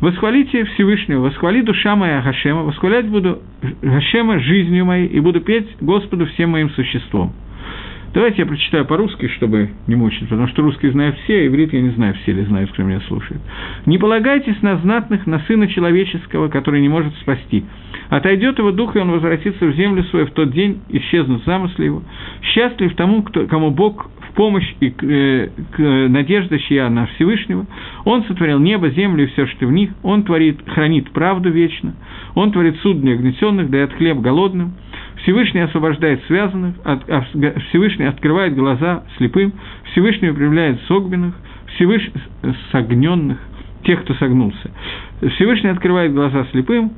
Восхвалите 0.00 0.64
Всевышнего, 0.64 1.22
восхвали 1.22 1.60
душа 1.60 1.96
моя 1.96 2.22
Гашема, 2.22 2.62
восхвалять 2.62 3.08
буду 3.08 3.40
Гашема 3.82 4.38
жизнью 4.38 4.84
моей 4.84 5.08
и 5.08 5.18
буду 5.18 5.40
петь 5.40 5.68
Господу 5.80 6.26
всем 6.26 6.50
моим 6.50 6.70
существом. 6.70 7.32
Давайте 8.18 8.42
я 8.42 8.46
прочитаю 8.46 8.84
по-русски, 8.84 9.28
чтобы 9.36 9.70
не 9.86 9.94
мучить, 9.94 10.28
потому 10.28 10.48
что 10.48 10.62
русский 10.62 10.90
знают 10.90 11.16
все, 11.20 11.34
а 11.34 11.46
иврит 11.46 11.72
я 11.72 11.80
не 11.80 11.90
знаю, 11.90 12.14
все 12.14 12.32
ли 12.32 12.42
знают, 12.46 12.72
кто 12.72 12.82
меня 12.82 13.00
слушает. 13.02 13.40
«Не 13.86 13.96
полагайтесь 13.96 14.60
на 14.60 14.76
знатных, 14.78 15.24
на 15.28 15.38
Сына 15.46 15.68
Человеческого, 15.68 16.48
который 16.48 16.80
не 16.80 16.88
может 16.88 17.14
спасти. 17.18 17.62
Отойдет 18.08 18.58
его 18.58 18.72
дух, 18.72 18.96
и 18.96 18.98
он 18.98 19.12
возвратится 19.12 19.64
в 19.66 19.72
землю 19.76 20.02
свою 20.02 20.26
в 20.26 20.32
тот 20.32 20.50
день, 20.50 20.80
исчезнут 20.88 21.44
замыслы 21.44 21.84
его. 21.84 22.02
Счастлив 22.42 22.92
тому, 22.96 23.22
кто, 23.22 23.46
кому 23.46 23.70
Бог 23.70 24.10
в 24.28 24.34
помощь 24.34 24.68
и 24.80 24.92
э, 25.00 25.48
к, 25.70 25.78
надежда 25.78 26.58
чья 26.58 26.90
на 26.90 27.06
Всевышнего. 27.06 27.66
Он 28.04 28.24
сотворил 28.24 28.58
небо, 28.58 28.90
землю 28.90 29.22
и 29.22 29.26
все, 29.28 29.46
что 29.46 29.66
в 29.66 29.72
них. 29.72 29.90
Он 30.02 30.24
творит, 30.24 30.58
хранит 30.66 31.08
правду 31.12 31.50
вечно. 31.50 31.94
Он 32.34 32.50
творит 32.50 32.78
суд 32.80 33.00
для 33.00 33.12
огнетенных, 33.12 33.70
дает 33.70 33.92
хлеб 33.92 34.18
голодным. 34.18 34.74
Всевышний 35.28 35.60
освобождает 35.60 36.24
связанных, 36.26 36.76
от, 36.84 37.02
а 37.10 37.20
Всевышний 37.68 38.06
открывает 38.06 38.54
глаза 38.54 39.04
слепым, 39.18 39.52
Всевышний 39.92 40.30
управляет 40.30 40.80
согбенных, 40.88 41.34
Всевышний 41.74 42.14
согненных, 42.72 43.36
тех, 43.84 44.00
кто 44.04 44.14
согнулся. 44.14 44.70
Всевышний 45.34 45.68
открывает 45.68 46.14
глаза 46.14 46.46
слепым, 46.50 46.92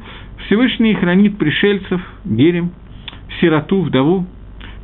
Всевышний 0.46 0.94
хранит 0.94 1.38
пришельцев, 1.38 2.00
герем, 2.24 2.70
сироту, 3.40 3.82
вдову, 3.82 4.26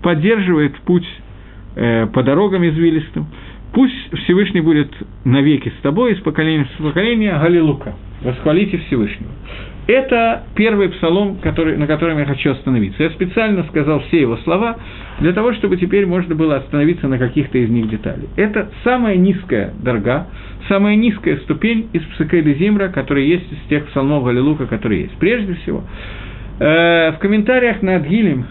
поддерживает 0.02 0.74
путь 0.80 1.06
э, 1.76 2.06
по 2.06 2.24
дорогам 2.24 2.66
извилистым. 2.66 3.28
Пусть 3.72 3.94
Всевышний 4.24 4.60
будет 4.60 4.92
навеки 5.24 5.72
с 5.78 5.82
тобой, 5.82 6.14
из 6.14 6.20
поколения 6.20 6.66
в 6.80 6.82
поколение, 6.82 7.38
Галилука. 7.38 7.94
Восхвалите 8.22 8.78
Всевышнего. 8.78 9.30
Это 9.86 10.42
первый 10.56 10.88
псалом, 10.88 11.36
который, 11.36 11.76
на 11.76 11.86
котором 11.86 12.18
я 12.18 12.24
хочу 12.24 12.50
остановиться. 12.50 13.02
Я 13.02 13.10
специально 13.10 13.62
сказал 13.64 14.00
все 14.00 14.20
его 14.20 14.36
слова 14.38 14.76
для 15.20 15.32
того, 15.32 15.52
чтобы 15.54 15.76
теперь 15.76 16.06
можно 16.06 16.34
было 16.34 16.56
остановиться 16.56 17.06
на 17.06 17.18
каких-то 17.18 17.56
из 17.58 17.70
них 17.70 17.88
деталей. 17.88 18.28
Это 18.36 18.70
самая 18.82 19.16
низкая 19.16 19.72
дорога, 19.80 20.26
самая 20.68 20.96
низкая 20.96 21.36
ступень 21.38 21.88
из 21.92 22.02
Псакейда 22.02 22.54
Зимра, 22.54 22.88
которая 22.88 23.24
есть 23.24 23.50
из 23.52 23.58
тех 23.68 23.86
псалмов 23.86 24.24
Галилука, 24.24 24.66
которые 24.66 25.02
есть. 25.02 25.16
Прежде 25.18 25.54
всего, 25.54 25.84
э, 26.58 27.12
в 27.12 27.18
комментариях 27.20 27.80
на 27.82 27.96
Адгилем 27.96 28.44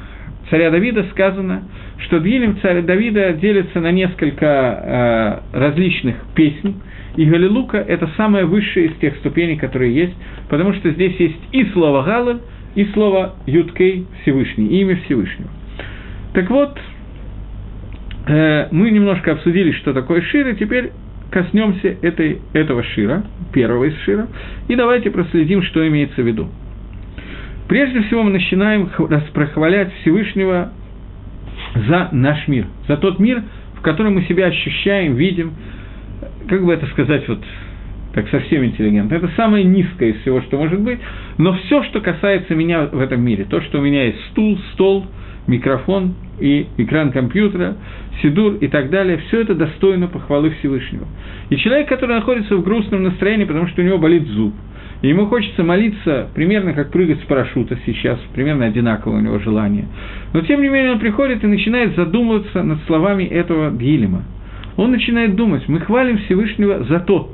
царя 0.49 0.71
Давида 0.71 1.05
сказано, 1.11 1.63
что 1.99 2.19
Дгилем 2.19 2.59
царя 2.61 2.81
Давида 2.81 3.33
делится 3.33 3.81
на 3.81 3.91
несколько 3.91 5.41
э, 5.53 5.59
различных 5.59 6.15
песнь, 6.33 6.75
и 7.17 7.25
Галилука– 7.25 7.77
это 7.87 8.09
самая 8.17 8.45
высшая 8.45 8.85
из 8.85 8.95
тех 8.97 9.15
ступеней, 9.17 9.55
которые 9.55 9.93
есть, 9.93 10.13
потому 10.49 10.73
что 10.73 10.91
здесь 10.91 11.15
есть 11.19 11.39
и 11.51 11.65
слово 11.73 12.03
Галил, 12.03 12.41
и 12.75 12.85
слово 12.93 13.35
Юткей 13.45 14.05
Всевышний, 14.21 14.81
имя 14.81 14.97
Всевышнего. 15.05 15.49
Так 16.33 16.49
вот, 16.49 16.77
э, 18.27 18.67
мы 18.71 18.91
немножко 18.91 19.31
обсудили, 19.31 19.71
что 19.71 19.93
такое 19.93 20.21
Шир, 20.21 20.49
и 20.49 20.55
теперь 20.55 20.91
коснемся 21.31 21.95
этой, 22.01 22.39
этого 22.53 22.83
Шира, 22.83 23.23
первого 23.53 23.85
из 23.85 23.97
Шира, 24.01 24.27
и 24.67 24.75
давайте 24.75 25.09
проследим, 25.09 25.63
что 25.63 25.87
имеется 25.87 26.21
в 26.21 26.27
виду. 26.27 26.49
Прежде 27.67 28.01
всего 28.03 28.23
мы 28.23 28.31
начинаем 28.31 28.89
прохвалять 29.33 29.91
Всевышнего 30.01 30.71
за 31.87 32.09
наш 32.11 32.47
мир, 32.47 32.67
за 32.87 32.97
тот 32.97 33.19
мир, 33.19 33.43
в 33.75 33.81
котором 33.81 34.15
мы 34.15 34.23
себя 34.23 34.47
ощущаем, 34.47 35.15
видим, 35.15 35.53
как 36.47 36.63
бы 36.63 36.73
это 36.73 36.85
сказать, 36.87 37.27
вот 37.27 37.39
так 38.15 38.29
совсем 38.29 38.63
интеллигентно. 38.63 39.13
Это 39.13 39.29
самое 39.35 39.65
низкое 39.65 40.11
из 40.11 40.21
всего, 40.21 40.41
что 40.41 40.57
может 40.57 40.79
быть. 40.79 40.99
Но 41.37 41.53
все, 41.53 41.83
что 41.83 41.99
касается 41.99 42.55
меня 42.55 42.85
в 42.85 42.99
этом 42.99 43.21
мире, 43.21 43.45
то, 43.47 43.59
что 43.61 43.79
у 43.79 43.81
меня 43.81 44.05
есть 44.05 44.19
стул, 44.31 44.57
стол, 44.73 45.05
микрофон 45.47 46.15
и 46.39 46.65
экран 46.77 47.11
компьютера, 47.11 47.75
сидур 48.21 48.55
и 48.55 48.67
так 48.67 48.89
далее, 48.89 49.17
все 49.27 49.41
это 49.41 49.53
достойно 49.53 50.07
похвалы 50.07 50.51
Всевышнего. 50.59 51.05
И 51.49 51.57
человек, 51.57 51.89
который 51.89 52.15
находится 52.15 52.55
в 52.55 52.63
грустном 52.63 53.03
настроении, 53.03 53.43
потому 53.43 53.67
что 53.67 53.81
у 53.81 53.85
него 53.85 53.97
болит 53.97 54.25
зуб, 54.27 54.53
и 55.01 55.09
ему 55.09 55.25
хочется 55.27 55.63
молиться 55.63 56.29
примерно 56.33 56.73
как 56.73 56.91
прыгать 56.91 57.19
с 57.19 57.25
парашюта 57.25 57.77
сейчас, 57.85 58.17
примерно 58.33 58.65
одинаковое 58.65 59.17
у 59.17 59.21
него 59.21 59.39
желание. 59.39 59.85
Но 60.33 60.41
тем 60.41 60.61
не 60.61 60.69
менее 60.69 60.93
он 60.93 60.99
приходит 60.99 61.43
и 61.43 61.47
начинает 61.47 61.95
задумываться 61.95 62.63
над 62.63 62.79
словами 62.85 63.25
этого 63.25 63.71
Дилема– 63.71 64.23
он 64.77 64.91
начинает 64.91 65.35
думать, 65.35 65.67
мы 65.67 65.79
хвалим 65.79 66.17
Всевышнего 66.19 66.83
за 66.83 66.99
то. 66.99 67.31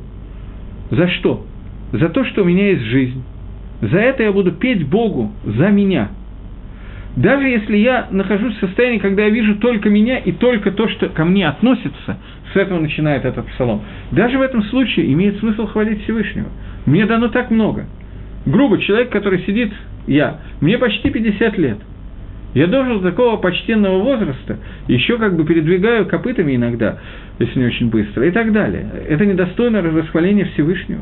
За 0.92 1.08
что? 1.08 1.46
За 1.92 2.10
то, 2.10 2.24
что 2.26 2.44
у 2.44 2.46
меня 2.46 2.70
есть 2.72 2.84
жизнь. 2.84 3.24
За 3.82 3.98
это 3.98 4.24
я 4.24 4.32
буду 4.32 4.52
петь 4.52 4.88
Богу 4.88 5.32
за 5.46 5.70
меня. 5.70 6.10
Даже 7.16 7.48
если 7.48 7.78
я 7.78 8.08
нахожусь 8.12 8.56
в 8.56 8.60
состоянии, 8.60 9.00
когда 9.00 9.24
я 9.24 9.30
вижу 9.30 9.56
только 9.56 9.89
меня 9.89 10.18
и 10.18 10.32
только 10.32 10.72
то, 10.72 10.88
что 10.88 11.10
ко 11.10 11.26
мне 11.26 11.48
относится, 11.48 12.18
с 12.54 12.56
этого 12.56 12.80
начинает 12.80 13.26
этот 13.26 13.48
псалом. 13.48 13.82
Даже 14.12 14.38
в 14.38 14.42
этом 14.42 14.64
случае 14.64 15.12
имеет 15.12 15.39
смысл 15.39 15.68
хвалить 15.68 16.04
Всевышнего. 16.04 16.48
Мне 16.86 17.06
дано 17.06 17.28
так 17.30 17.52
много. 17.52 17.86
Грубо, 18.46 18.80
человек, 18.80 19.10
который 19.10 19.44
сидит, 19.46 19.74
я, 20.08 20.39
мне 20.62 20.78
почти 20.78 21.10
50 21.10 21.58
лет. 21.58 21.78
Я 22.54 22.68
дожил 22.68 22.99
до 22.99 23.12
такого 23.12 23.38
почтенного 23.38 23.99
возраста, 24.02 24.58
еще 24.88 25.18
как 25.18 25.36
бы 25.36 25.45
передвигаю 25.45 26.06
копытами 26.06 26.56
иногда, 26.56 26.99
если 27.39 27.60
не 27.60 27.66
очень 27.66 27.89
быстро, 27.89 28.28
и 28.28 28.32
так 28.32 28.52
далее. 28.52 28.88
Это 29.08 29.26
недостойно 29.26 29.82
восхваления 29.82 30.45
Всевышнего. 30.54 31.02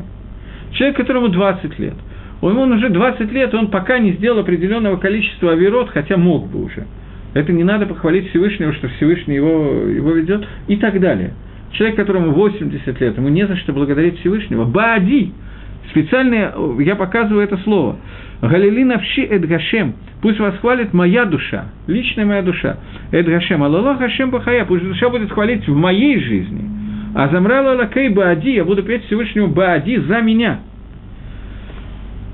Человек, 0.72 0.96
которому 0.96 1.28
20 1.28 1.78
лет, 1.80 1.94
он, 2.40 2.56
он 2.56 2.72
уже 2.72 2.88
20 2.88 3.32
лет, 3.32 3.52
он 3.54 3.68
пока 3.68 3.98
не 3.98 4.12
сделал 4.12 4.38
определенного 4.38 4.96
количества 4.96 5.52
авирот, 5.52 5.90
хотя 5.90 6.16
мог 6.16 6.48
бы 6.48 6.64
уже. 6.64 6.86
Это 7.34 7.52
не 7.52 7.64
надо 7.64 7.86
похвалить 7.86 8.30
Всевышнего, 8.30 8.72
что 8.72 8.88
Всевышний 8.88 9.36
его, 9.36 9.84
его 9.88 10.12
ведет, 10.12 10.46
и 10.68 10.76
так 10.76 11.00
далее. 11.00 11.32
Человек, 11.72 11.96
которому 11.96 12.32
80 12.32 13.00
лет, 13.00 13.16
ему 13.16 13.28
не 13.28 13.46
за 13.46 13.56
что 13.56 13.72
благодарить 13.72 14.20
Всевышнего. 14.20 14.64
Баади! 14.64 15.32
Специально 15.90 16.52
я 16.78 16.94
показываю 16.94 17.42
это 17.42 17.56
слово. 17.58 17.96
Галили 18.42 18.84
навши 18.84 19.22
эдгашем. 19.22 19.94
Пусть 20.22 20.38
восхвалит 20.38 20.92
моя 20.92 21.24
душа, 21.24 21.66
личная 21.86 22.26
моя 22.26 22.42
душа. 22.42 22.76
Эдгашем. 23.10 23.62
Аллах 23.62 23.98
Хашем 23.98 24.30
Бахая. 24.30 24.64
Пусть 24.64 24.84
душа 24.84 25.08
будет 25.08 25.32
хвалить 25.32 25.66
в 25.66 25.74
моей 25.74 26.18
жизни. 26.20 26.64
А 27.14 27.28
замрала 27.28 27.74
лакей 27.74 28.08
Баади. 28.08 28.50
Я 28.50 28.64
буду 28.64 28.82
петь 28.82 29.04
Всевышнему 29.06 29.48
Баади 29.48 29.96
за 29.98 30.20
меня. 30.20 30.60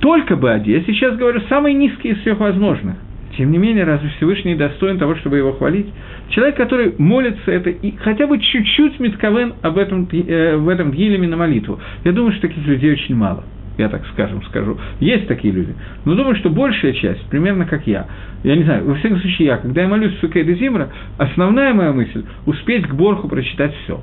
Только 0.01 0.36
Баади. 0.36 0.70
Я 0.70 0.82
сейчас 0.82 1.16
говорю 1.16 1.40
самый 1.49 1.74
низкий 1.74 2.11
из 2.11 2.18
всех 2.20 2.38
возможных. 2.40 2.97
Тем 3.37 3.51
не 3.51 3.59
менее, 3.59 3.84
разве 3.84 4.09
Всевышний 4.16 4.55
достоин 4.55 4.99
того, 4.99 5.14
чтобы 5.16 5.37
его 5.37 5.53
хвалить? 5.53 5.87
Человек, 6.30 6.57
который 6.57 6.95
молится, 6.99 7.51
это 7.51 7.70
и 7.70 7.95
хотя 7.97 8.26
бы 8.26 8.39
чуть-чуть 8.39 8.99
метковен 8.99 9.55
об 9.62 9.76
этом, 9.76 10.09
э, 10.11 10.57
в 10.57 10.68
этом 10.68 10.91
Гилеме 10.91 11.28
на 11.28 11.37
молитву. 11.37 11.78
Я 12.05 12.12
думаю, 12.12 12.32
что 12.32 12.49
таких 12.49 12.66
людей 12.66 12.93
очень 12.93 13.14
мало. 13.14 13.45
Я 13.76 13.91
так 13.91 14.07
скажем, 14.14 14.43
скажу. 14.45 14.78
Есть 15.01 15.28
такие 15.28 15.53
люди. 15.53 15.74
Но 16.07 16.14
думаю, 16.14 16.34
что 16.37 16.49
большая 16.49 16.95
часть, 16.95 17.28
примерно 17.28 17.66
как 17.66 17.87
я, 17.87 18.07
я 18.43 18.57
не 18.57 18.62
знаю, 18.62 18.87
во 18.87 18.95
всяком 18.95 19.18
случае 19.20 19.49
я, 19.49 19.57
когда 19.59 19.82
я 19.82 19.89
молюсь 19.89 20.14
в 20.14 20.20
Сукейда 20.20 20.55
Зимра, 20.55 20.89
основная 21.18 21.74
моя 21.74 21.93
мысль– 21.93 22.24
успеть 22.47 22.87
к 22.87 22.95
Борху 22.95 23.28
прочитать 23.28 23.74
все. 23.84 24.01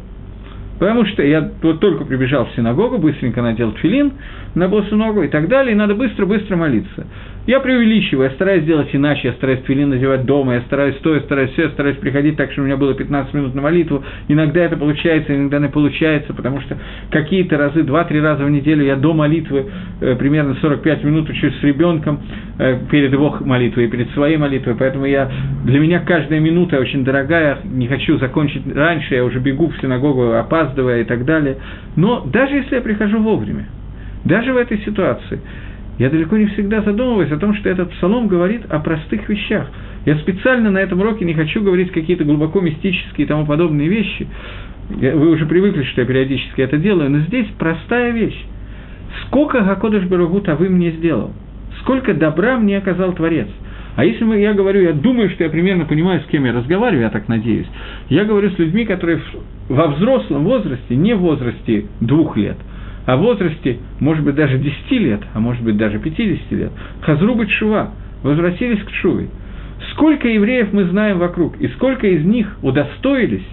Потому 0.78 1.06
что 1.06 1.24
я 1.24 1.50
вот 1.62 1.80
только 1.80 2.04
прибежал 2.04 2.46
в 2.46 2.56
синагогу, 2.56 2.98
быстренько 2.98 3.42
надел 3.42 3.72
филин 3.74 4.14
на 4.54 4.68
босу 4.68 4.96
ногу 4.96 5.24
и 5.24 5.28
так 5.28 5.48
далее, 5.48 5.74
и 5.74 5.76
надо 5.76 5.96
быстро-быстро 5.96 6.56
молиться. 6.56 7.08
Я 7.46 7.60
преувеличиваю, 7.60 8.30
я 8.30 8.36
стараюсь 8.36 8.64
сделать 8.64 8.88
иначе, 8.94 9.28
я 9.28 9.34
стараюсь 9.34 9.60
филин 9.66 9.90
надевать 9.90 10.24
дома, 10.24 10.54
я 10.54 10.62
стараюсь 10.62 10.96
то, 11.04 11.20
стараюсь 11.20 11.52
все, 11.52 11.70
стараюсь 11.72 11.98
приходить 11.98 12.38
так, 12.38 12.50
чтобы 12.54 12.64
у 12.64 12.68
меня 12.68 12.78
было 12.78 12.94
15 12.94 13.34
минут 13.34 13.54
на 13.54 13.62
молитву. 13.62 14.02
Иногда 14.30 14.62
это 14.62 14.78
получается, 14.78 15.36
иногда 15.36 15.60
не 15.60 15.68
получается, 15.68 16.34
потому 16.34 16.62
что 16.62 16.78
какие-то 17.12 17.58
разы, 17.58 17.82
2-3 17.82 18.22
раза 18.22 18.46
в 18.46 18.50
неделю 18.50 18.86
я 18.86 18.96
до 18.96 19.14
молитвы 19.14 19.66
э, 20.00 20.16
примерно 20.16 20.56
45 20.62 21.04
минут 21.04 21.30
учусь 21.30 21.54
с 21.60 21.64
ребенком 21.64 22.22
э, 22.60 22.80
перед 22.90 23.12
его 23.12 23.36
молитвой 23.42 23.86
и 23.86 23.88
перед 23.90 24.10
своей 24.12 24.38
молитвой, 24.38 24.76
поэтому 24.80 25.06
я, 25.06 25.30
для 25.66 25.82
меня 25.82 26.00
каждая 26.00 26.40
минута 26.40 26.80
очень 26.80 27.04
дорогая, 27.04 27.58
не 27.66 27.90
хочу 27.90 28.18
закончить 28.20 28.64
раньше, 28.74 29.16
я 29.16 29.26
уже 29.26 29.40
бегу 29.40 29.68
в 29.68 29.78
синагогу, 29.82 30.32
опаздывая 30.32 31.02
и 31.02 31.04
так 31.04 31.26
далее. 31.26 31.58
Но 31.98 32.22
даже 32.22 32.56
если 32.56 32.76
я 32.76 32.82
прихожу 32.82 33.20
вовремя, 33.20 33.68
даже 34.24 34.54
в 34.54 34.56
этой 34.56 34.78
ситуации– 34.78 35.42
я 36.00 36.10
далеко 36.10 36.38
не 36.38 36.48
всегда 36.48 36.82
задумываюсь 36.82 37.32
о 37.32 37.38
том, 37.38 37.54
что 37.56 37.70
этот 37.70 37.92
псалом 37.92 38.28
говорит 38.28 38.64
о 38.70 38.80
простых 38.80 39.30
вещах. 39.30 39.68
Я 40.06 40.18
специально 40.18 40.72
на 40.72 40.80
этом 40.80 41.00
уроке 41.00 41.24
не 41.24 41.34
хочу 41.34 41.62
говорить 41.62 41.92
какие-то 41.92 42.24
глубоко 42.24 42.62
мистические 42.62 43.26
и 43.26 43.28
тому 43.28 43.46
подобные 43.46 43.88
вещи. 43.88 44.28
Вы 44.90 45.30
уже 45.30 45.46
привыкли, 45.46 45.84
что 45.84 46.02
я 46.02 46.08
периодически 46.08 46.62
это 46.62 46.78
делаю, 46.78 47.12
но 47.12 47.20
здесь 47.20 47.48
простая 47.60 48.12
вещь. 48.12 48.40
Сколько 49.28 49.62
Гакодыш 49.62 50.06
Барагута 50.06 50.56
вы 50.56 50.70
мне 50.70 50.92
сделал? 50.92 51.32
Сколько 51.82 52.14
добра 52.14 52.58
мне 52.58 52.78
оказал 52.78 53.14
Творец? 53.14 53.48
А 53.96 54.04
если 54.04 54.24
мы, 54.24 54.40
я 54.40 54.54
говорю, 54.54 54.82
я 54.82 54.94
думаю, 54.94 55.30
что 55.30 55.44
я 55.44 55.52
примерно 55.52 55.86
понимаю, 55.86 56.22
с 56.22 56.26
кем 56.26 56.46
я 56.46 56.54
разговариваю, 56.54 57.04
я 57.04 57.10
так 57.12 57.28
надеюсь, 57.28 57.68
я 58.10 58.26
говорю 58.26 58.50
с 58.50 58.58
людьми, 58.58 58.86
которые 58.86 59.22
во 59.70 59.88
взрослом 59.90 60.46
возрасте, 60.46 60.96
не 60.96 61.14
в 61.14 61.20
возрасте 61.20 61.86
двух 62.02 62.36
лет– 62.36 62.58
о 63.06 63.18
возрасте, 63.18 63.80
может 64.00 64.24
быть, 64.24 64.36
даже 64.36 64.58
10 64.58 64.92
лет, 64.92 65.22
а 65.34 65.40
может 65.40 65.64
быть, 65.64 65.78
даже 65.78 66.00
50 66.00 66.52
лет, 66.52 66.72
Хазрубы 67.02 67.48
Чува, 67.48 67.92
возвратились 68.24 68.82
к 68.84 68.92
Чуве. 69.02 69.28
Сколько 69.92 70.28
евреев 70.28 70.72
мы 70.72 70.86
знаем 70.86 71.20
вокруг, 71.20 71.60
и 71.60 71.68
сколько 71.70 72.08
из 72.08 72.24
них 72.24 72.58
удостоились 72.62 73.46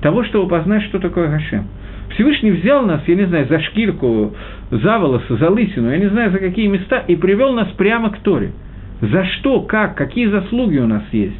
того, 0.00 0.24
чтобы 0.24 0.48
познать, 0.48 0.82
что 0.84 0.98
такое 0.98 1.28
Гашем. 1.28 1.66
Всевышний 2.14 2.52
взял 2.52 2.86
нас, 2.86 3.02
я 3.06 3.14
не 3.14 3.26
знаю, 3.26 3.46
за 3.48 3.60
шкирку, 3.60 4.34
за 4.70 4.98
волосы, 4.98 5.36
за 5.36 5.50
лысину, 5.50 5.90
я 5.90 5.98
не 5.98 6.08
знаю, 6.08 6.30
за 6.30 6.38
какие 6.38 6.66
места, 6.68 7.04
и 7.06 7.16
привел 7.16 7.52
нас 7.52 7.68
прямо 7.76 8.10
к 8.10 8.18
Торе. 8.20 8.52
За 9.00 9.24
что, 9.24 9.60
как, 9.62 9.94
какие 9.96 10.26
заслуги 10.26 10.78
у 10.78 10.86
нас 10.86 11.02
есть. 11.12 11.36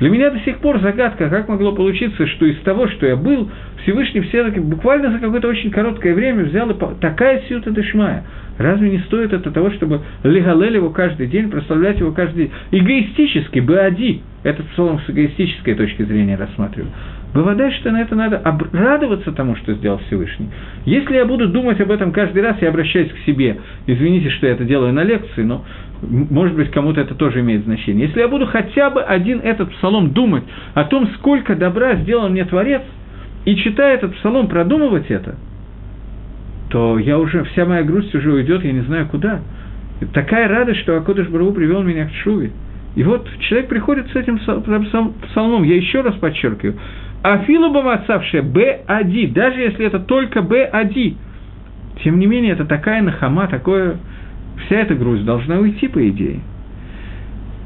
Для 0.00 0.10
меня 0.10 0.30
до 0.30 0.40
сих 0.40 0.58
пор 0.58 0.80
загадка, 0.80 1.28
как 1.28 1.48
могло 1.48 1.72
получиться, 1.72 2.26
что 2.26 2.46
из 2.46 2.58
того, 2.60 2.88
что 2.88 3.06
я 3.06 3.16
был, 3.16 3.50
Всевышний 3.84 4.22
все-таки 4.22 4.60
буквально 4.60 5.12
за 5.12 5.18
какое-то 5.18 5.48
очень 5.48 5.70
короткое 5.70 6.14
время 6.14 6.44
взял 6.44 6.68
и 6.70 6.74
такая 7.00 7.42
сюта 7.48 7.70
дешмая. 7.70 8.24
Разве 8.56 8.90
не 8.90 8.98
стоит 9.00 9.32
это 9.32 9.50
того, 9.50 9.70
чтобы 9.72 10.00
легалель 10.22 10.76
его 10.76 10.90
каждый 10.90 11.26
день, 11.26 11.50
прославлять 11.50 11.98
его 11.98 12.12
каждый 12.12 12.44
день? 12.44 12.52
Эгоистически, 12.70 13.58
баади, 13.58 14.22
этот 14.42 14.66
псалом 14.68 15.00
с 15.00 15.10
эгоистической 15.10 15.74
точки 15.74 16.02
зрения 16.02 16.36
рассматриваю. 16.36 16.90
Бывает, 17.34 17.74
что 17.74 17.90
на 17.90 18.00
это 18.00 18.14
надо 18.14 18.40
радоваться 18.72 19.32
тому, 19.32 19.56
что 19.56 19.74
сделал 19.74 19.98
Всевышний. 20.06 20.48
Если 20.84 21.16
я 21.16 21.24
буду 21.24 21.48
думать 21.48 21.80
об 21.80 21.90
этом 21.90 22.12
каждый 22.12 22.42
раз, 22.42 22.56
я 22.60 22.68
обращаюсь 22.68 23.10
к 23.10 23.18
себе. 23.26 23.58
Извините, 23.88 24.30
что 24.30 24.46
я 24.46 24.52
это 24.52 24.64
делаю 24.64 24.92
на 24.92 25.02
лекции, 25.02 25.42
но 25.42 25.64
может 26.00 26.54
быть, 26.54 26.70
кому-то 26.70 27.00
это 27.00 27.14
тоже 27.14 27.40
имеет 27.40 27.64
значение. 27.64 28.06
Если 28.06 28.20
я 28.20 28.28
буду 28.28 28.46
хотя 28.46 28.90
бы 28.90 29.02
один 29.02 29.40
этот 29.40 29.72
псалом 29.72 30.12
думать 30.12 30.44
о 30.74 30.84
том, 30.84 31.08
сколько 31.18 31.56
добра 31.56 31.96
сделал 31.96 32.28
мне 32.28 32.44
Творец, 32.44 32.82
и 33.44 33.56
читая 33.56 33.94
этот 33.94 34.14
псалом, 34.16 34.48
продумывать 34.48 35.10
это, 35.10 35.36
то 36.70 36.98
я 36.98 37.18
уже, 37.18 37.44
вся 37.44 37.64
моя 37.66 37.82
грусть 37.82 38.14
уже 38.14 38.32
уйдет, 38.32 38.64
я 38.64 38.72
не 38.72 38.80
знаю 38.82 39.06
куда. 39.06 39.40
Такая 40.12 40.48
радость, 40.48 40.80
что 40.80 40.96
Акодыш 40.96 41.28
Бару 41.28 41.52
привел 41.52 41.82
меня 41.82 42.06
к 42.06 42.12
Шуве. 42.22 42.50
И 42.96 43.02
вот 43.02 43.28
человек 43.40 43.68
приходит 43.68 44.08
с 44.10 44.16
этим 44.16 44.38
псалмом, 44.38 45.62
я 45.64 45.76
еще 45.76 46.00
раз 46.00 46.14
подчеркиваю, 46.16 46.76
Афилу 47.22 47.70
бамацавшая 47.70 48.42
Б1, 48.42 49.32
даже 49.32 49.60
если 49.60 49.86
это 49.86 49.98
только 49.98 50.40
Б1, 50.40 51.16
тем 52.02 52.18
не 52.18 52.26
менее, 52.26 52.52
это 52.52 52.66
такая 52.66 53.02
нахама, 53.02 53.48
такое 53.48 53.96
вся 54.66 54.76
эта 54.76 54.94
грусть 54.94 55.24
должна 55.24 55.58
уйти, 55.58 55.88
по 55.88 56.06
идее. 56.08 56.40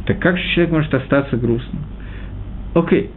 Так 0.07 0.21
как 0.21 0.39
же 0.39 0.45
человек 0.55 0.73
может 0.73 0.95
остаться 0.95 1.37
грустным? 1.37 1.83
Окей. 2.75 3.11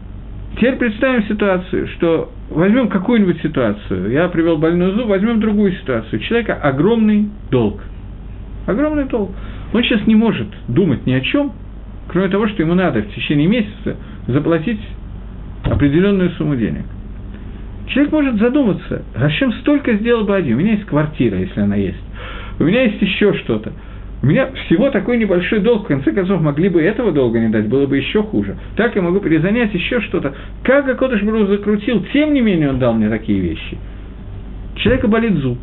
Теперь 0.56 0.76
представим 0.76 1.24
ситуацию, 1.26 1.88
что 1.90 2.32
возьмем 2.52 2.90
какую-нибудь 2.90 3.42
ситуацию. 3.42 4.12
Я 4.12 4.28
привел 4.30 4.58
больную 4.58 4.94
зуб, 4.94 5.08
возьмем 5.08 5.40
другую 5.40 5.74
ситуацию. 5.74 6.20
У 6.20 6.24
человека 6.24 6.56
огромный 6.56 7.30
долг. 7.50 7.82
Огромный 8.68 9.06
долг. 9.06 9.32
Он 9.74 9.84
сейчас 9.84 10.06
не 10.06 10.16
может 10.16 10.48
думать 10.68 11.06
ни 11.06 11.14
о 11.14 11.22
чем, 11.22 11.54
кроме 12.08 12.30
того, 12.30 12.48
что 12.48 12.62
ему 12.62 12.74
надо 12.74 13.02
в 13.02 13.14
течение 13.14 13.48
месяца 13.48 13.96
заплатить 14.28 14.82
определенную 15.64 16.32
сумму 16.32 16.56
денег. 16.56 16.86
Человек 17.88 18.12
может 18.12 18.36
задуматься, 18.36 19.04
зачем 19.16 19.52
столько 19.54 19.94
сделал 19.96 20.26
бы 20.26 20.36
один? 20.36 20.56
У 20.56 20.60
меня 20.60 20.74
есть 20.74 20.86
квартира, 20.86 21.38
если 21.38 21.60
она 21.60 21.76
есть 21.76 22.02
у 22.62 22.64
меня 22.64 22.84
есть 22.84 23.02
еще 23.02 23.34
что-то. 23.40 23.74
У 24.24 24.28
меня 24.28 24.52
всего 24.66 24.92
такой 24.92 25.18
небольшой 25.18 25.60
долг, 25.62 25.86
в 25.86 25.88
конце 25.88 26.12
концов, 26.12 26.42
могли 26.42 26.70
бы 26.70 26.82
этого 26.82 27.12
долга 27.12 27.40
не 27.40 27.50
дать, 27.50 27.68
было 27.68 27.88
бы 27.88 27.98
еще 27.98 28.22
хуже. 28.22 28.56
Так 28.76 28.96
я 28.96 29.02
могу 29.02 29.20
перезанять 29.20 29.74
еще 29.74 30.00
что-то. 30.02 30.34
Как 30.64 30.88
Акодыш 30.88 31.24
Бру 31.24 31.48
закрутил, 31.48 32.06
тем 32.14 32.34
не 32.34 32.42
менее 32.42 32.70
он 32.70 32.78
дал 32.78 32.94
мне 32.94 33.10
такие 33.10 33.40
вещи. 33.40 33.78
Человека 34.76 35.08
болит 35.08 35.34
зуб. 35.38 35.58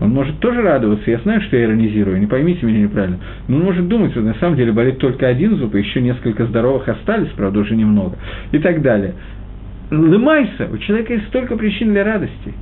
Он 0.00 0.10
может 0.10 0.38
тоже 0.38 0.62
радоваться, 0.62 1.10
я 1.10 1.18
знаю, 1.18 1.40
что 1.42 1.56
я 1.56 1.64
иронизирую, 1.64 2.18
не 2.18 2.26
поймите 2.26 2.66
меня 2.66 2.80
неправильно, 2.80 3.18
но 3.46 3.58
он 3.58 3.62
может 3.62 3.86
думать, 3.86 4.10
что 4.10 4.20
на 4.20 4.34
самом 4.34 4.56
деле 4.56 4.72
болит 4.72 4.98
только 4.98 5.28
один 5.28 5.56
зуб, 5.56 5.76
и 5.76 5.78
еще 5.78 6.00
несколько 6.00 6.46
здоровых 6.46 6.88
остались, 6.88 7.28
правда, 7.36 7.60
уже 7.60 7.76
немного, 7.76 8.16
и 8.50 8.58
так 8.58 8.82
далее. 8.82 9.14
Лымайся, 9.92 10.68
у 10.72 10.78
человека 10.78 11.12
есть 11.12 11.28
столько 11.28 11.56
причин 11.56 11.92
для 11.92 12.02
радости. 12.02 12.52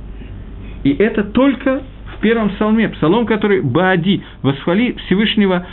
И 0.83 0.91
это 0.91 1.23
только 1.23 1.81
первом 2.21 2.49
псалме, 2.51 2.89
псалом, 2.89 3.25
который 3.25 3.61
Баади, 3.61 4.23
восхвали 4.41 4.93
Всевышнего, 5.05 5.65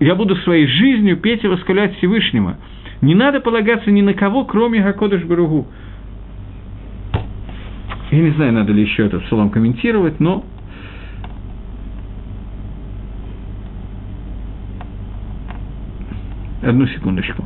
я 0.00 0.14
буду 0.14 0.34
своей 0.36 0.66
жизнью 0.66 1.16
петь 1.18 1.44
и 1.44 1.46
восхвалять 1.46 1.96
Всевышнего. 1.98 2.56
Не 3.02 3.14
надо 3.14 3.40
полагаться 3.40 3.90
ни 3.90 4.00
на 4.00 4.14
кого, 4.14 4.44
кроме 4.44 4.82
Гакодыш 4.82 5.22
Баругу. 5.24 5.68
Я 8.10 8.18
не 8.18 8.30
знаю, 8.30 8.52
надо 8.52 8.72
ли 8.72 8.82
еще 8.82 9.06
этот 9.06 9.24
псалом 9.24 9.50
комментировать, 9.50 10.18
но 10.18 10.44
Одну 16.62 16.86
секундочку. 16.86 17.44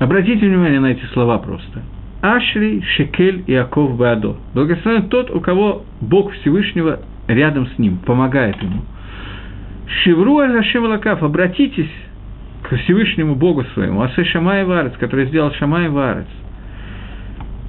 Обратите 0.00 0.46
внимание 0.46 0.80
на 0.80 0.86
эти 0.86 1.04
слова 1.12 1.36
просто– 1.36 1.82
Ашри, 2.22 2.82
Шекель 2.96 3.44
и 3.46 3.54
Аков 3.54 3.96
Баадо. 3.96 4.36
Благословен 4.54 5.08
тот, 5.08 5.30
у 5.30 5.40
кого 5.40 5.84
Бог 6.00 6.32
Всевышнего 6.32 7.00
рядом 7.28 7.66
с 7.68 7.78
ним, 7.78 7.98
помогает 7.98 8.60
ему. 8.62 8.82
Шивру 10.02 10.38
Ашем 10.38 10.84
Лакав, 10.84 11.22
обратитесь 11.22 11.90
к 12.62 12.76
Всевышнему 12.76 13.34
Богу 13.34 13.64
своему, 13.74 14.02
Асе 14.02 14.24
Шамай 14.24 14.64
Варец, 14.64 14.92
который 14.98 15.26
сделал 15.26 15.52
Шамай 15.52 15.88
Варец. 15.88 16.26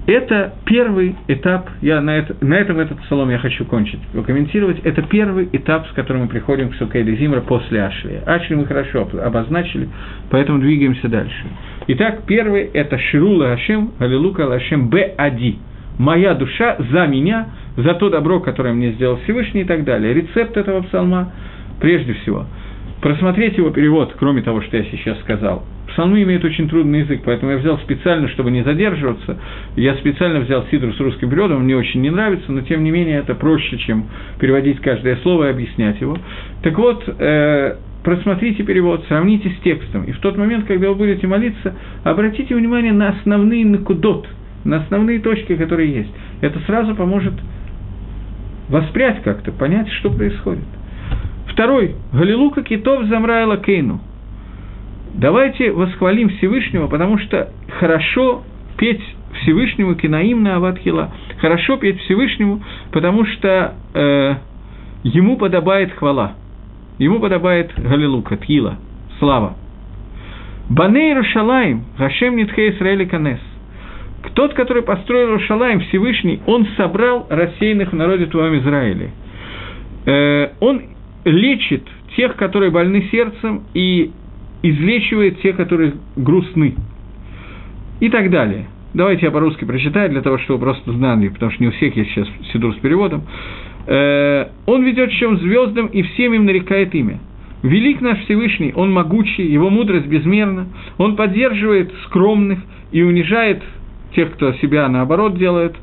Это 0.08 0.54
первый 0.64 1.18
этап, 1.28 1.70
я 1.82 2.00
на, 2.00 2.12
это, 2.18 2.34
на 2.40 2.54
этом 2.54 2.80
этот 2.80 2.98
псалом 3.02 3.30
я 3.30 3.40
хочу 3.40 3.66
кончить, 3.66 4.00
комментировать, 4.26 4.80
это 4.86 5.02
первый 5.02 5.50
этап, 5.52 5.86
с 5.88 5.92
которым 5.92 6.24
мы 6.24 6.28
приходим 6.30 6.70
к 6.70 6.76
Сукейде 6.76 7.18
Зимра 7.18 7.42
после 7.42 7.84
Ашли. 7.84 8.22
Ашли 8.26 8.56
мы 8.56 8.66
хорошо 8.66 9.06
обозначили, 9.22 9.90
поэтому 10.30 10.60
двигаемся 10.60 11.10
дальше. 11.10 11.44
Итак, 11.88 12.22
первый– 12.26 12.62
это 12.74 12.98
Ширула 12.98 13.52
Ашем, 13.52 13.92
Алилука 14.00 14.48
Лашем 14.48 14.90
Б. 14.90 15.14
Ади. 15.18 15.60
Моя 16.00 16.36
душа 16.36 16.78
за 16.90 17.06
меня, 17.08 17.50
за 17.76 17.94
то 17.96 18.10
добро, 18.10 18.40
которое 18.40 18.74
мне 18.74 18.94
сделал 18.94 19.18
Всевышний 19.26 19.62
и 19.62 19.66
так 19.66 19.84
далее. 19.84 20.14
Рецепт 20.14 20.56
этого 20.56 20.84
псалма, 20.84 21.34
прежде 21.82 22.14
всего, 22.14 22.46
просмотреть 23.02 23.58
его 23.58 23.72
перевод, 23.72 24.16
кроме 24.18 24.42
того, 24.42 24.62
что 24.62 24.78
я 24.78 24.86
сейчас 24.86 25.20
сказал– 25.20 25.66
Псалмы 25.98 26.22
имеют 26.22 26.46
очень 26.46 26.70
трудный 26.70 27.00
язык, 27.00 27.22
поэтому 27.26 27.54
я 27.54 27.58
взял 27.58 27.80
специально, 27.80 28.28
чтобы 28.28 28.52
не 28.52 28.62
задерживаться, 28.62 29.40
я 29.76 29.96
специально 29.96 30.42
взял 30.42 30.64
Сидру 30.70 30.94
с 30.94 31.00
русским 31.00 31.28
переводом, 31.28 31.64
мне 31.64 31.76
очень 31.76 32.02
не 32.02 32.12
нравится, 32.12 32.52
но 32.52 32.62
тем 32.62 32.84
не 32.84 32.92
менее 32.92 33.18
это 33.18 33.34
проще, 33.34 33.80
чем 33.80 34.06
переводить 34.40 34.80
каждое 34.80 35.16
слово 35.24 35.48
и 35.48 35.50
объяснять 35.50 36.00
его. 36.00 36.16
Так 36.62 36.78
вот, 36.78 37.04
э, 37.18 37.78
просмотрите 38.04 38.62
перевод, 38.62 39.06
сравните 39.08 39.50
с 39.50 39.64
текстом, 39.64 40.04
и 40.04 40.12
в 40.12 40.20
тот 40.20 40.38
момент, 40.38 40.66
когда 40.68 40.90
вы 40.90 40.94
будете 40.94 41.26
молиться, 41.26 41.74
обратите 42.04 42.54
внимание 42.54 42.94
на 42.94 43.10
основные 43.10 43.66
накудот, 43.66 44.28
на 44.66 44.84
основные 44.84 45.18
точки, 45.18 45.56
которые 45.56 45.92
есть. 45.92 46.12
Это 46.42 46.60
сразу 46.68 46.94
поможет 46.94 47.34
воспрять 48.70 49.24
как-то, 49.24 49.52
понять, 49.52 49.90
что 49.94 50.12
происходит. 50.12 50.66
Второй. 51.48 51.96
Галилука 52.14 52.62
китов 52.62 53.06
замраила 53.06 53.58
кейну. 53.58 54.00
Давайте 55.14 55.72
восхвалим 55.72 56.30
Всевышнего, 56.30 56.88
потому 56.88 57.18
что 57.18 57.52
хорошо 57.80 58.44
петь 58.78 59.02
Всевышнему 59.42 59.96
кинаим 59.96 60.44
на 60.44 60.56
Аватхила, 60.56 61.12
хорошо 61.40 61.78
петь 61.78 62.00
Всевышнему, 62.02 62.64
потому 62.92 63.26
что 63.26 63.76
э, 63.94 64.36
ему 65.04 65.38
подобает 65.38 65.92
хвала, 65.94 66.34
ему 66.98 67.20
подобает 67.20 67.72
Галилука, 67.78 68.38
Тхила, 68.38 68.78
слава. 69.20 69.56
Баней 70.70 71.14
Рушалаем, 71.14 71.86
Гашем 71.98 72.36
Нитхе 72.36 72.70
Исраэли 72.70 73.06
Канес. 73.06 73.40
Тот, 74.34 74.54
который 74.54 74.84
построил 74.84 75.32
Рушалаем, 75.32 75.80
Всевышний, 75.80 76.42
он 76.46 76.68
собрал 76.76 77.26
рассеянных 77.30 77.92
в 77.92 77.96
народе 77.96 78.26
твоем 78.26 78.60
Израиле. 78.60 79.12
Э, 80.06 80.50
он 80.60 80.82
лечит 81.24 81.84
тех, 82.16 82.36
которые 82.36 82.72
больны 82.72 83.08
сердцем, 83.12 83.64
и 83.74 84.12
излечивает 84.64 85.42
тех, 85.42 85.56
которые 85.56 85.94
грустны. 86.16 86.76
И 88.00 88.10
так 88.10 88.30
далее. 88.30 88.68
Давайте 88.94 89.26
я 89.26 89.32
по-русски 89.32 89.66
прочитаю, 89.66 90.10
для 90.10 90.22
того, 90.22 90.38
чтобы 90.40 90.60
просто 90.60 90.92
знали, 90.92 91.28
потому 91.30 91.52
что 91.52 91.62
не 91.64 91.70
у 91.70 91.72
всех 91.72 91.96
есть 91.96 92.12
сейчас 92.12 92.28
Сидур 92.52 92.74
с 92.74 92.78
переводом. 92.78 93.24
Э, 93.86 94.48
«Он 94.66 94.84
ведет 94.84 95.12
чем 95.12 95.38
звездам, 95.38 95.88
и 95.88 96.02
всем 96.02 96.34
им 96.34 96.46
нарекает 96.46 96.94
имя. 96.96 97.20
Велик 97.64 98.02
наш 98.02 98.20
Всевышний, 98.20 98.72
Он 98.76 98.92
могучий, 98.92 99.44
Его 99.44 99.70
мудрость 99.70 100.08
безмерна, 100.08 100.68
Он 100.98 101.16
поддерживает 101.16 101.92
скромных 102.06 102.60
и 102.92 103.02
унижает 103.02 103.64
тех, 104.16 104.32
кто 104.34 104.54
себя 104.54 104.88
наоборот 104.90 105.38
делает, 105.38 105.76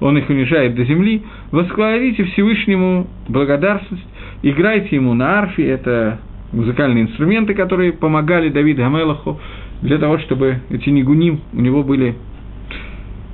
Он 0.00 0.16
их 0.18 0.28
унижает 0.28 0.74
до 0.74 0.84
земли. 0.84 1.22
Восхвалите 1.50 2.24
Всевышнему 2.24 3.06
благодарность, 3.28 4.06
играйте 4.42 4.96
Ему 4.96 5.14
на 5.14 5.40
арфе, 5.40 5.66
это 5.68 6.20
музыкальные 6.52 7.04
инструменты, 7.04 7.54
которые 7.54 7.92
помогали 7.92 8.48
Давиду 8.48 8.82
Гамелаху 8.82 9.40
для 9.80 9.98
того, 9.98 10.18
чтобы 10.18 10.60
эти 10.70 10.90
нигуним 10.90 11.40
у 11.52 11.60
него 11.60 11.82
были 11.82 12.14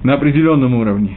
на 0.02 0.14
определенном 0.14 0.74
уровне. 0.74 1.16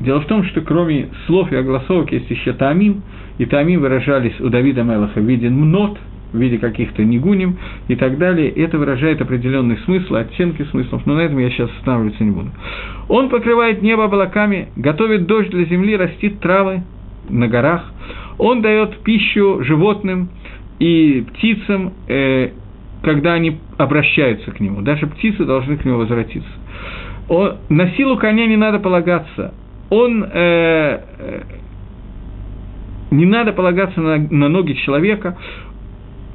Дело 0.00 0.20
в 0.20 0.26
том, 0.26 0.44
что 0.44 0.60
кроме 0.60 1.08
слов 1.26 1.50
и 1.52 1.56
огласовок 1.56 2.12
есть 2.12 2.30
еще 2.30 2.52
таамим, 2.52 3.02
и 3.38 3.46
таамим 3.46 3.80
выражались 3.80 4.38
у 4.40 4.48
Давида 4.48 4.82
Мелаха 4.82 5.20
в 5.20 5.24
виде 5.24 5.48
мнот, 5.48 5.98
в 6.32 6.38
виде 6.38 6.58
каких-то 6.58 7.02
нигуним 7.04 7.56
и 7.88 7.96
так 7.96 8.18
далее. 8.18 8.50
Это 8.50 8.78
выражает 8.78 9.20
определенный 9.20 9.78
смысл, 9.84 10.16
оттенки 10.16 10.62
смыслов, 10.64 11.06
но 11.06 11.14
на 11.14 11.20
этом 11.20 11.38
я 11.38 11.50
сейчас 11.50 11.70
останавливаться 11.78 12.24
не 12.24 12.30
буду. 12.30 12.50
Он 13.08 13.28
покрывает 13.30 13.82
небо 13.82 14.04
облаками, 14.04 14.68
готовит 14.76 15.26
дождь 15.26 15.50
для 15.50 15.64
земли, 15.64 15.96
растит 15.96 16.40
травы 16.40 16.82
на 17.28 17.48
горах. 17.48 17.92
Он 18.38 18.60
дает 18.60 18.98
пищу 18.98 19.62
животным, 19.62 20.28
и 20.78 21.24
птицам, 21.32 21.92
э, 22.08 22.50
когда 23.02 23.34
они 23.34 23.58
обращаются 23.78 24.50
к 24.50 24.60
нему. 24.60 24.82
Даже 24.82 25.06
птицы 25.06 25.44
должны 25.44 25.76
к 25.76 25.84
нему 25.84 25.98
возвратиться. 25.98 26.50
Он, 27.28 27.56
на 27.68 27.90
силу 27.92 28.16
коня 28.16 28.46
не 28.46 28.56
надо 28.56 28.78
полагаться. 28.78 29.54
Он 29.90 30.24
э, 30.24 30.28
э, 30.32 31.42
не 33.10 33.26
надо 33.26 33.52
полагаться 33.52 34.00
на, 34.00 34.16
на 34.16 34.48
ноги 34.48 34.72
человека 34.84 35.36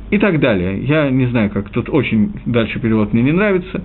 и 0.10 0.18
так 0.18 0.40
далее. 0.40 0.84
Я 0.84 1.10
не 1.10 1.26
знаю, 1.28 1.50
как 1.50 1.70
тут 1.70 1.90
очень 1.90 2.34
дальше 2.46 2.80
перевод 2.80 3.14
мне 3.14 3.24
не 3.24 3.32
нравится, 3.32 3.84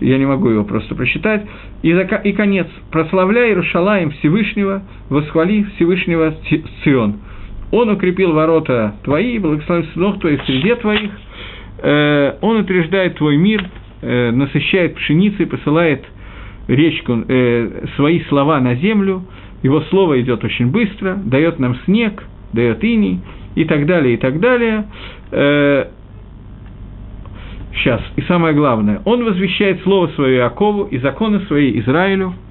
я 0.00 0.18
не 0.18 0.26
могу 0.26 0.48
его 0.48 0.64
просто 0.64 0.94
прочитать. 0.94 1.44
И, 1.82 1.90
и 1.90 2.32
конец. 2.32 2.66
«Прославляй 2.90 3.50
Иерушалаем 3.50 4.10
Всевышнего, 4.10 4.82
восхвали 5.08 5.64
Всевышнего 5.76 6.34
Сион». 6.84 7.18
Он 7.70 7.90
укрепил 7.90 8.32
ворота 8.32 8.94
твои, 9.04 9.38
благословен 9.38 9.86
сынов 9.92 10.18
твоих 10.20 10.42
среде 10.44 10.74
твоих, 10.76 11.10
э, 11.78 12.34
он 12.40 12.56
утверждает 12.60 13.16
твой 13.16 13.36
мир, 13.36 13.64
э, 14.00 14.30
насыщает 14.30 14.94
пшеницей, 14.94 15.46
посылает 15.46 16.04
речку, 16.66 17.24
э, 17.28 17.86
свои 17.96 18.22
слова 18.24 18.60
на 18.60 18.74
землю, 18.76 19.24
его 19.62 19.82
слово 19.82 20.20
идет 20.20 20.44
очень 20.44 20.70
быстро, 20.70 21.14
дает 21.16 21.58
нам 21.58 21.76
снег, 21.84 22.24
дает 22.52 22.82
иней 22.84 23.20
и 23.54 23.64
так 23.64 23.86
далее, 23.86 24.14
и 24.14 24.16
так 24.16 24.40
далее. 24.40 24.84
Сейчас, 27.74 28.00
и 28.16 28.22
самое 28.22 28.54
главное, 28.54 29.02
он 29.04 29.24
возвещает 29.24 29.82
слово 29.82 30.08
свое 30.14 30.38
Иакову 30.38 30.84
и 30.84 30.98
законы 30.98 31.40
свои 31.46 31.78
Израилю– 31.80 32.34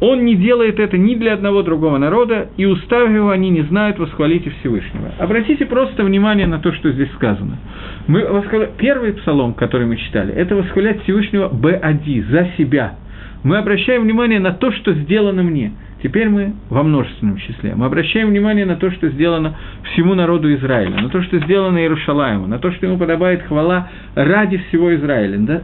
он 0.00 0.24
не 0.24 0.34
делает 0.36 0.78
это 0.78 0.98
ни 0.98 1.14
для 1.14 1.34
одного 1.34 1.62
другого 1.62 1.98
народа, 1.98 2.48
и 2.56 2.66
устав 2.66 3.10
его 3.10 3.30
они 3.30 3.50
не 3.50 3.62
знают 3.62 3.98
восхвалите 3.98 4.50
Всевышнего. 4.60 5.12
Обратите 5.18 5.64
просто 5.66 6.04
внимание 6.04 6.46
на 6.46 6.58
то, 6.58 6.72
что 6.72 6.90
здесь 6.92 7.10
сказано. 7.14 7.58
Мы 8.06 8.26
восхваля... 8.26 8.70
Первый 8.76 9.14
псалом, 9.14 9.54
который 9.54 9.86
мы 9.86 9.96
читали, 9.96 10.34
это 10.34 10.54
восхвалять 10.54 11.02
Всевышнего 11.02 11.48
Б-Ади, 11.48 12.22
за 12.30 12.50
себя. 12.58 12.94
Мы 13.42 13.58
обращаем 13.58 14.02
внимание 14.02 14.40
на 14.40 14.52
то, 14.52 14.72
что 14.72 14.92
сделано 14.92 15.42
мне. 15.42 15.72
Теперь 16.02 16.28
мы 16.28 16.52
во 16.68 16.82
множественном 16.82 17.38
числе. 17.38 17.74
Мы 17.74 17.86
обращаем 17.86 18.28
внимание 18.28 18.66
на 18.66 18.76
то, 18.76 18.90
что 18.90 19.08
сделано 19.08 19.56
всему 19.92 20.14
народу 20.14 20.52
Израиля, 20.54 21.00
на 21.00 21.08
то, 21.08 21.22
что 21.22 21.38
сделано 21.38 21.78
Иерушалаему, 21.78 22.46
на 22.46 22.58
то, 22.58 22.70
что 22.72 22.86
ему 22.86 22.98
подобает 22.98 23.42
хвала 23.42 23.88
ради 24.14 24.58
всего 24.68 24.94
Израиля. 24.94 25.38
Да? 25.38 25.62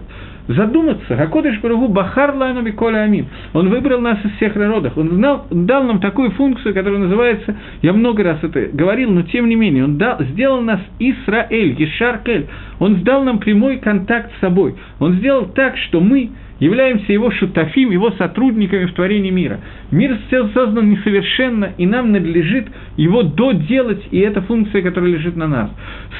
Задуматься, 0.48 1.16
Хакодыш 1.16 1.60
Барагу 1.60 1.88
Бахар 1.88 2.34
Лану 2.34 2.70
Коля 2.72 3.02
Амин. 3.02 3.26
Он 3.52 3.68
выбрал 3.68 4.00
нас 4.00 4.18
из 4.24 4.32
всех 4.36 4.54
народов. 4.56 4.96
Он 4.96 5.10
знал, 5.10 5.46
дал 5.50 5.84
нам 5.84 6.00
такую 6.00 6.30
функцию, 6.32 6.74
которая 6.74 7.00
называется, 7.00 7.56
я 7.82 7.92
много 7.92 8.22
раз 8.22 8.38
это 8.42 8.68
говорил, 8.72 9.10
но 9.10 9.22
тем 9.22 9.48
не 9.48 9.54
менее, 9.54 9.84
он 9.84 9.98
дал, 9.98 10.20
сделал 10.22 10.60
нас 10.60 10.80
Исраэль, 10.98 11.80
Ешаркель. 11.80 12.48
Он 12.78 13.02
дал 13.02 13.22
нам 13.24 13.38
прямой 13.38 13.78
контакт 13.78 14.32
с 14.36 14.40
собой. 14.40 14.74
Он 14.98 15.14
сделал 15.14 15.46
так, 15.46 15.76
что 15.76 16.00
мы 16.00 16.30
являемся 16.62 17.12
его 17.12 17.32
шутафим, 17.32 17.90
его 17.90 18.12
сотрудниками 18.12 18.84
в 18.84 18.94
творении 18.94 19.30
мира. 19.30 19.58
Мир 19.90 20.16
создан 20.30 20.90
несовершенно, 20.90 21.72
и 21.76 21.86
нам 21.86 22.12
надлежит 22.12 22.68
его 22.96 23.24
доделать, 23.24 24.06
и 24.12 24.20
это 24.20 24.42
функция, 24.42 24.80
которая 24.80 25.10
лежит 25.10 25.34
на 25.34 25.48
нас. 25.48 25.70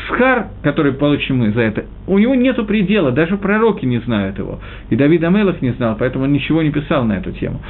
Схар, 0.09 0.49
который 0.65 0.95
получим 0.95 1.39
мы 1.39 1.53
за 1.53 1.61
это, 1.61 1.85
у 2.09 2.19
него 2.19 2.35
нет 2.35 2.57
предела, 2.67 3.13
даже 3.13 3.37
пророки 3.37 3.87
не 3.87 3.99
знают 4.01 4.37
его. 4.37 4.59
И 4.91 4.97
Давид 4.97 5.23
Амелах 5.23 5.63
не 5.63 5.71
знал, 5.75 5.97
поэтому 5.97 6.25
он 6.25 6.33
ничего 6.33 6.61
не 6.63 6.71
писал 6.71 7.05
на 7.05 7.19
эту 7.19 7.31
тему. 7.31 7.61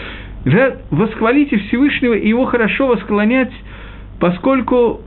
Восхвалите 0.90 1.58
Всевышнего 1.58 2.14
и 2.14 2.26
его 2.26 2.46
хорошо 2.46 2.86
восклонять, 2.86 3.52
поскольку 4.18 5.02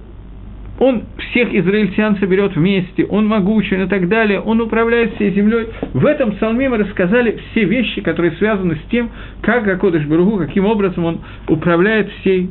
он 0.79 1.03
всех 1.17 1.53
израильтян 1.53 2.17
соберет 2.17 2.55
вместе, 2.55 3.05
он 3.05 3.27
могучий 3.27 3.81
и 3.81 3.87
так 3.87 4.09
далее, 4.09 4.41
он 4.41 4.59
управляет 4.59 5.15
всей 5.15 5.31
землей. 5.31 5.67
В 5.93 6.05
этом 6.05 6.33
псалме 6.33 6.67
мы 6.69 6.77
рассказали 6.77 7.39
все 7.51 7.63
вещи, 7.63 8.01
которые 8.01 8.33
связаны 8.33 8.75
с 8.75 8.89
тем, 8.91 9.09
как 9.41 9.63
Гакодыш 9.63 10.05
Баругу, 10.05 10.37
каким 10.37 10.65
образом 10.65 11.05
он 11.05 11.21
управляет 11.47 12.09
всей, 12.19 12.49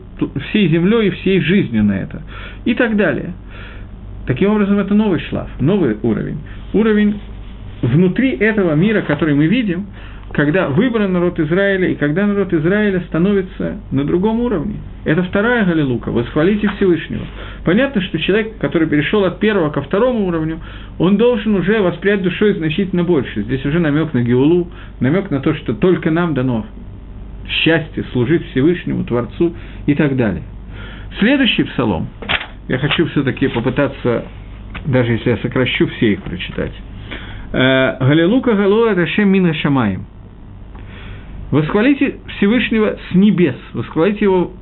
всей 0.48 0.68
землей 0.68 1.08
и 1.08 1.10
всей 1.10 1.40
жизнью 1.40 1.84
на 1.84 1.92
это. 1.92 2.22
И 2.64 2.74
так 2.74 2.96
далее. 2.96 3.32
Таким 4.26 4.50
образом, 4.50 4.78
это 4.78 4.94
новый 4.94 5.20
шлаф, 5.20 5.50
новый 5.60 5.98
уровень. 6.02 6.38
Уровень 6.72 7.20
внутри 7.82 8.30
этого 8.30 8.74
мира, 8.74 9.02
который 9.02 9.34
мы 9.34 9.46
видим, 9.46 9.86
когда 10.34 10.68
выбран 10.68 11.12
народ 11.12 11.38
Израиля, 11.38 11.88
и 11.88 11.94
когда 11.94 12.26
народ 12.26 12.52
Израиля 12.52 13.00
становится 13.06 13.78
на 13.92 14.04
другом 14.04 14.40
уровне. 14.40 14.74
Это 15.04 15.22
вторая 15.22 15.64
Галилука, 15.64 16.10
восхвалите 16.10 16.68
Всевышнего. 16.76 17.24
Понятно, 17.64 18.02
что 18.02 18.18
человек, 18.18 18.58
который 18.58 18.88
перешел 18.88 19.24
от 19.24 19.38
первого 19.38 19.70
ко 19.70 19.80
второму 19.80 20.26
уровню, 20.26 20.58
он 20.98 21.16
должен 21.16 21.54
уже 21.54 21.80
воспрять 21.80 22.22
душой 22.22 22.54
значительно 22.54 23.04
больше. 23.04 23.42
Здесь 23.42 23.64
уже 23.64 23.78
намек 23.78 24.12
на 24.12 24.22
Геулу, 24.22 24.68
намек 24.98 25.30
на 25.30 25.38
то, 25.38 25.54
что 25.54 25.72
только 25.72 26.10
нам 26.10 26.34
дано 26.34 26.66
счастье 27.48 28.04
служить 28.12 28.44
Всевышнему, 28.50 29.04
Творцу 29.04 29.54
и 29.86 29.94
так 29.94 30.16
далее. 30.16 30.42
Следующий 31.20 31.62
псалом, 31.62 32.08
я 32.66 32.78
хочу 32.78 33.06
все-таки 33.06 33.46
попытаться, 33.46 34.24
даже 34.84 35.12
если 35.12 35.30
я 35.30 35.36
сокращу, 35.36 35.86
все 35.86 36.14
их 36.14 36.22
прочитать. 36.22 36.72
Э, 37.52 37.98
Галилука 38.00 38.54
Галуа 38.54 38.94
Рашем 38.94 39.28
Мина 39.28 39.54
Шамаем. 39.54 40.06
Восхвалите 41.50 42.16
Всевышнего 42.36 42.96
с 43.10 43.14
небес, 43.14 43.56
восхвалите 43.72 44.24
его 44.24 44.52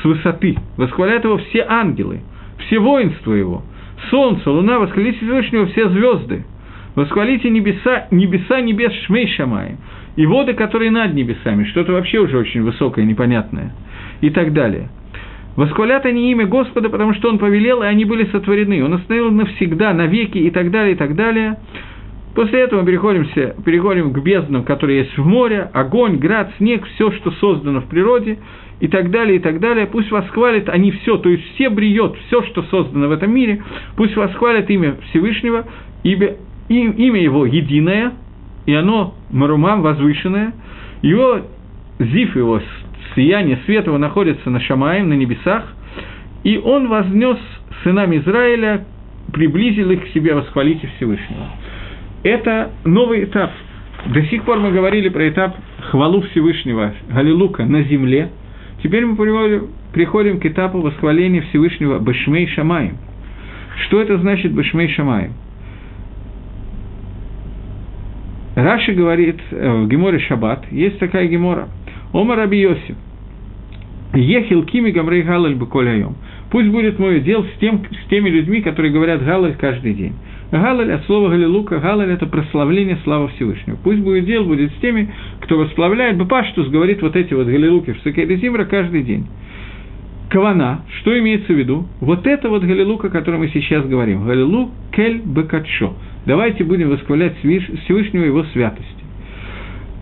с 0.00 0.04
высоты, 0.04 0.56
восхвалят 0.76 1.24
его 1.24 1.38
все 1.38 1.64
ангелы, 1.68 2.20
все 2.66 2.78
воинства 2.78 3.32
его, 3.32 3.62
солнце, 4.10 4.50
луна, 4.50 4.78
восхвалите 4.78 5.18
Всевышнего 5.18 5.66
все 5.66 5.88
звезды, 5.88 6.44
восхвалите 6.94 7.50
небеса, 7.50 8.06
небеса 8.10 8.60
небес 8.60 8.92
Шмей 9.06 9.28
Шамаем, 9.28 9.78
и 10.16 10.24
воды, 10.26 10.54
которые 10.54 10.90
над 10.90 11.14
небесами, 11.14 11.64
что-то 11.64 11.92
вообще 11.92 12.18
уже 12.18 12.38
очень 12.38 12.62
высокое, 12.62 13.04
непонятное, 13.04 13.74
и 14.20 14.30
так 14.30 14.52
далее. 14.52 14.88
Восхвалят 15.56 16.04
они 16.04 16.30
имя 16.32 16.46
Господа, 16.46 16.90
потому 16.90 17.14
что 17.14 17.30
Он 17.30 17.38
повелел, 17.38 17.82
и 17.82 17.86
они 17.86 18.04
были 18.04 18.26
сотворены. 18.26 18.84
Он 18.84 18.92
остановил 18.92 19.30
навсегда, 19.30 19.94
навеки, 19.94 20.36
и 20.36 20.50
так 20.50 20.70
далее, 20.70 20.92
и 20.92 20.96
так 20.96 21.14
далее. 21.16 21.56
После 22.36 22.60
этого 22.60 22.80
мы 22.82 22.86
переходимся, 22.86 23.56
переходим 23.64 24.12
к 24.12 24.18
безднам, 24.18 24.62
которые 24.64 24.98
есть 24.98 25.16
в 25.16 25.26
море, 25.26 25.70
огонь, 25.72 26.18
град, 26.18 26.52
снег, 26.58 26.84
все, 26.94 27.10
что 27.12 27.30
создано 27.30 27.80
в 27.80 27.86
природе, 27.86 28.36
и 28.78 28.88
так 28.88 29.10
далее, 29.10 29.36
и 29.36 29.38
так 29.38 29.58
далее. 29.58 29.86
Пусть 29.86 30.10
восхвалят 30.10 30.68
они 30.68 30.90
все, 30.90 31.16
то 31.16 31.30
есть 31.30 31.42
все 31.54 31.70
бриет, 31.70 32.14
все, 32.26 32.42
что 32.42 32.62
создано 32.64 33.08
в 33.08 33.12
этом 33.12 33.32
мире, 33.32 33.64
пусть 33.96 34.14
восхвалят 34.16 34.68
имя 34.68 34.96
Всевышнего, 35.08 35.64
ибо 36.02 36.32
имя 36.68 37.22
его 37.22 37.46
единое, 37.46 38.12
и 38.66 38.74
оно 38.74 39.14
Марумам 39.30 39.80
возвышенное, 39.80 40.52
его 41.00 41.40
зив, 41.98 42.36
его 42.36 42.60
сияние, 43.14 43.60
свет 43.64 43.86
его 43.86 43.96
находится 43.96 44.50
на 44.50 44.60
Шамаем, 44.60 45.08
на 45.08 45.14
небесах, 45.14 45.72
и 46.44 46.58
он 46.58 46.88
вознес 46.88 47.38
сынам 47.82 48.14
Израиля, 48.14 48.84
приблизил 49.32 49.90
их 49.90 50.04
к 50.04 50.08
себе, 50.08 50.34
восхвалите 50.34 50.86
Всевышнего 50.96 51.46
это 52.26 52.72
новый 52.84 53.24
этап. 53.24 53.52
До 54.06 54.22
сих 54.26 54.44
пор 54.44 54.58
мы 54.58 54.72
говорили 54.72 55.08
про 55.08 55.28
этап 55.28 55.56
хвалу 55.90 56.22
Всевышнего, 56.22 56.94
Галилука 57.08 57.64
на 57.64 57.82
земле. 57.84 58.30
Теперь 58.82 59.06
мы 59.06 59.16
приходим, 59.92 60.40
к 60.40 60.46
этапу 60.46 60.80
восхваления 60.80 61.42
Всевышнего 61.42 61.98
Башмей 61.98 62.46
Шамаем. 62.48 62.98
Что 63.86 64.00
это 64.02 64.18
значит 64.18 64.52
Башмей 64.52 64.88
Шамаем? 64.88 65.32
Раши 68.54 68.92
говорит 68.92 69.38
э, 69.50 69.82
в 69.82 69.88
Геморе 69.88 70.18
Шаббат, 70.18 70.64
есть 70.72 70.98
такая 70.98 71.26
Гемора, 71.26 71.68
Омар 72.12 72.38
Раби 72.38 72.58
Йосиф, 72.58 72.96
Ехил 74.14 74.64
кими 74.64 74.90
гамрей 74.90 75.22
галаль 75.22 75.54
беколь 75.54 76.06
Пусть 76.50 76.68
будет 76.68 76.98
мой 76.98 77.20
дел 77.20 77.44
с, 77.44 77.58
тем, 77.60 77.82
с 77.84 78.08
теми 78.08 78.30
людьми, 78.30 78.62
которые 78.62 78.92
говорят 78.92 79.22
галаль 79.22 79.56
каждый 79.56 79.92
день. 79.94 80.14
Галаль 80.50 80.92
от 80.92 81.04
слова 81.06 81.30
Галилука, 81.30 81.78
Галаль– 81.80 82.10
это 82.12 82.26
прославление 82.26 82.98
славы 83.02 83.28
Всевышнего. 83.28 83.76
Пусть 83.82 84.00
будет 84.00 84.26
дел 84.26 84.44
будет 84.44 84.70
с 84.72 84.74
теми, 84.76 85.12
кто 85.40 85.58
восславляет, 85.58 86.16
Бапаштус 86.16 86.68
говорит 86.68 87.02
вот 87.02 87.16
эти 87.16 87.34
вот 87.34 87.46
Галилуки 87.46 87.92
в 87.92 88.00
Сакейдезимра 88.02 88.64
каждый 88.64 89.02
день. 89.02 89.26
Кавана, 90.28 90.82
что 91.00 91.18
имеется 91.18 91.52
в 91.52 91.56
виду? 91.56 91.86
Вот 92.00 92.26
это 92.26 92.48
вот 92.48 92.62
Галилука, 92.62 93.08
о 93.08 93.10
котором 93.10 93.40
мы 93.40 93.48
сейчас 93.48 93.86
говорим. 93.86 94.24
Галилу 94.26 94.70
кель 94.92 95.20
бекатшо. 95.24 95.94
Давайте 96.26 96.64
будем 96.64 96.90
восхвалять 96.90 97.36
Всевышнего 97.38 98.24
его 98.24 98.44
святости. 98.52 99.04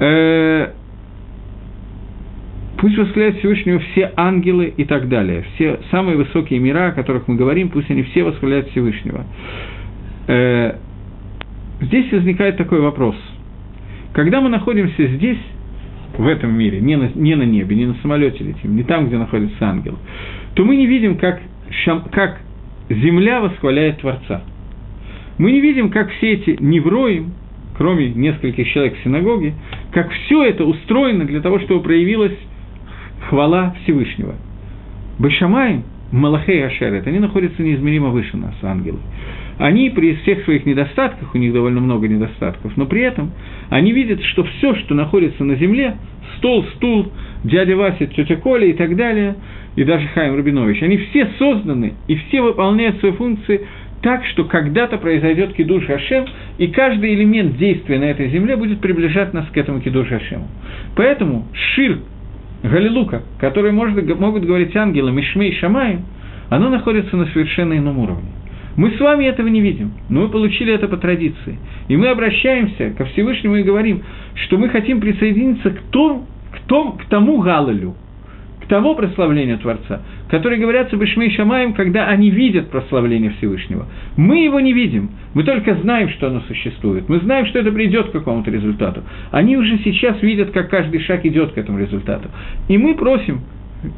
Э, 0.01 0.71
пусть 2.79 2.97
восхваляют 2.97 3.39
Всевышнего 3.39 3.79
все 3.79 4.13
ангелы 4.17 4.73
и 4.75 4.85
так 4.85 5.09
далее. 5.09 5.45
Все 5.55 5.81
самые 5.91 6.17
высокие 6.17 6.59
мира, 6.59 6.89
о 6.89 6.93
которых 6.93 7.29
мы 7.29 7.37
говорим, 7.37 7.69
пусть 7.69 7.91
они 7.91 8.03
все 8.05 8.25
восхваляют 8.25 8.71
Всевышнего. 8.71 9.25
Э, 10.27 10.77
здесь 11.81 12.11
возникает 12.13 12.57
такой 12.57 12.81
вопрос. 12.81 13.17
Когда 14.13 14.41
мы 14.41 14.49
находимся 14.49 15.07
здесь, 15.07 15.39
в 16.17 16.27
этом 16.27 16.57
мире, 16.57 16.81
не 16.81 16.97
на, 16.97 17.11
не 17.15 17.35
на 17.35 17.43
небе, 17.43 17.75
не 17.77 17.87
на 17.87 17.95
самолете 17.97 18.45
летим, 18.45 18.77
не 18.77 18.85
там, 18.85 19.07
где 19.07 19.19
находится 19.19 19.69
ангел, 19.69 19.99
то 20.55 20.65
мы 20.65 20.77
не 20.77 20.87
видим, 20.87 21.17
как, 21.19 21.41
как 22.13 22.41
земля 22.89 23.41
восхваляет 23.41 23.99
Творца. 23.99 24.43
Мы 25.39 25.51
не 25.51 25.61
видим, 25.61 25.91
как 25.91 26.11
все 26.13 26.35
эти 26.35 26.57
неврои, 26.61 27.27
кроме 27.77 28.11
нескольких 28.11 28.69
человек 28.69 28.97
в 28.97 29.03
синагоге, 29.03 29.55
как 29.91 30.11
все 30.13 30.45
это 30.45 30.65
устроено 30.65 31.25
для 31.25 31.41
того, 31.41 31.59
чтобы 31.61 31.83
проявилась 31.83 32.39
хвала 33.29 33.75
Всевышнего. 33.83 34.37
Башамай, 35.19 35.83
Малахей 36.19 36.65
Ашерет, 36.67 37.07
они 37.07 37.19
находятся 37.19 37.63
неизмеримо 37.63 38.09
выше 38.09 38.37
нас, 38.37 38.55
ангелы 38.63 38.99
они 39.59 39.91
при 39.91 40.15
всех 40.17 40.45
своих 40.45 40.67
недостатках, 40.67 41.35
у 41.35 41.39
них 41.39 41.53
довольно 41.53 41.81
много 41.81 42.09
недостатков, 42.09 42.77
но 42.77 42.87
при 42.87 43.03
этом 43.03 43.33
они 43.71 43.93
видят, 43.93 44.23
что 44.25 44.45
все, 44.45 44.75
что 44.77 44.95
находится 44.95 45.45
на 45.45 45.55
земле, 45.57 45.97
стол, 46.37 46.65
стул, 46.77 47.13
дядя 47.45 47.77
Вася, 47.77 48.07
тетя 48.07 48.37
Коля 48.37 48.67
и 48.67 48.73
так 48.73 48.97
далее, 48.97 49.37
и 49.77 49.85
даже 49.85 50.07
Хайм 50.09 50.35
Рубинович, 50.35 50.83
они 50.83 50.97
все 50.97 51.29
созданы 51.39 51.95
и 52.09 52.17
все 52.17 52.41
выполняют 52.41 52.99
свои 53.01 53.13
функции 53.13 53.67
так, 54.03 54.25
что 54.27 54.45
когда-то 54.45 54.99
произойдет 54.99 55.55
кидуш 55.55 55.87
Хашем, 55.87 56.27
и 56.59 56.67
каждый 56.67 57.15
элемент 57.15 57.57
действия 57.57 57.99
на 57.99 58.05
этой 58.05 58.29
земле 58.29 58.57
будет 58.57 58.81
приближать 58.81 59.33
нас 59.33 59.47
к 59.47 59.57
этому 59.57 59.81
кидуш 59.81 60.09
Хашему. 60.09 60.47
Поэтому 60.95 61.47
шир 61.53 62.01
Галилука, 62.65 63.23
который 63.39 63.73
может, 63.73 64.19
могут 64.19 64.45
говорить 64.45 64.75
ангелы 64.75 65.13
Мишмей 65.13 65.55
Шамай, 65.57 65.99
оно 66.49 66.71
находится 66.71 67.15
на 67.15 67.27
совершенно 67.27 67.77
ином 67.77 67.99
уровне. 67.99 68.31
Мы 68.77 68.93
с 68.93 69.01
вами 69.01 69.27
этого 69.27 69.49
не 69.49 69.61
видим, 69.61 69.93
но 70.09 70.23
мы 70.23 70.29
получили 70.29 70.73
это 70.73 70.89
по 70.89 70.97
традиции. 70.97 71.59
И 71.89 71.97
мы 71.97 72.09
обращаемся 72.09 72.95
ко 72.97 73.05
Всевышнему 73.05 73.57
и 73.57 73.63
говорим, 73.63 74.03
что 74.47 74.57
мы 74.57 74.71
хотим 74.71 75.01
присоединиться 75.01 75.71
к, 75.71 75.81
том, 75.91 76.27
к, 76.53 76.61
том, 76.67 76.97
к 76.97 77.05
тому 77.05 77.39
Галалю, 77.39 77.95
к 78.65 78.67
тому 78.67 78.95
прославлению 78.95 79.59
Творца, 79.59 80.01
который 80.31 80.59
говорятся 80.59 80.97
Бешмей 80.97 81.31
Шамаем, 81.31 81.75
когда 81.75 82.09
они 82.09 82.31
видят 82.31 82.71
прославление 82.71 83.31
Всевышнего. 83.33 83.87
Мы 84.17 84.45
его 84.45 84.59
не 84.59 84.73
видим, 84.73 85.11
мы 85.35 85.45
только 85.45 85.75
знаем, 85.77 86.09
что 86.09 86.29
оно 86.29 86.41
существует, 86.49 87.09
мы 87.09 87.21
знаем, 87.21 87.47
что 87.47 87.59
это 87.59 87.71
придет 87.73 88.09
к 88.09 88.13
какому-то 88.13 88.51
результату. 88.51 89.03
Они 89.31 89.57
уже 89.59 89.79
сейчас 89.85 90.21
видят, 90.23 90.51
как 90.53 90.71
каждый 90.71 91.01
шаг 91.01 91.27
идет 91.27 91.53
к 91.53 91.59
этому 91.59 91.79
результату. 91.79 92.29
И 92.69 92.79
мы 92.79 92.95
просим, 92.95 93.43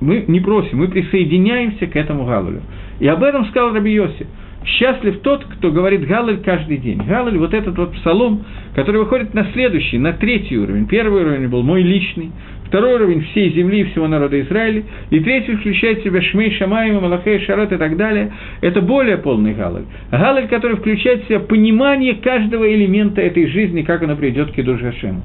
мы 0.01 0.25
не 0.27 0.41
просим, 0.41 0.79
мы 0.79 0.89
присоединяемся 0.89 1.87
к 1.87 1.95
этому 1.95 2.25
Галалю. 2.25 2.63
И 2.99 3.07
об 3.07 3.23
этом 3.23 3.45
сказал 3.47 3.73
Раби 3.73 3.93
Йосиф. 3.93 4.27
Счастлив 4.65 5.21
тот, 5.21 5.45
кто 5.45 5.71
говорит 5.71 6.09
Галаль 6.09 6.39
каждый 6.39 6.79
день. 6.79 6.99
Галаль– 7.07 7.39
вот 7.39 7.55
этот 7.55 7.79
вот 7.79 7.93
псалом, 7.93 8.45
который 8.75 9.01
выходит 9.01 9.33
на 9.33 9.45
следующий, 9.53 9.97
на 9.97 10.13
третий 10.13 10.59
уровень. 10.59 10.87
Первый 10.87 11.23
уровень 11.23 11.47
был 11.49 11.63
мой 11.63 11.83
личный, 11.83 12.33
второй 12.67 12.95
уровень 12.95 13.23
всей 13.23 13.53
земли 13.53 13.81
и 13.81 13.85
всего 13.85 14.09
народа 14.09 14.41
Израиля, 14.41 14.83
и 15.11 15.21
третий 15.21 15.57
включает 15.57 16.01
в 16.01 16.05
себя 16.05 16.21
Шмей, 16.23 16.53
Шамаима, 16.53 17.01
Малахей, 17.01 17.41
Шарот 17.41 17.73
и 17.73 17.77
так 17.77 17.97
далее. 17.97 18.33
Это 18.61 18.81
более 18.81 19.19
полный 19.19 19.55
Галаль. 19.55 19.85
Галаль, 20.11 20.49
который 20.49 20.77
включает 20.77 21.25
в 21.25 21.29
себя 21.29 21.41
понимание 21.41 22.15
каждого 22.15 22.73
элемента 22.73 23.21
этой 23.21 23.47
жизни, 23.47 23.83
как 23.83 24.03
оно 24.03 24.17
придет 24.17 24.53
к 24.53 24.57
Гашему. 24.57 25.23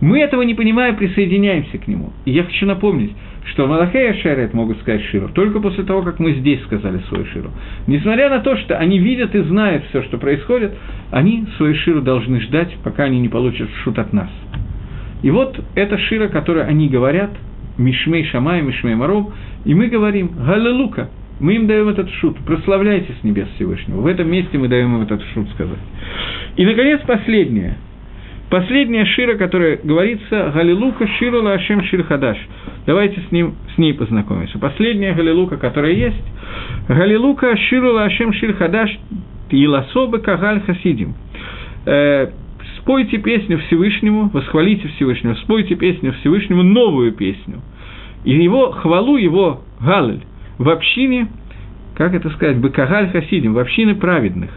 Мы 0.00 0.20
этого 0.20 0.42
не 0.42 0.54
понимая, 0.54 0.92
присоединяемся 0.92 1.76
к 1.78 1.88
нему. 1.88 2.12
И 2.24 2.30
я 2.30 2.44
хочу 2.44 2.66
напомнить, 2.66 3.10
что 3.46 3.66
Малахей 3.66 4.06
и 4.06 4.10
Ашерет 4.10 4.54
могут 4.54 4.78
сказать 4.80 5.02
Ширу 5.06 5.28
только 5.28 5.58
после 5.60 5.84
того, 5.84 6.02
как 6.02 6.18
мы 6.20 6.34
здесь 6.34 6.62
сказали 6.62 6.98
свою 7.08 7.24
Ширу. 7.26 7.50
Несмотря 7.86 8.30
на 8.30 8.40
то, 8.40 8.56
что 8.56 8.78
они 8.78 8.98
видят 8.98 9.34
и 9.34 9.40
знают 9.40 9.84
все, 9.88 10.02
что 10.02 10.18
происходит, 10.18 10.74
они 11.10 11.46
свою 11.56 11.74
Ширу 11.74 12.00
должны 12.00 12.40
ждать, 12.42 12.76
пока 12.84 13.04
они 13.04 13.18
не 13.18 13.28
получат 13.28 13.68
шут 13.82 13.98
от 13.98 14.12
нас. 14.12 14.30
И 15.22 15.30
вот 15.30 15.58
эта 15.74 15.98
Шира, 15.98 16.28
которую 16.28 16.66
они 16.66 16.88
говорят, 16.88 17.30
Мишмей 17.76 18.24
Шамай, 18.24 18.62
Мишмей 18.62 18.94
Маров, 18.94 19.32
и 19.64 19.74
мы 19.74 19.88
говорим 19.88 20.30
Галилука, 20.36 21.08
мы 21.40 21.54
им 21.54 21.66
даем 21.66 21.88
этот 21.88 22.10
шут, 22.14 22.36
прославляйте 22.44 23.14
с 23.20 23.24
небес 23.24 23.48
Всевышнего. 23.54 24.00
В 24.00 24.06
этом 24.06 24.30
месте 24.30 24.58
мы 24.58 24.68
даем 24.68 24.96
им 24.96 25.02
этот 25.02 25.22
шут 25.34 25.48
сказать. 25.50 25.78
И, 26.56 26.64
наконец, 26.64 27.00
последнее– 27.06 27.76
Последняя 28.50 29.04
шира, 29.04 29.34
которая 29.34 29.78
говорится, 29.82 30.50
Галилука 30.54 31.06
Ширу 31.18 31.42
Лашем 31.42 31.84
Шир 31.84 32.02
Хадаш. 32.04 32.38
Давайте 32.86 33.20
с, 33.20 33.30
ним, 33.30 33.56
с 33.74 33.78
ней 33.78 33.92
познакомимся. 33.92 34.58
Последняя 34.58 35.12
Галилука, 35.12 35.58
которая 35.58 35.92
есть, 35.92 36.24
Галилука 36.88 37.54
Ширу 37.68 37.92
Лашем 37.92 38.32
Шир 38.32 38.54
Хадаш 38.54 38.98
Иласобы 39.50 40.20
Кагаль 40.20 40.62
Хасидим. 40.62 41.14
Спойте 42.88 43.18
песню 43.18 43.58
Всевышнему, 43.58 44.30
восхвалите 44.32 44.88
Всевышнего, 44.88 45.34
спойте 45.34 45.74
песню 45.74 46.14
Всевышнему, 46.20 46.62
новую 46.62 47.12
песню. 47.12 47.60
И 48.24 48.32
его 48.32 48.70
хвалу, 48.70 49.18
его 49.18 49.60
галель 49.78 50.22
в 50.56 50.70
общине, 50.70 51.28
как 51.94 52.14
это 52.14 52.30
сказать, 52.30 52.56
бакагаль 52.56 53.10
хасидим, 53.10 53.52
в 53.52 53.58
общине 53.58 53.94
праведных. 53.94 54.48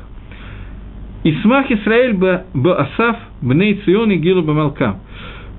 Исмах 1.26 1.70
Исраэль 1.72 2.14
б 2.14 2.46
Асав 2.72 3.18
бней 3.42 3.82
Цион 3.84 4.12
и 4.12 4.16
Гилу 4.16 4.44
Бамалка. 4.44 4.98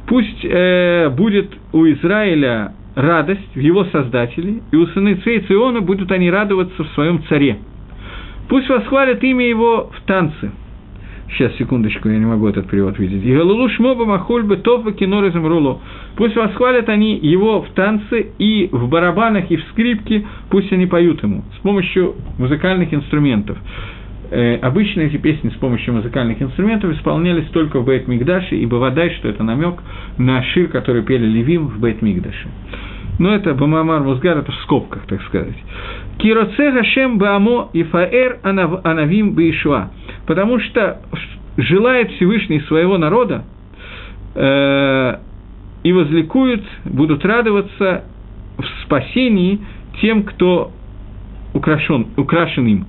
Пусть 0.06 0.42
э, 0.42 1.10
будет 1.10 1.50
у 1.74 1.84
Израиля 1.84 2.72
радость 2.94 3.54
в 3.54 3.60
его 3.60 3.84
создателе, 3.84 4.62
и 4.70 4.76
у 4.76 4.86
сыны 4.86 5.16
Циона 5.46 5.82
будут 5.82 6.10
они 6.10 6.30
радоваться 6.30 6.84
в 6.84 6.88
своем 6.94 7.22
царе. 7.24 7.58
Пусть 8.48 8.70
восхвалят 8.70 9.22
имя 9.22 9.46
его 9.46 9.90
в 9.94 10.06
танце. 10.06 10.52
Сейчас, 11.32 11.56
секундочку, 11.56 12.10
я 12.10 12.18
не 12.18 12.26
могу 12.26 12.46
этот 12.46 12.68
перевод 12.68 12.98
видеть. 12.98 13.24
И 13.24 13.34
Галулу 13.34 13.68
Шмоба 13.70 14.04
Махульбе 14.04 14.56
Тофа 14.56 14.92
Кинор 14.92 15.32
Рулу. 15.32 15.80
Пусть 16.16 16.36
восхвалят 16.36 16.90
они 16.90 17.16
его 17.16 17.62
в 17.62 17.70
танце 17.70 18.26
и 18.38 18.68
в 18.70 18.88
барабанах, 18.88 19.50
и 19.50 19.56
в 19.56 19.62
скрипке, 19.70 20.26
пусть 20.50 20.70
они 20.72 20.86
поют 20.86 21.22
ему 21.22 21.42
с 21.56 21.62
помощью 21.62 22.16
музыкальных 22.38 22.92
инструментов. 22.92 23.56
Э, 24.30 24.56
обычно 24.56 25.02
эти 25.02 25.16
песни 25.16 25.48
с 25.48 25.54
помощью 25.54 25.94
музыкальных 25.94 26.40
инструментов 26.42 26.92
исполнялись 26.92 27.46
только 27.48 27.80
в 27.80 27.86
Бейт 27.86 28.08
Мигдаше, 28.08 28.56
и 28.56 28.66
бывает, 28.66 29.12
что 29.12 29.28
это 29.28 29.42
намек 29.42 29.76
на 30.18 30.42
шир, 30.42 30.68
который 30.68 31.02
пели 31.02 31.24
Левим 31.24 31.68
в 31.68 31.80
Бейт 31.80 32.02
Мигдаше. 32.02 32.48
Но 33.18 33.34
это 33.34 33.54
Бамамар 33.54 34.00
Музгар, 34.00 34.38
это 34.38 34.52
в 34.52 34.56
скобках, 34.56 35.06
так 35.06 35.22
сказать. 35.22 35.56
Кироце 36.22 36.70
Гашем 36.70 37.18
Баамо 37.18 37.70
и 37.72 37.82
Фаэр 37.82 38.38
Анавим 38.44 39.32
Баишва. 39.34 39.90
Потому 40.24 40.60
что 40.60 41.00
желает 41.56 42.12
Всевышний 42.12 42.60
своего 42.60 42.96
народа 42.96 43.44
э, 44.36 45.16
и 45.82 45.92
возликуют, 45.92 46.62
будут 46.84 47.24
радоваться 47.24 48.04
в 48.56 48.64
спасении 48.84 49.58
тем, 50.00 50.22
кто 50.22 50.70
украшен, 51.54 52.06
украшен 52.16 52.66
им. 52.68 52.86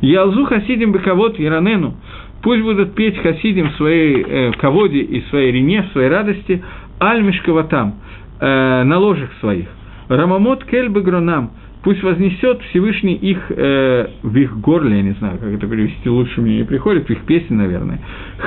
Ялзу 0.00 0.44
хасидим 0.44 0.90
бековод 0.90 1.38
Иранену, 1.38 1.94
пусть 2.42 2.62
будут 2.62 2.96
петь 2.96 3.16
хасидим 3.18 3.70
в 3.70 3.76
своей 3.76 4.24
э, 4.26 4.52
ководе 4.58 4.98
и 4.98 5.22
своей 5.30 5.52
рине, 5.52 5.82
в 5.82 5.92
своей 5.92 6.08
радости, 6.08 6.60
альмишковатам, 6.98 7.94
э, 8.40 8.82
на 8.82 8.98
ложах 8.98 9.30
своих. 9.38 9.68
Рамамот 10.08 10.64
кельбы 10.64 11.02
гронам, 11.02 11.52
пусть 11.84 12.02
вознесет 12.02 12.62
Всевышний 12.70 13.14
их 13.14 13.38
э, 13.50 14.08
в 14.22 14.36
их 14.36 14.58
горле, 14.58 14.96
я 14.96 15.02
не 15.02 15.12
знаю, 15.12 15.38
как 15.38 15.52
это 15.52 15.66
перевести, 15.66 16.08
лучше 16.08 16.40
мне 16.40 16.58
не 16.58 16.64
приходит, 16.64 17.06
в 17.06 17.10
их 17.10 17.20
песне, 17.26 17.56
наверное. 17.56 18.00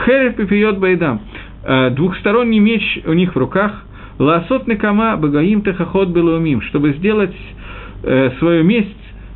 Херет 0.05 0.35
пипиот 0.35 0.79
байдам, 0.79 1.21
э, 1.63 1.91
двухсторонний 1.91 2.59
меч 2.59 2.99
у 3.05 3.13
них 3.13 3.35
в 3.35 3.37
руках, 3.37 3.85
ласот 4.17 4.67
накама 4.67 5.15
багаим 5.17 5.61
техахот 5.61 6.09
белуумим, 6.09 6.61
чтобы 6.63 6.93
сделать 6.93 7.35
э, 8.03 8.31
свою 8.39 8.63
месть 8.63 8.89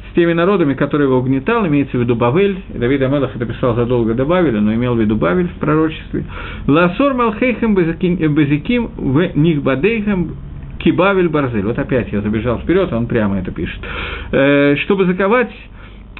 с 0.09 0.15
теми 0.15 0.33
народами, 0.33 0.73
которые 0.73 1.07
его 1.07 1.19
угнетал, 1.19 1.67
имеется 1.67 1.95
в 1.97 2.01
виду 2.01 2.15
Бавель, 2.15 2.57
Давид 2.73 3.03
Амелах 3.03 3.35
это 3.35 3.45
писал 3.45 3.75
задолго 3.75 4.15
до 4.15 4.25
Бавеля, 4.25 4.61
но 4.61 4.73
имел 4.73 4.95
в 4.95 4.99
виду 4.99 5.15
Бавель 5.15 5.47
в 5.47 5.59
пророчестве. 5.59 6.25
Ласор 6.67 7.13
Малхейхем 7.13 7.75
Безиким 7.75 8.89
в 8.97 9.37
Нихбадейхем 9.37 10.31
Кибавель 10.83 11.29
Барзель. 11.29 11.65
Вот 11.65 11.77
опять 11.79 12.11
я 12.11 12.21
забежал 12.21 12.59
вперед, 12.59 12.91
он 12.91 13.07
прямо 13.07 13.39
это 13.39 13.51
пишет. 13.51 13.79
Э, 14.31 14.75
чтобы 14.83 15.05
заковать 15.05 15.51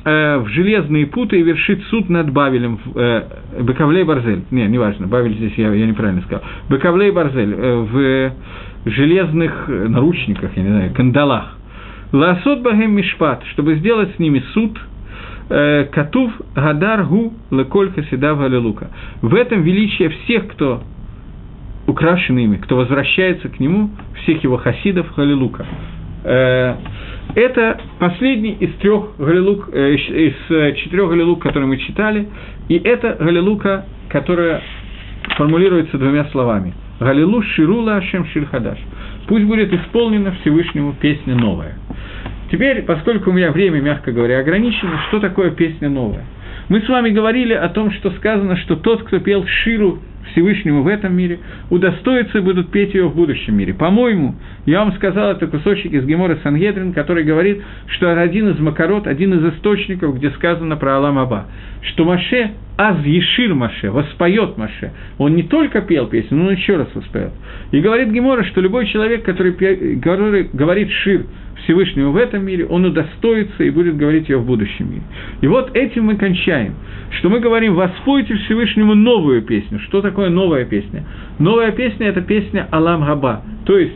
э, 0.06 0.38
в 0.38 0.48
железные 0.50 1.08
путы 1.08 1.40
и 1.40 1.44
вершить 1.44 1.84
суд 1.86 2.10
над 2.10 2.32
Бавелем, 2.32 2.80
э, 2.96 3.24
Бекавлей 3.62 4.04
Барзель, 4.04 4.44
не, 4.52 4.68
неважно, 4.68 5.08
Бавель 5.08 5.34
здесь 5.34 5.54
я, 5.58 5.74
я 5.74 5.86
неправильно 5.86 6.22
сказал, 6.22 6.44
Бекавлей 6.70 7.12
Барзель, 7.12 7.54
э, 7.54 7.76
в 8.86 8.90
железных 8.90 9.68
наручниках, 9.68 10.56
я 10.56 10.64
не 10.64 10.70
знаю, 10.70 10.94
кандалах. 10.94 11.58
Ласот 12.12 12.62
Багем 12.62 12.96
Мишпат, 12.96 13.44
чтобы 13.54 13.76
сделать 13.76 14.16
с 14.16 14.20
ними 14.20 14.44
суд, 14.54 14.78
э, 15.50 15.86
Катув 15.92 16.32
Гадар 16.56 17.06
Гу 17.06 17.34
Леколь 17.52 17.92
Хасида 17.92 18.36
Галилука. 18.36 18.90
В 19.22 19.34
этом 19.36 19.62
величие 19.64 20.10
всех, 20.10 20.48
кто 20.48 20.82
украшены 21.92 22.46
ими, 22.46 22.58
кто 22.58 22.78
возвращается 22.78 23.50
к 23.50 23.60
нему, 23.60 23.90
всех 24.24 24.44
его 24.44 24.58
хасидов 24.58 25.14
Галилука. 25.16 25.66
Э, 26.24 26.76
это 27.36 27.80
последний 28.00 28.54
из 28.54 28.74
трех 28.76 29.18
галилук, 29.18 29.70
э, 29.72 29.94
из 29.96 30.78
четырех 30.78 31.10
галилук, 31.10 31.42
которые 31.42 31.68
мы 31.68 31.78
читали, 31.78 32.28
и 32.68 32.76
это 32.76 33.18
галилука, 33.20 33.86
которая 34.10 34.62
формулируется 35.38 35.98
двумя 35.98 36.26
словами. 36.26 36.74
Галилу 37.00 37.42
Ширула 37.42 37.96
Ашем 37.98 38.26
Ширхадаш. 38.28 38.78
Пусть 39.28 39.46
будет 39.46 39.74
исполнена 39.74 40.34
Всевышнему 40.42 40.94
песня 40.94 41.36
новая. 41.36 41.78
Теперь, 42.52 42.84
поскольку 42.84 43.30
у 43.30 43.34
меня 43.34 43.52
время, 43.52 43.80
мягко 43.80 44.12
говоря, 44.12 44.40
ограничено, 44.40 45.00
что 45.08 45.20
такое 45.20 45.52
песня 45.52 45.90
новая? 45.90 46.26
Мы 46.72 46.80
с 46.80 46.88
вами 46.88 47.10
говорили 47.10 47.52
о 47.52 47.68
том, 47.68 47.92
что 47.92 48.12
сказано, 48.12 48.56
что 48.56 48.78
тот, 48.78 49.04
кто 49.04 49.20
пел 49.20 49.46
Ширу 49.46 50.00
Всевышнему 50.32 50.84
в 50.84 50.88
этом 50.88 51.14
мире, 51.14 51.40
удостоится 51.70 52.38
и 52.38 52.42
будут 52.42 52.72
петь 52.72 52.94
ее 52.94 53.10
в 53.10 53.14
будущем 53.14 53.58
мире. 53.58 53.74
По-моему, 53.74 54.36
я 54.66 54.80
вам 54.80 54.94
сказал, 54.94 55.32
это 55.32 55.48
кусочек 55.48 55.92
из 55.92 56.06
Гемора 56.06 56.38
Сангедрин, 56.42 56.94
который 56.94 57.26
говорит, 57.26 57.62
что 57.88 58.18
один 58.18 58.52
из 58.52 58.60
макарот, 58.60 59.06
один 59.06 59.34
из 59.34 59.54
источников, 59.54 60.16
где 60.16 60.30
сказано 60.30 60.78
про 60.78 60.96
Алам 60.96 61.18
Аба, 61.18 61.48
что 61.82 62.06
Маше, 62.06 62.52
аз 62.78 63.04
ешир 63.04 63.54
Маше, 63.54 63.92
воспоет 63.92 64.58
Маше. 64.58 64.94
Он 65.18 65.36
не 65.36 65.44
только 65.44 65.82
пел 65.82 66.08
песню, 66.08 66.38
но 66.38 66.46
он 66.46 66.54
еще 66.54 66.78
раз 66.78 66.88
воспоет. 66.96 67.34
И 67.74 67.82
говорит 67.82 68.14
Гемора, 68.14 68.46
что 68.46 68.62
любой 68.62 68.86
человек, 68.86 69.26
который, 69.26 69.52
который 70.00 70.44
говорит 70.54 70.90
шир, 71.04 71.26
Всевышнего 71.72 72.10
в 72.10 72.18
этом 72.18 72.46
мире, 72.46 72.66
он 72.66 72.86
удостоится 72.86 73.64
и 73.64 73.70
будет 73.70 73.96
говорить 73.96 74.28
ее 74.28 74.38
в 74.38 74.46
будущем 74.46 74.92
мире. 74.92 75.04
И 75.40 75.48
вот 75.48 75.76
этим 75.76 76.06
мы 76.06 76.18
кончаем, 76.18 76.74
что 77.18 77.30
мы 77.30 77.40
говорим 77.40 77.76
«Воспойте 77.76 78.36
Всевышнему 78.36 78.94
новую 78.94 79.42
песню». 79.44 79.80
Что 79.80 80.02
такое 80.02 80.30
новая 80.30 80.66
песня? 80.66 81.06
Новая 81.40 81.72
песня– 81.72 82.08
это 82.10 82.22
песня 82.22 82.68
«Алам 82.72 83.06
Габа». 83.06 83.44
То 83.66 83.78
есть, 83.78 83.96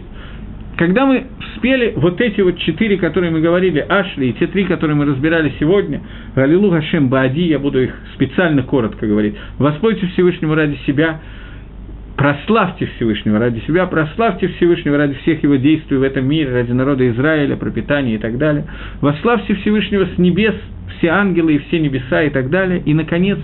когда 0.78 1.05
мы 1.05 1.26
спели 1.57 1.93
вот 1.97 2.21
эти 2.21 2.39
вот 2.41 2.57
четыре, 2.59 2.97
которые 2.97 3.32
мы 3.32 3.41
говорили, 3.41 3.80
Ашли, 3.80 4.28
и 4.28 4.34
те 4.34 4.47
три, 4.47 4.63
которые 4.63 4.95
мы 4.95 5.05
разбирали 5.05 5.51
сегодня, 5.59 6.01
Галилу 6.34 6.71
Гашем 6.71 7.09
Баади, 7.09 7.43
я 7.47 7.59
буду 7.59 7.84
их 7.84 7.93
специально 8.13 8.63
коротко 8.63 9.05
говорить, 9.05 9.36
«Воспойте 9.57 10.07
Всевышнему 10.07 10.55
ради 10.55 10.78
себя», 10.88 11.19
прославьте 12.26 12.88
Всевышнего 12.95 13.38
ради 13.38 13.59
себя, 13.67 13.86
прославьте 13.86 14.47
Всевышнего 14.47 14.97
ради 14.97 15.13
всех 15.21 15.43
его 15.43 15.57
действий 15.57 15.97
в 15.97 16.01
этом 16.01 16.28
мире, 16.28 16.51
ради 16.51 16.71
народа 16.71 17.07
Израиля, 17.11 17.55
пропитания 17.55 18.15
и 18.15 18.17
так 18.17 18.39
далее. 18.39 18.65
Вославьте 18.99 19.53
Всевышнего 19.53 20.07
с 20.15 20.17
небес, 20.17 20.55
все 20.97 21.09
ангелы 21.09 21.53
и 21.53 21.59
все 21.59 21.80
небеса 21.80 22.23
и 22.23 22.32
так 22.32 22.49
далее. 22.49 22.82
И, 22.84 22.95
наконец, 22.95 23.38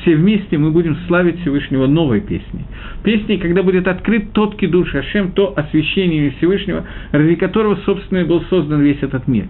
все 0.00 0.14
вместе 0.14 0.56
мы 0.56 0.70
будем 0.70 0.96
славить 1.08 1.40
Всевышнего 1.40 1.88
новой 1.88 2.20
песней. 2.20 2.64
Песней, 3.02 3.38
когда 3.38 3.64
будет 3.64 3.88
открыт 3.88 4.32
тот 4.32 4.54
кидуш 4.54 4.94
Ашем, 4.94 5.32
то 5.32 5.52
освящение 5.56 6.30
Всевышнего, 6.38 6.84
ради 7.10 7.34
которого, 7.34 7.76
собственно, 7.84 8.18
и 8.18 8.24
был 8.24 8.42
создан 8.42 8.82
весь 8.82 9.02
этот 9.02 9.26
мир. 9.26 9.46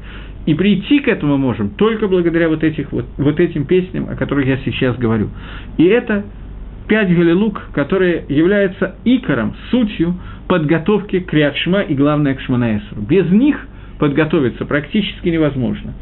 И 0.46 0.54
прийти 0.54 1.00
к 1.00 1.08
этому 1.08 1.36
можем 1.36 1.68
только 1.70 2.08
благодаря 2.08 2.48
вот, 2.48 2.64
этих, 2.64 2.90
вот, 2.90 3.04
вот 3.18 3.38
этим 3.38 3.66
песням, 3.66 4.08
о 4.08 4.14
которых 4.14 4.46
я 4.46 4.56
сейчас 4.64 4.96
говорю. 4.96 5.28
И 5.76 5.84
это 5.84 6.24
пять 6.88 7.14
галилук, 7.14 7.70
которые 7.74 8.24
являются 8.28 8.96
икором, 9.04 9.54
сутью 9.70 10.14
подготовки 10.48 11.20
к 11.20 11.32
Риадшма 11.32 11.82
и, 11.82 11.94
главное, 11.94 12.34
к 12.34 12.40
Шманаэсру. 12.40 13.02
Без 13.02 13.30
них 13.30 13.56
подготовиться 13.98 14.64
практически 14.64 15.28
невозможно. 15.28 15.92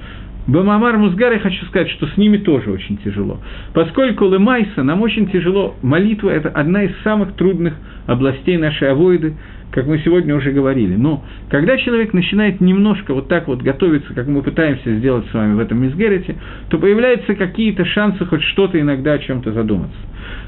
Бамамар 0.47 0.97
Музгар, 0.97 1.33
я 1.33 1.41
хочу 1.41 1.65
сказать, 1.67 1.91
что 1.91 2.07
с 2.07 2.17
ними 2.17 2.37
тоже 2.37 2.71
очень 2.71 2.99
тяжело. 2.99 3.41
Поскольку 3.75 4.29
Лемайса 4.29 4.85
нам 4.85 5.03
очень 5.03 5.29
тяжело, 5.29 5.75
молитва– 5.83 6.31
это 6.31 6.51
одна 6.51 6.85
из 6.85 6.93
самых 7.03 7.35
трудных 7.35 7.75
областей 8.07 8.57
нашей 8.57 8.93
авоиды, 8.93 9.35
как 9.73 9.87
мы 9.87 9.99
сегодня 9.99 10.35
уже 10.35 10.53
говорили. 10.53 10.97
Но 10.97 11.25
когда 11.51 11.77
человек 11.77 12.13
начинает 12.13 12.61
немножко 12.61 13.15
вот 13.15 13.29
так 13.29 13.47
вот 13.47 13.63
готовиться, 13.63 14.15
как 14.15 14.27
мы 14.27 14.43
пытаемся 14.43 14.97
сделать 14.97 15.27
с 15.31 15.35
вами 15.35 15.55
в 15.55 15.61
этом 15.61 15.83
Мизгерете, 15.83 16.37
то 16.69 16.79
появляются 16.79 17.35
какие-то 17.35 17.85
шансы 17.85 18.25
хоть 18.25 18.43
что-то 18.43 18.81
иногда 18.81 19.13
о 19.13 19.19
чем-то 19.19 19.53
задуматься. 19.53 19.99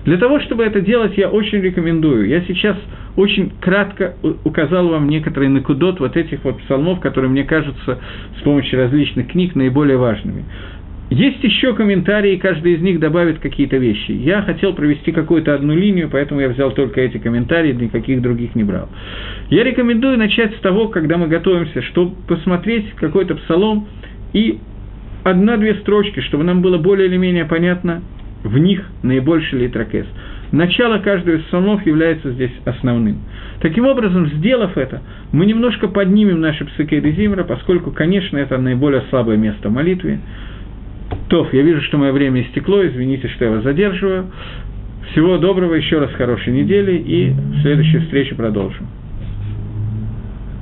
Для 0.05 0.16
того, 0.16 0.41
чтобы 0.41 0.64
это 0.64 0.81
делать, 0.81 1.16
я 1.16 1.29
очень 1.29 1.61
рекомендую. 1.61 2.29
Я 2.29 2.41
сейчас 2.43 2.77
очень 3.16 3.53
кратко 3.61 4.14
указал 4.45 4.89
вам 4.89 5.09
некоторые 5.09 5.51
накудот 5.51 6.01
вот 6.01 6.16
этих 6.16 6.45
вот 6.45 6.61
псалмов, 6.62 7.01
которые 7.01 7.31
мне 7.31 7.45
кажутся 7.45 7.99
с 8.39 8.43
помощью 8.43 8.79
различных 8.79 9.29
книг 9.29 9.55
наиболее 9.55 9.97
важными. 9.97 10.45
Есть 11.11 11.43
еще 11.43 11.75
комментарии, 11.75 12.37
каждый 12.37 12.75
из 12.75 12.83
них 12.83 13.01
добавит 13.01 13.39
какие-то 13.39 13.79
вещи. 13.79 14.11
Я 14.11 14.43
хотел 14.43 14.75
провести 14.75 15.11
какую-то 15.11 15.55
одну 15.55 15.75
линию, 15.75 16.11
поэтому 16.13 16.41
я 16.41 16.51
взял 16.51 16.71
только 16.73 17.01
эти 17.01 17.17
комментарии, 17.17 17.73
никаких 17.73 18.21
других 18.21 18.55
не 18.55 18.63
брал. 18.63 18.91
Я 19.49 19.65
рекомендую 19.65 20.19
начать 20.19 20.55
с 20.57 20.61
того, 20.61 20.89
когда 20.89 21.17
мы 21.17 21.29
готовимся, 21.29 21.81
чтобы 21.83 22.15
посмотреть 22.27 22.91
какой-то 22.97 23.37
псалом 23.37 23.89
и 24.35 24.59
одна-две 25.25 25.77
строчки, 25.77 26.21
чтобы 26.21 26.45
нам 26.45 26.61
было 26.61 26.77
более 26.77 27.09
или 27.09 27.17
менее 27.17 27.47
понятно 27.47 28.03
в 28.45 28.59
них 28.59 28.85
наибольший 29.03 29.61
литракес. 29.61 30.07
начало 30.53 30.99
каждого 30.99 31.37
из 31.37 31.43
псалмов 31.45 31.85
является 31.87 32.31
здесь 32.33 32.53
основным. 32.65 33.19
Таким 33.61 33.87
образом, 33.87 34.29
сделав 34.29 34.77
это, 34.77 35.03
мы 35.33 35.47
немножко 35.47 35.89
поднимем 35.89 36.41
наши 36.41 36.65
псакейды 36.65 37.13
Зимра, 37.13 37.45
поскольку, 37.45 37.91
конечно, 37.91 38.39
это 38.39 38.59
наиболее 38.59 39.03
слабое 39.11 39.37
место 39.37 39.69
в 39.69 39.73
молитве. 39.73 40.21
Тов, 41.29 41.53
я 41.53 41.62
вижу, 41.62 41.83
что 41.83 41.99
мое 41.99 42.12
время 42.12 42.43
истекло, 42.43 42.87
извините, 42.87 43.29
что 43.29 43.45
я 43.45 43.51
вас 43.51 43.62
задерживаю. 43.62 44.26
Всего 45.11 45.39
доброго, 45.39 45.74
еще 45.74 45.99
раз 45.99 46.11
хорошей 46.12 46.53
недели, 46.53 46.97
и 46.99 47.31
в 47.31 47.62
следующей 47.62 47.99
встрече 47.99 48.35
продолжим. 48.35 48.87